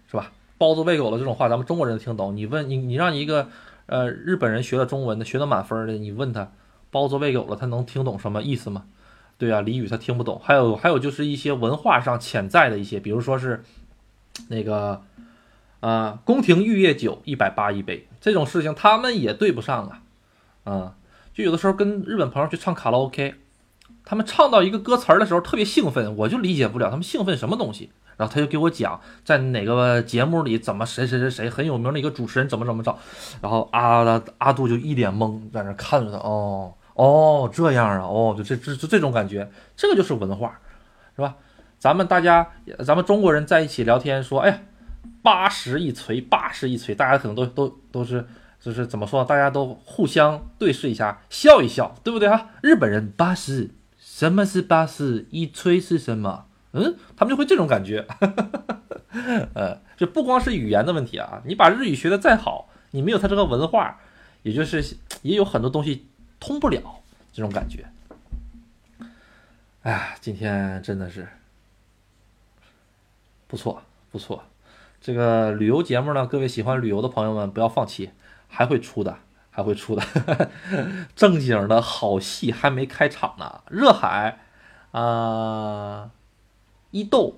[0.09, 0.31] 是吧？
[0.59, 2.37] 包子喂狗了这种话，咱们中国人听懂。
[2.37, 3.49] 你问你，你让一个。
[3.87, 6.53] 呃，日本人学了中文的，学的满分的，你问他
[6.93, 8.85] 包子喂狗了，他能听懂什么意思吗？
[9.37, 10.41] 对啊，俚语他听不懂。
[10.43, 13.65] 还有还有就是一些文化上潜在的一些，比如说是
[14.49, 15.03] 那个
[15.83, 20.03] 啊，宫廷玉液酒一百八一杯这种事情，他们也对不上啊。
[20.65, 20.95] 啊，
[21.35, 23.35] 就有的时候跟日本朋友去唱卡拉 OK，
[24.05, 27.91] 他们唱到一个歌词儿的时候特别兴奋，我就理解不了他们兴奋什么东西。
[28.17, 32.97] 然后他就给我讲，在哪个节目里怎么谁谁谁谁很有名的一个主持人怎么怎么着，
[33.41, 40.61] 然后阿阿杜就一脸懵，在那看着他，哦哦这样啊，哦就这这就这种感觉，这个就是文化，
[41.17, 41.35] 是吧？
[41.79, 42.47] 咱们大家
[42.85, 44.61] 咱们中国人在一起聊天说，哎呀，
[45.23, 48.27] 八十一锤，八十一锤，大家可能都都都是
[48.61, 52.51] 就是怎么说，大家都互相对视一下，笑一笑，对不对啊？
[52.63, 56.47] 日本人八十，什么是八十一锤是什么？
[56.73, 58.07] 嗯，他们就会这种感觉，
[59.55, 64.01] 呃，就不光是语言的问题啊，你把日语学的再好，你没有他这个文化，
[64.43, 66.07] 也就是也有很多东西
[66.41, 66.81] 通不了
[67.33, 67.85] 这种感觉。
[69.83, 71.29] 哎呀，今天真的是
[73.47, 74.43] 不错不错，
[75.03, 78.13] 这个旅游节目呢，各位喜欢旅游的朋友们不要放弃，
[78.47, 79.19] 还会出的，
[79.51, 80.51] 还会出的，
[81.17, 84.39] 正经的好戏还没开场呢，热海
[84.93, 86.13] 啊。
[86.93, 87.35] 伊豆，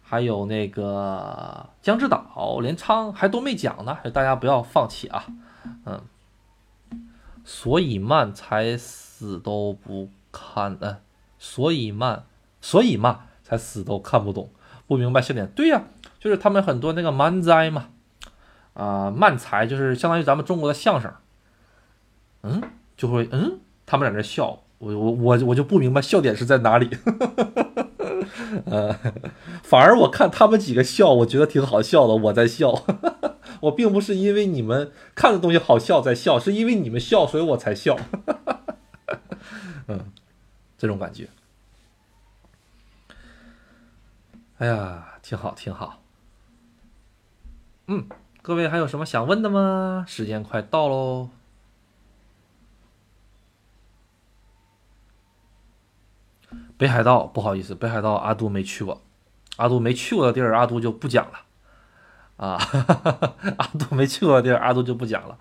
[0.00, 5.24] 还有那个江之岛、镰仓还都没讲呢，大家不要放弃啊！
[5.86, 6.02] 嗯，
[7.42, 10.98] 所以慢才死都不看，嗯，
[11.38, 12.26] 所以慢，
[12.60, 14.50] 所以慢才死都看不懂，
[14.86, 15.50] 不明白笑点。
[15.56, 15.82] 对呀，
[16.22, 17.88] 就是他们很多那个漫才嘛，
[18.74, 21.12] 啊，漫才就是相当于咱们中国的相声，
[22.42, 22.62] 嗯，
[22.96, 26.88] 就会嗯，他们在那笑，我我我我就不明白笑点是在哪里。
[28.66, 28.96] 呃，
[29.64, 32.14] 反而我看他们几个笑，我觉得挺好笑的。
[32.14, 32.84] 我在笑，
[33.62, 37.98] 我并不是因为你们看的东西好笑在笑，是因为你们笑，所以我才笑。
[39.88, 40.12] 嗯，
[40.78, 41.28] 这种感觉。
[44.58, 46.01] 哎呀，挺好，挺好。
[47.86, 48.06] 嗯，
[48.42, 50.04] 各位还有什么想问的吗？
[50.06, 51.30] 时间快到喽。
[56.76, 59.02] 北海道，不好意思，北海道阿杜没去过，
[59.56, 61.40] 阿杜没去过的地儿，阿杜 就不讲了。
[62.36, 62.58] 啊，
[63.58, 65.38] 阿杜没去过的地儿，阿杜就不讲了。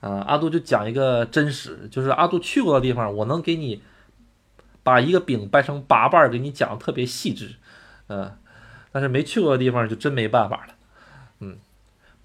[0.00, 3.82] 啊，阿杜就讲一个真实，就是阿杜去过的地方，我能给你
[4.84, 7.56] 把一个饼掰成八瓣，给你讲的特别细致。
[8.08, 8.36] 嗯，
[8.92, 10.75] 但是没去过的地方就真没办法了。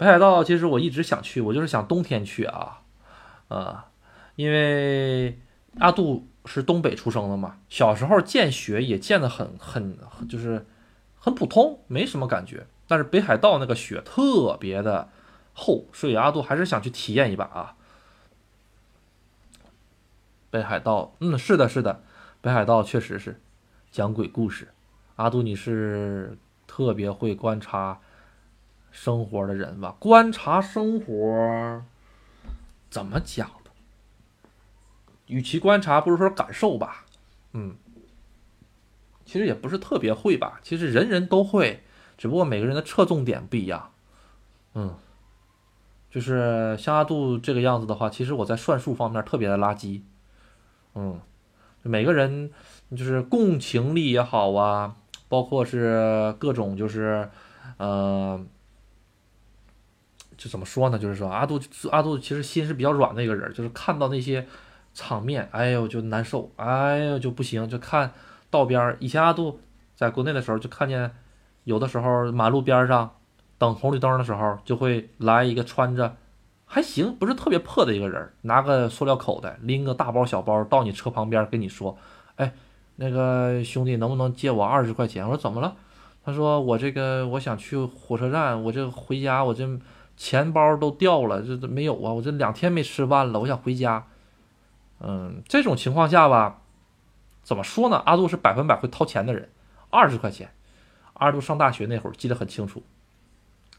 [0.02, 2.80] 北海道其实我一直想去，我就是想冬天去啊。
[3.46, 3.86] 啊，
[4.34, 5.38] 因为
[5.78, 6.26] 阿杜。
[6.44, 7.58] 是东北出生的嘛？
[7.68, 9.96] 小时候见雪也见得很很，
[10.28, 10.66] 就是
[11.16, 12.66] 很普通，没什么感觉。
[12.88, 15.08] 但是北海道那个雪特别的
[15.54, 17.76] 厚，所以阿杜还是想去体验一把啊。
[20.50, 22.02] 北海道，嗯，是的，是的，
[22.40, 23.40] 北海道确实是
[23.92, 24.66] 讲鬼故事。
[25.14, 28.00] 阿杜，你是特别会观察
[28.92, 29.96] 生活的人吧？
[29.98, 31.82] 观察生活
[32.88, 33.50] 怎么讲？
[35.26, 37.06] 与其观察，不如说感受吧。
[37.52, 37.74] 嗯，
[39.24, 40.60] 其实也不是特别会吧。
[40.62, 41.82] 其实人人都会，
[42.18, 43.90] 只不过每个人的侧重点不一样。
[44.74, 44.94] 嗯，
[46.10, 50.02] 就是像阿杜这个样子的话，其实我在算术方面特别的垃圾。
[50.94, 51.18] 嗯，
[51.82, 52.50] 每个人
[52.90, 54.96] 就是共情力也好啊，
[55.28, 57.30] 包括是各种就是，
[57.78, 58.38] 呃，
[60.42, 60.98] 就怎么说呢？
[60.98, 61.60] 就是说阿杜
[61.90, 64.46] 阿杜其实心是比较软的一个人，就是看到那些。
[64.94, 68.12] 场面，哎呦就难受，哎呦就不行，就看
[68.50, 68.94] 道边儿。
[69.00, 69.58] 以前阿杜
[69.96, 71.10] 在国内的时候，就看见
[71.64, 73.10] 有的时候马路边上
[73.56, 76.14] 等红绿灯的时候，就会来一个穿着
[76.66, 81.96] 还行，不是特别破的一个人，拿个塑料口袋，拎个大包小包到你车旁边跟你说
[82.36, 82.52] ：“哎，
[82.96, 85.74] 那个兄弟，能不能借我二十块钱？”我说：“怎么了？”
[86.22, 89.66] 他说：“我这个我想去火车站，我这回家我这
[90.22, 94.06] 钱包都掉了，这没有啊，我这两天没吃饭了，我想回家。”
[95.04, 96.60] 嗯，这种情况下吧，
[97.42, 98.00] 怎么说呢？
[98.06, 99.50] 阿杜是百分百会掏钱的人，
[99.90, 100.52] 二十块钱。
[101.14, 102.84] 阿杜上大学那会儿记得很清楚，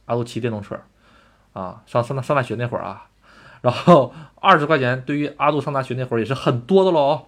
[0.04, 0.78] 阿杜骑电动车，
[1.54, 3.08] 啊，上上上大学那会儿啊，
[3.62, 7.28] 然后二十块钱对于阿杜上大学那会儿也是很多的喽，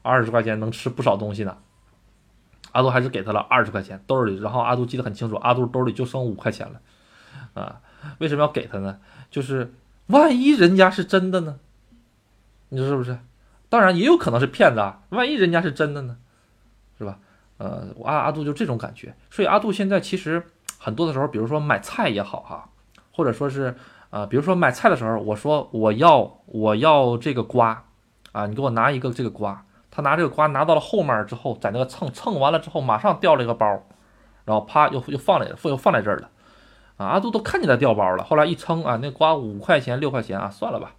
[0.00, 1.58] 二十块钱能吃不少东西呢。
[2.72, 6.80] 阿杜还是给他了二十块钱兜里，然后阿杜记得很清楚，阿杜兜里就剩五块钱了，
[7.62, 7.80] 啊，
[8.18, 8.98] 为什么要给他呢？
[9.30, 9.74] 就是
[10.06, 11.58] 万一人家是真的呢？
[12.68, 13.18] 你说是不是？
[13.68, 16.16] 当然也有可能是骗子啊，万一人家是真的呢，
[16.98, 17.18] 是吧？
[17.56, 20.42] 呃，阿阿杜就这种感觉，所以阿杜现在其实
[20.78, 22.68] 很多的时候，比如说买菜也好哈，
[23.12, 23.74] 或者说是
[24.10, 27.84] 呃，比如说买菜的时候，我说我要我要这个瓜
[28.32, 33.66] 啊，你给我拿一个这个瓜，他拿这个瓜拿到了后面之后，在那个蹭蹭完了之后，马上掉了一个包，
[34.44, 36.30] 然后啪又又放来又放在这儿了，
[36.96, 40.92] 啊，阿杜都看见他掉包了，后来一称啊，那瓜五块钱六块钱啊，算了吧。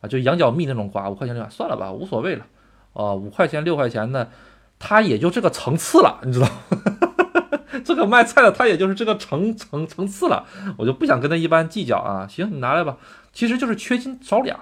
[0.00, 2.46] 啊，就羊角蜜那种瓜，五块钱六，算了吧，无所谓了。
[2.92, 4.30] 啊，五块钱六块钱的，
[4.78, 6.48] 他也就这个层次了，你知道？
[7.84, 10.44] 这个卖菜的他也就是这个层层层次了，
[10.76, 12.26] 我就不想跟他一般计较啊。
[12.28, 12.96] 行，你拿来吧。
[13.32, 14.58] 其实就是缺斤少两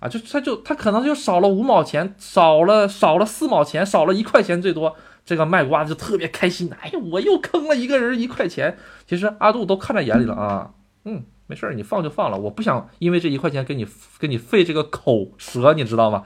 [0.00, 4.96] 啊，就他就他可能就少了五毛钱，少了少了四毛钱，少了一块钱最多。
[5.24, 8.76] 这个卖瓜的就特别开心，哎呀，我又坑了一个人一块钱。
[9.06, 10.74] 其实阿杜都看在眼里了啊，
[11.04, 11.24] 嗯。
[11.48, 13.86] 没事儿，你放就放了，我不想因为这一块钱给你
[14.18, 16.22] 给你费这个口舌，你知道吗？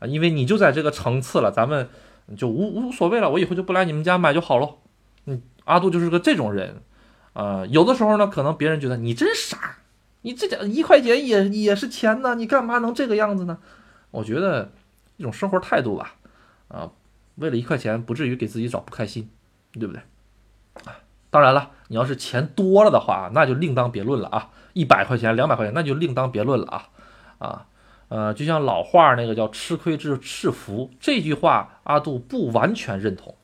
[0.00, 1.88] 啊，因为你就在这个层次了，咱们
[2.36, 4.68] 就无无所谓了，我以后就不来你们家买就好了。
[5.24, 6.82] 嗯，阿杜就是个这种人，
[7.32, 9.78] 啊，有的时候呢，可能别人觉得你真傻，
[10.22, 13.56] 你这点一块钱也也是钱呢，你干嘛能这个样子呢？
[14.10, 14.72] 我觉得
[15.16, 16.16] 一种生活态度吧，
[16.68, 16.90] 啊，
[17.36, 19.30] 为了一块钱不至于给自己找不开心，
[19.72, 20.02] 对不对？
[20.84, 20.98] 啊，
[21.30, 24.50] 当然了，你要是钱多了的话，那就另当别论了啊。
[24.72, 26.88] 一百块钱、两百块钱，那就另当别论了啊，
[27.38, 27.66] 啊，
[28.08, 33.34] 呃，就像老话那个叫“吃亏是是福”这句话，阿杜不完全认同。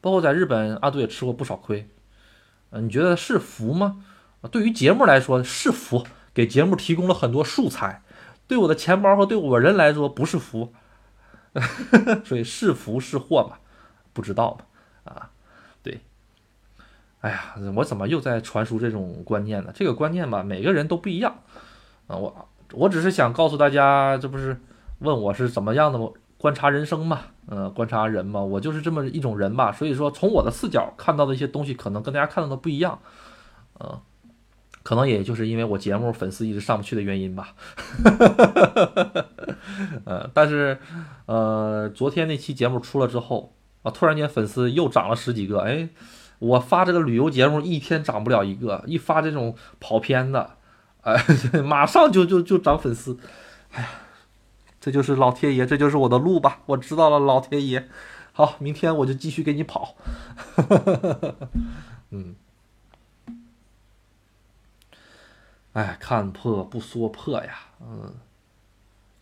[0.00, 1.88] 包括在日本，阿杜也吃过不少亏。
[2.70, 4.04] 嗯，你觉得是福吗？
[4.50, 8.02] 对于节目来说是福，给节目提供了很多素材。
[8.46, 10.72] 对我的钱包和对我人来说不是福，
[12.24, 13.56] 所以是福是祸嘛？
[14.12, 14.58] 不知道
[15.04, 15.12] 嘛？
[15.12, 15.30] 啊。
[15.82, 16.00] 对
[17.20, 19.72] 哎呀，我怎么又在传输这种观念呢？
[19.74, 21.42] 这个观念吧，每个人都不一样
[22.06, 22.16] 啊。
[22.16, 24.60] 我我只是想告诉大家，这不是
[24.98, 27.20] 问我是怎么样的观察人生嘛？
[27.46, 29.70] 嗯，观察人嘛，我就是这么一种人吧。
[29.72, 32.98] 所以说，从我的视角看到的一些东西，可能跟大家看到的不一样。
[33.80, 34.00] 嗯，
[34.84, 37.54] 可能也就是因为我节目粉丝一直上不去的原因吧。
[40.04, 40.78] 呃，但是
[41.24, 45.60] 呃，昨天那期节目出了之后啊，突然间粉丝又涨了十几个。
[45.60, 45.88] 哎，
[46.38, 50.58] 我发这个旅游节目一天涨不了一个，一发这种跑偏的，
[51.00, 51.16] 哎，
[51.64, 53.18] 马上就就就涨粉丝。
[53.72, 53.88] 哎呀，
[54.78, 56.58] 这就是老天爷，这就是我的路吧。
[56.66, 57.88] 我知道了，老天爷。
[58.32, 59.96] 好，明天我就继续给你跑。
[62.12, 62.34] 嗯。
[65.74, 68.14] 哎，看破不说破呀，嗯，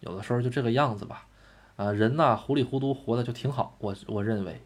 [0.00, 1.26] 有的时候就这个样子吧，
[1.76, 4.62] 啊，人呐糊里糊涂活的就挺好，我我认为。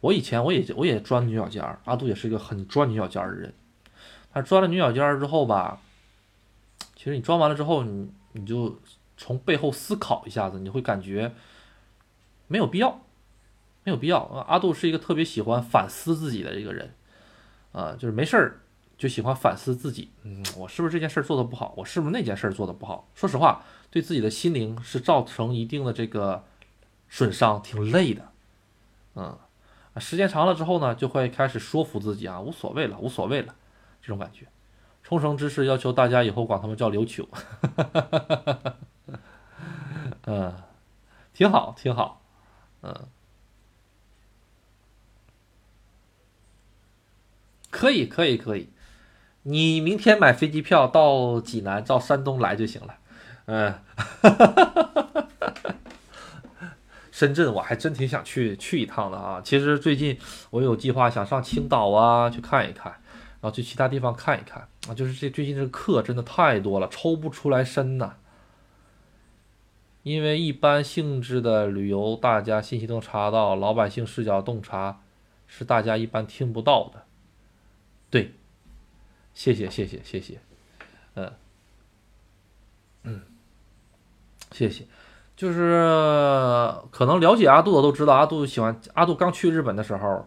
[0.00, 3.52] 我以前我也我也钻牛角尖儿，阿杜也是一个很钻牛角尖儿的人，
[4.32, 5.80] 他钻了牛角尖儿之后吧，
[6.94, 8.80] 其实你钻完了之后，你你就
[9.16, 11.34] 从背后思考一下子，你会感觉
[12.46, 13.00] 没有必要，
[13.82, 14.20] 没有必要。
[14.46, 16.94] 阿杜是一个特别喜欢反思自己的一个人，
[17.72, 18.60] 啊，就是没事儿。
[18.98, 21.72] 就喜欢反思自己，嗯，我是不是这件事做的不好？
[21.76, 23.08] 我是不是那件事做的不好？
[23.14, 26.44] 说实话，对自己的心灵是造成一定的这个
[27.08, 28.32] 损伤，挺累的，
[29.14, 29.38] 嗯，
[29.98, 33.54] 时间长了之后呢，就会开始说服自己啊，无所谓了，无所谓了，
[34.02, 34.48] 这种感觉。
[35.04, 37.26] 冲绳之士要求大家以后管他们叫琉球，
[40.26, 40.54] 嗯，
[41.32, 42.20] 挺好，挺好，
[42.82, 43.06] 嗯。
[47.70, 48.68] 可以，可以，可以。
[49.48, 52.94] 你明天买飞机票到济南，到山东来就行了。
[53.46, 53.74] 嗯，
[57.10, 59.40] 深圳我还真挺想去去一趟的啊。
[59.42, 60.18] 其实最近
[60.50, 62.92] 我有计划想上青岛啊去看一看，
[63.40, 64.92] 然后去其他地方看一看啊。
[64.92, 68.16] 就是这最近这个课真的太多了，抽不出来身呐。
[70.02, 75.00] 因为一般性质的旅游，大家信息都查到，老百姓视角洞察
[75.46, 77.04] 是大家一般听不到的。
[78.10, 78.34] 对。
[79.38, 80.40] 谢谢谢谢谢谢，
[81.14, 81.32] 嗯。
[83.04, 83.22] 嗯，
[84.50, 84.84] 谢谢，
[85.36, 90.26] 就是可能了解阿杜的都知道，阿杜喜欢阿杜刚去日本的时候，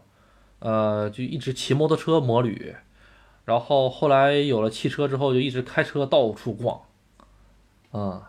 [0.60, 2.74] 呃，就一直骑摩托车摩旅，
[3.44, 6.84] 然后后来有了汽车之后，就一直开车到处逛，
[7.92, 8.24] 嗯，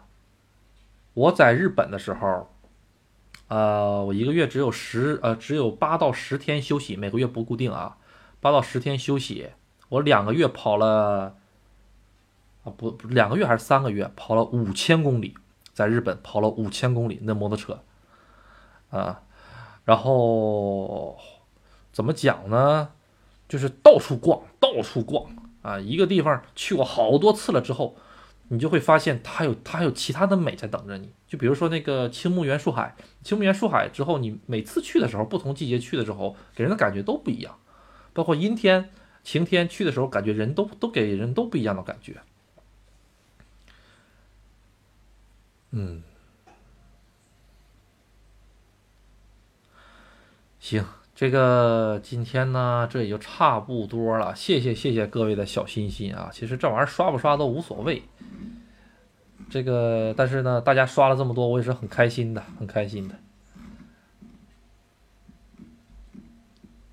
[1.15, 2.53] 我在日本的时候，
[3.47, 7.99] 呃，我一个月只有十呃只有八到十天休息，每个月不固定啊，
[8.41, 9.51] 八到十天休息。
[9.93, 11.37] 我两个月跑了，
[12.65, 15.37] 啊不，两个月还是三个月跑了五千公里，
[15.75, 17.83] 在日本跑了五千公里那摩托车，
[18.89, 19.21] 啊，
[19.85, 21.19] 然后
[21.93, 22.93] 怎么讲呢？
[23.47, 25.27] 就是到处逛，到处逛
[25.61, 25.79] 啊！
[25.79, 27.95] 一个地方去过好多次了之后，
[28.49, 31.13] 你就会发现它有它还有其他的美在等着你。
[31.29, 37.59] 就比如说那个青木原树海，青木原树海之后，你每次去的时候，不同季节去的时候，给人的感觉都不一样，
[38.15, 38.91] 包括阴天。
[39.23, 42.21] 晴天去的时候，感觉人都都给人都不一样的感觉。
[45.71, 46.03] 嗯，
[50.61, 50.85] 行，
[51.15, 54.35] 这个今天呢，这也就差不多了。
[54.37, 56.29] 谢谢谢谢各位的小心心啊！
[56.31, 58.03] 其实这玩意儿刷不刷都无所谓。
[59.49, 63.15] 这个，但是呢，大家刷了这么多，我也是很开心的，很开心的。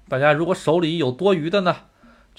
[0.07, 1.88] 大家如果手里有多余的呢？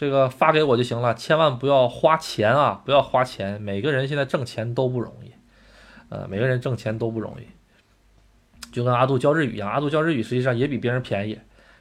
[0.01, 2.81] 这个发给我就行了，千万不要花钱啊！
[2.87, 5.31] 不要花钱，每个人现在挣钱都不容易，
[6.09, 7.45] 呃，每个人挣钱都不容易。
[8.73, 11.39] 就跟阿杜教日语一样，阿杜教日语实际上也比别人便宜，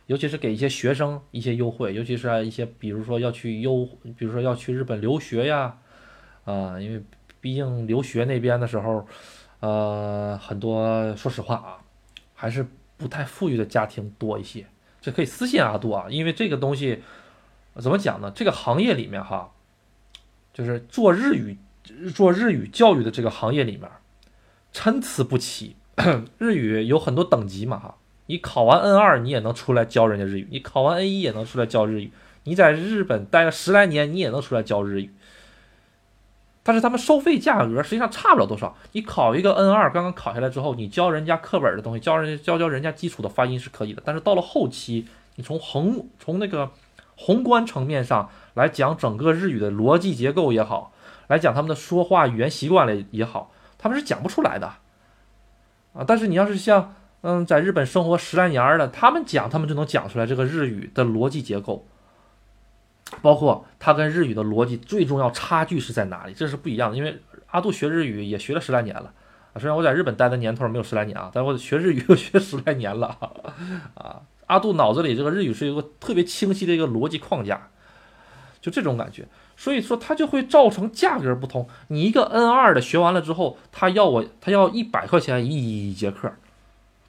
[0.08, 3.88] 尤其是给一些学生一些优惠，尤其是一些比如说要去优，
[4.18, 5.78] 比如说要去日本留学呀，
[6.44, 7.02] 啊，因为
[7.40, 9.08] 毕竟留学那边的时候，
[9.62, 11.80] 呃，很多说实话啊，
[12.36, 12.68] 还是
[12.98, 14.66] 不太富裕的家庭多一些。
[15.00, 17.02] 这可以私信阿杜啊，因为这个东西。
[17.82, 18.32] 怎么讲呢？
[18.36, 19.52] 这个行业里面哈，
[20.54, 21.58] 就是做日语、
[22.14, 23.90] 做日语教育的这个行业里面，
[24.74, 25.76] 参差不齐。
[26.38, 27.96] 日语有很多等级嘛哈，
[28.26, 32.12] 你考完 N 二你也能出来教人家日语，你考完 N 一也能出来教日语，
[32.44, 35.14] 你在日本待了十来年你也能出来教日语。
[36.64, 38.76] 但是他们收费价格实际上差不了多少。
[38.92, 44.02] 你考一个 N 二，刚刚考下来之后，你教人家课本的东西，教人家教教人家基础的发音是可以的。
[44.06, 46.72] 但是到了后期，你从横从那个。
[47.22, 50.94] 宏观层面上来讲，整个日语的逻辑结构也好，
[51.28, 54.68] 来讲他们的说话语言习惯了也好，他们是讲不出来的
[55.94, 56.06] 啊。
[56.08, 61.86] 但是你要是像嗯，在日本生活十来年的，他们讲，他们就能讲出来这个日语的逻辑结构，
[63.22, 66.96] 包括它跟日语的逻辑最重要差距是在哪里，这是不一样的。
[66.96, 69.12] 因为阿杜学日语也学了十来年了
[69.52, 73.08] 啊，虽然我在日本待的年头没有十来年啊，但我学日语又学十来年了
[73.96, 74.22] 啊。
[74.50, 77.70] 阿杜脑子里这个日语是一个特别清晰的一个逻辑框架，
[78.60, 79.28] 就这种感觉。
[79.56, 81.68] 所以说它就会造成价格不同。
[81.90, 86.32] 你一个 N 二的学完了之后，他要我他要一百块钱一节课，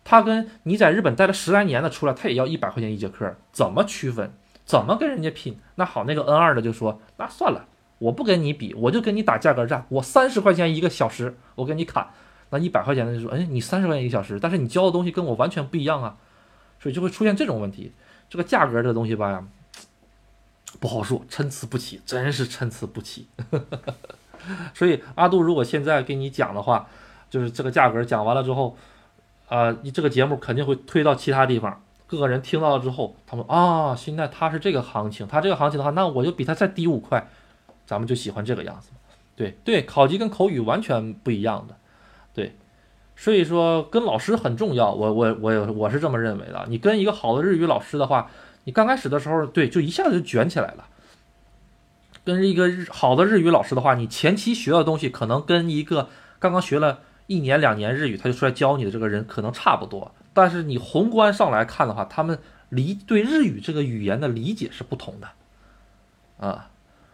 [0.04, 4.32] 他跟你在日本待了十来年的出来，他也要一百块钱一节课，怎么区分？
[4.66, 5.58] 怎么跟人家拼？
[5.76, 7.66] 那好，那个 N 二的就说，那算了，
[7.98, 12.08] 我不跟你比，我就跟你打价格战，我三十块钱一个小时，我跟你砍。
[12.50, 16.16] 那一百块钱的就说，哎，你三十块钱一个小时，但是你教的东西跟我完全不一样啊，
[16.80, 17.92] 所以就会出现这种问题。
[18.28, 19.44] 这个价格这个东西吧。
[20.78, 23.26] 不好说，参差不齐，真是参差不齐。
[24.72, 26.88] 所以阿杜如果现在给你讲的话，
[27.28, 28.76] 就是这个价格讲完了之后，
[29.48, 37.28] 啊，你这个节目肯定会推到其他地方，各个人听到了之后，他们啊，现在他是这个行情，他这个行情的话，那我就比他再低五块，
[37.84, 38.90] 咱们就喜欢这个样子。
[39.34, 41.76] 对对，考级跟口语完全不一样的，
[42.32, 42.56] 对，
[43.20, 46.64] 所以说跟老师很重要，我我我我是这么认为的。
[46.68, 48.30] 你跟一个好的日语老师的话。
[48.64, 50.86] 你刚开始的时候，对，就一下子就卷起来了。
[52.26, 60.12] 跟一个日好的日语老师的话，你前期学的东西可能跟一个刚刚学了一年两年日语他就出来教你的这个人可能差不多。
[60.34, 62.38] 但是你宏观上来看的话，他们
[62.68, 66.68] 理对日语这个语言的理解是不同的，啊，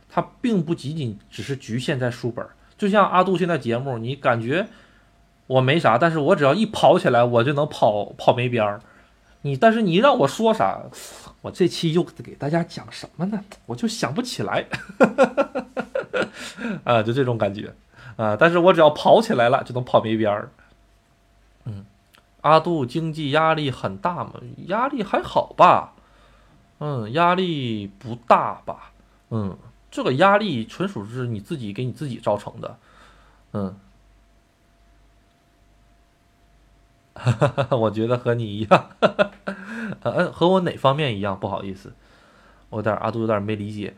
[0.08, 2.44] 它并不仅仅只是局限在书本。
[2.76, 4.66] 就像阿杜现在节目，你感觉
[5.46, 8.80] 我没啥，但是我只要一跑起来，我就能跑跑没边儿。
[9.42, 10.80] 你但是你让我说啥？
[11.42, 13.44] 我这期又给大家讲什么呢？
[13.66, 14.66] 我就想不起来，
[16.82, 17.72] 啊，就这种感觉，
[18.16, 20.50] 啊，但是我只要跑起来了，就能跑没边儿。
[21.64, 21.84] 嗯，
[22.40, 24.32] 阿杜经济压力很大吗？
[24.66, 25.92] 压力还好吧，
[26.80, 28.90] 嗯，压力不大吧，
[29.30, 29.56] 嗯，
[29.92, 32.76] 这个压力纯属是你自己给你自己造成的，
[33.52, 33.76] 嗯。
[37.76, 38.90] 我觉得和你一样，
[40.02, 41.38] 呃，和我哪方面一样？
[41.38, 41.92] 不好意思，
[42.70, 43.94] 我有点阿杜有点没理解。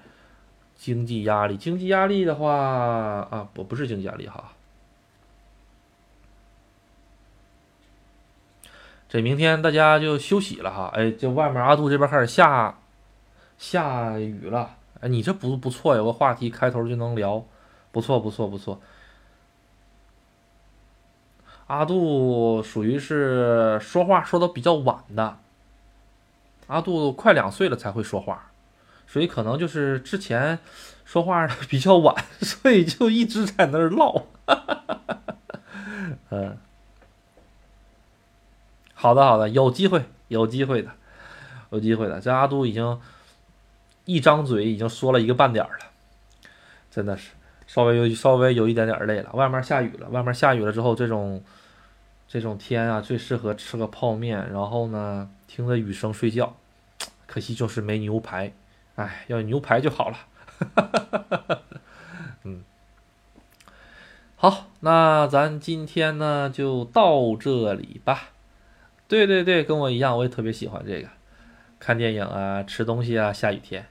[0.77, 4.53] 经济压力，经济压力的话啊，不不是经济压力哈。
[9.09, 12.79] 这明天大家就休息了哈，哎，这外面阿杜这边开始下
[13.59, 17.45] 下雨了，哎，你这不不错，有个话题开头就能聊，
[17.91, 18.81] 不错不错不错。
[21.69, 25.37] 阿杜属于是说话说的比较晚的，
[26.67, 28.51] 阿杜快两岁了才会说话，
[29.07, 30.59] 所以可能就是之前
[31.05, 34.23] 说话比较晚，所以就一直在那儿唠。
[36.31, 36.57] 嗯，
[38.95, 40.91] 好的好的，有机会有机会的，
[41.69, 42.19] 有机会的。
[42.19, 42.99] 这阿杜已经
[44.07, 45.71] 一张嘴已经说了一个半点了，
[46.91, 47.33] 真的是
[47.67, 49.31] 稍微有稍微有一点点累了。
[49.35, 51.45] 外面下雨了，外面下雨了之后这种。
[52.29, 56.55] 这种天啊，最适合吃个泡面，然后呢，听着雨声睡觉。
[57.27, 58.53] 可惜就是没牛排，
[58.97, 60.17] 哎，要牛排就好了。
[62.45, 62.63] 嗯，
[64.37, 68.31] 好，那咱今天呢就到这里吧。
[69.09, 71.09] 对对对，跟我一样，我也特别喜欢这个，
[71.79, 73.87] 看电影啊，吃东西啊，下雨天。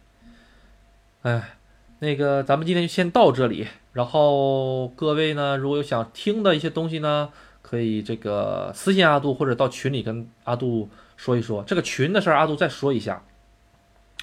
[1.24, 1.58] 哎，
[2.00, 7.32] 那个咱们今天就先到这里，然后各位呢，如果有想听的一些东西呢。
[7.70, 12.38] 可以这个私信阿杜，或者到群里跟阿杜说一说这个群的事儿。
[12.38, 13.22] 阿杜再说一下，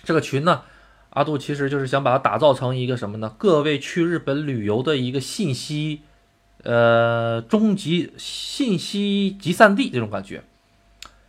[0.03, 0.63] 这个群呢，
[1.11, 3.35] 阿杜其实就是想把它打造成一个什么呢？
[3.37, 6.01] 各位去日本旅游的一个信息，
[6.63, 10.43] 呃，终极信息集散地这种感觉。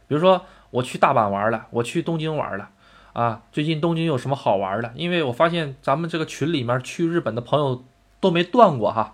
[0.08, 2.70] 比如说我去大阪玩了，我去东京玩了，
[3.12, 4.94] 啊，最近东京有什么好玩的？
[4.96, 7.84] 因为我发现咱们这个群里面去日本的朋友。
[8.26, 9.14] 都没断过哈，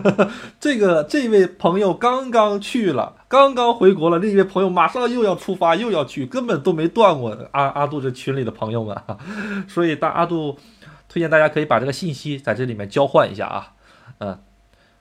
[0.60, 7.34] 这个这位朋友刚刚去了，刚刚回国了，另一位朋友马上又要出发，又要去，根本都没断过。
[7.52, 8.94] 阿阿杜这群里的朋友们，
[9.66, 10.58] 所以大阿杜
[11.08, 13.72] 推荐大家可以把这个信息在这里面交换一下啊。
[14.18, 14.38] 嗯，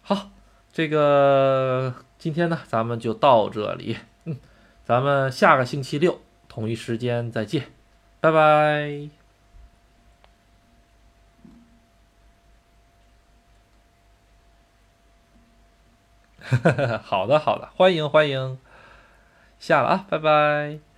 [0.02, 0.30] 好，
[0.72, 4.38] 这个今天呢咱们就到这里，嗯，
[4.86, 7.66] 咱们下个星期六同一时间再见，
[8.22, 9.23] 拜拜。
[17.04, 18.58] 好的，好的，欢迎欢迎，
[19.60, 20.93] 下了啊，拜拜。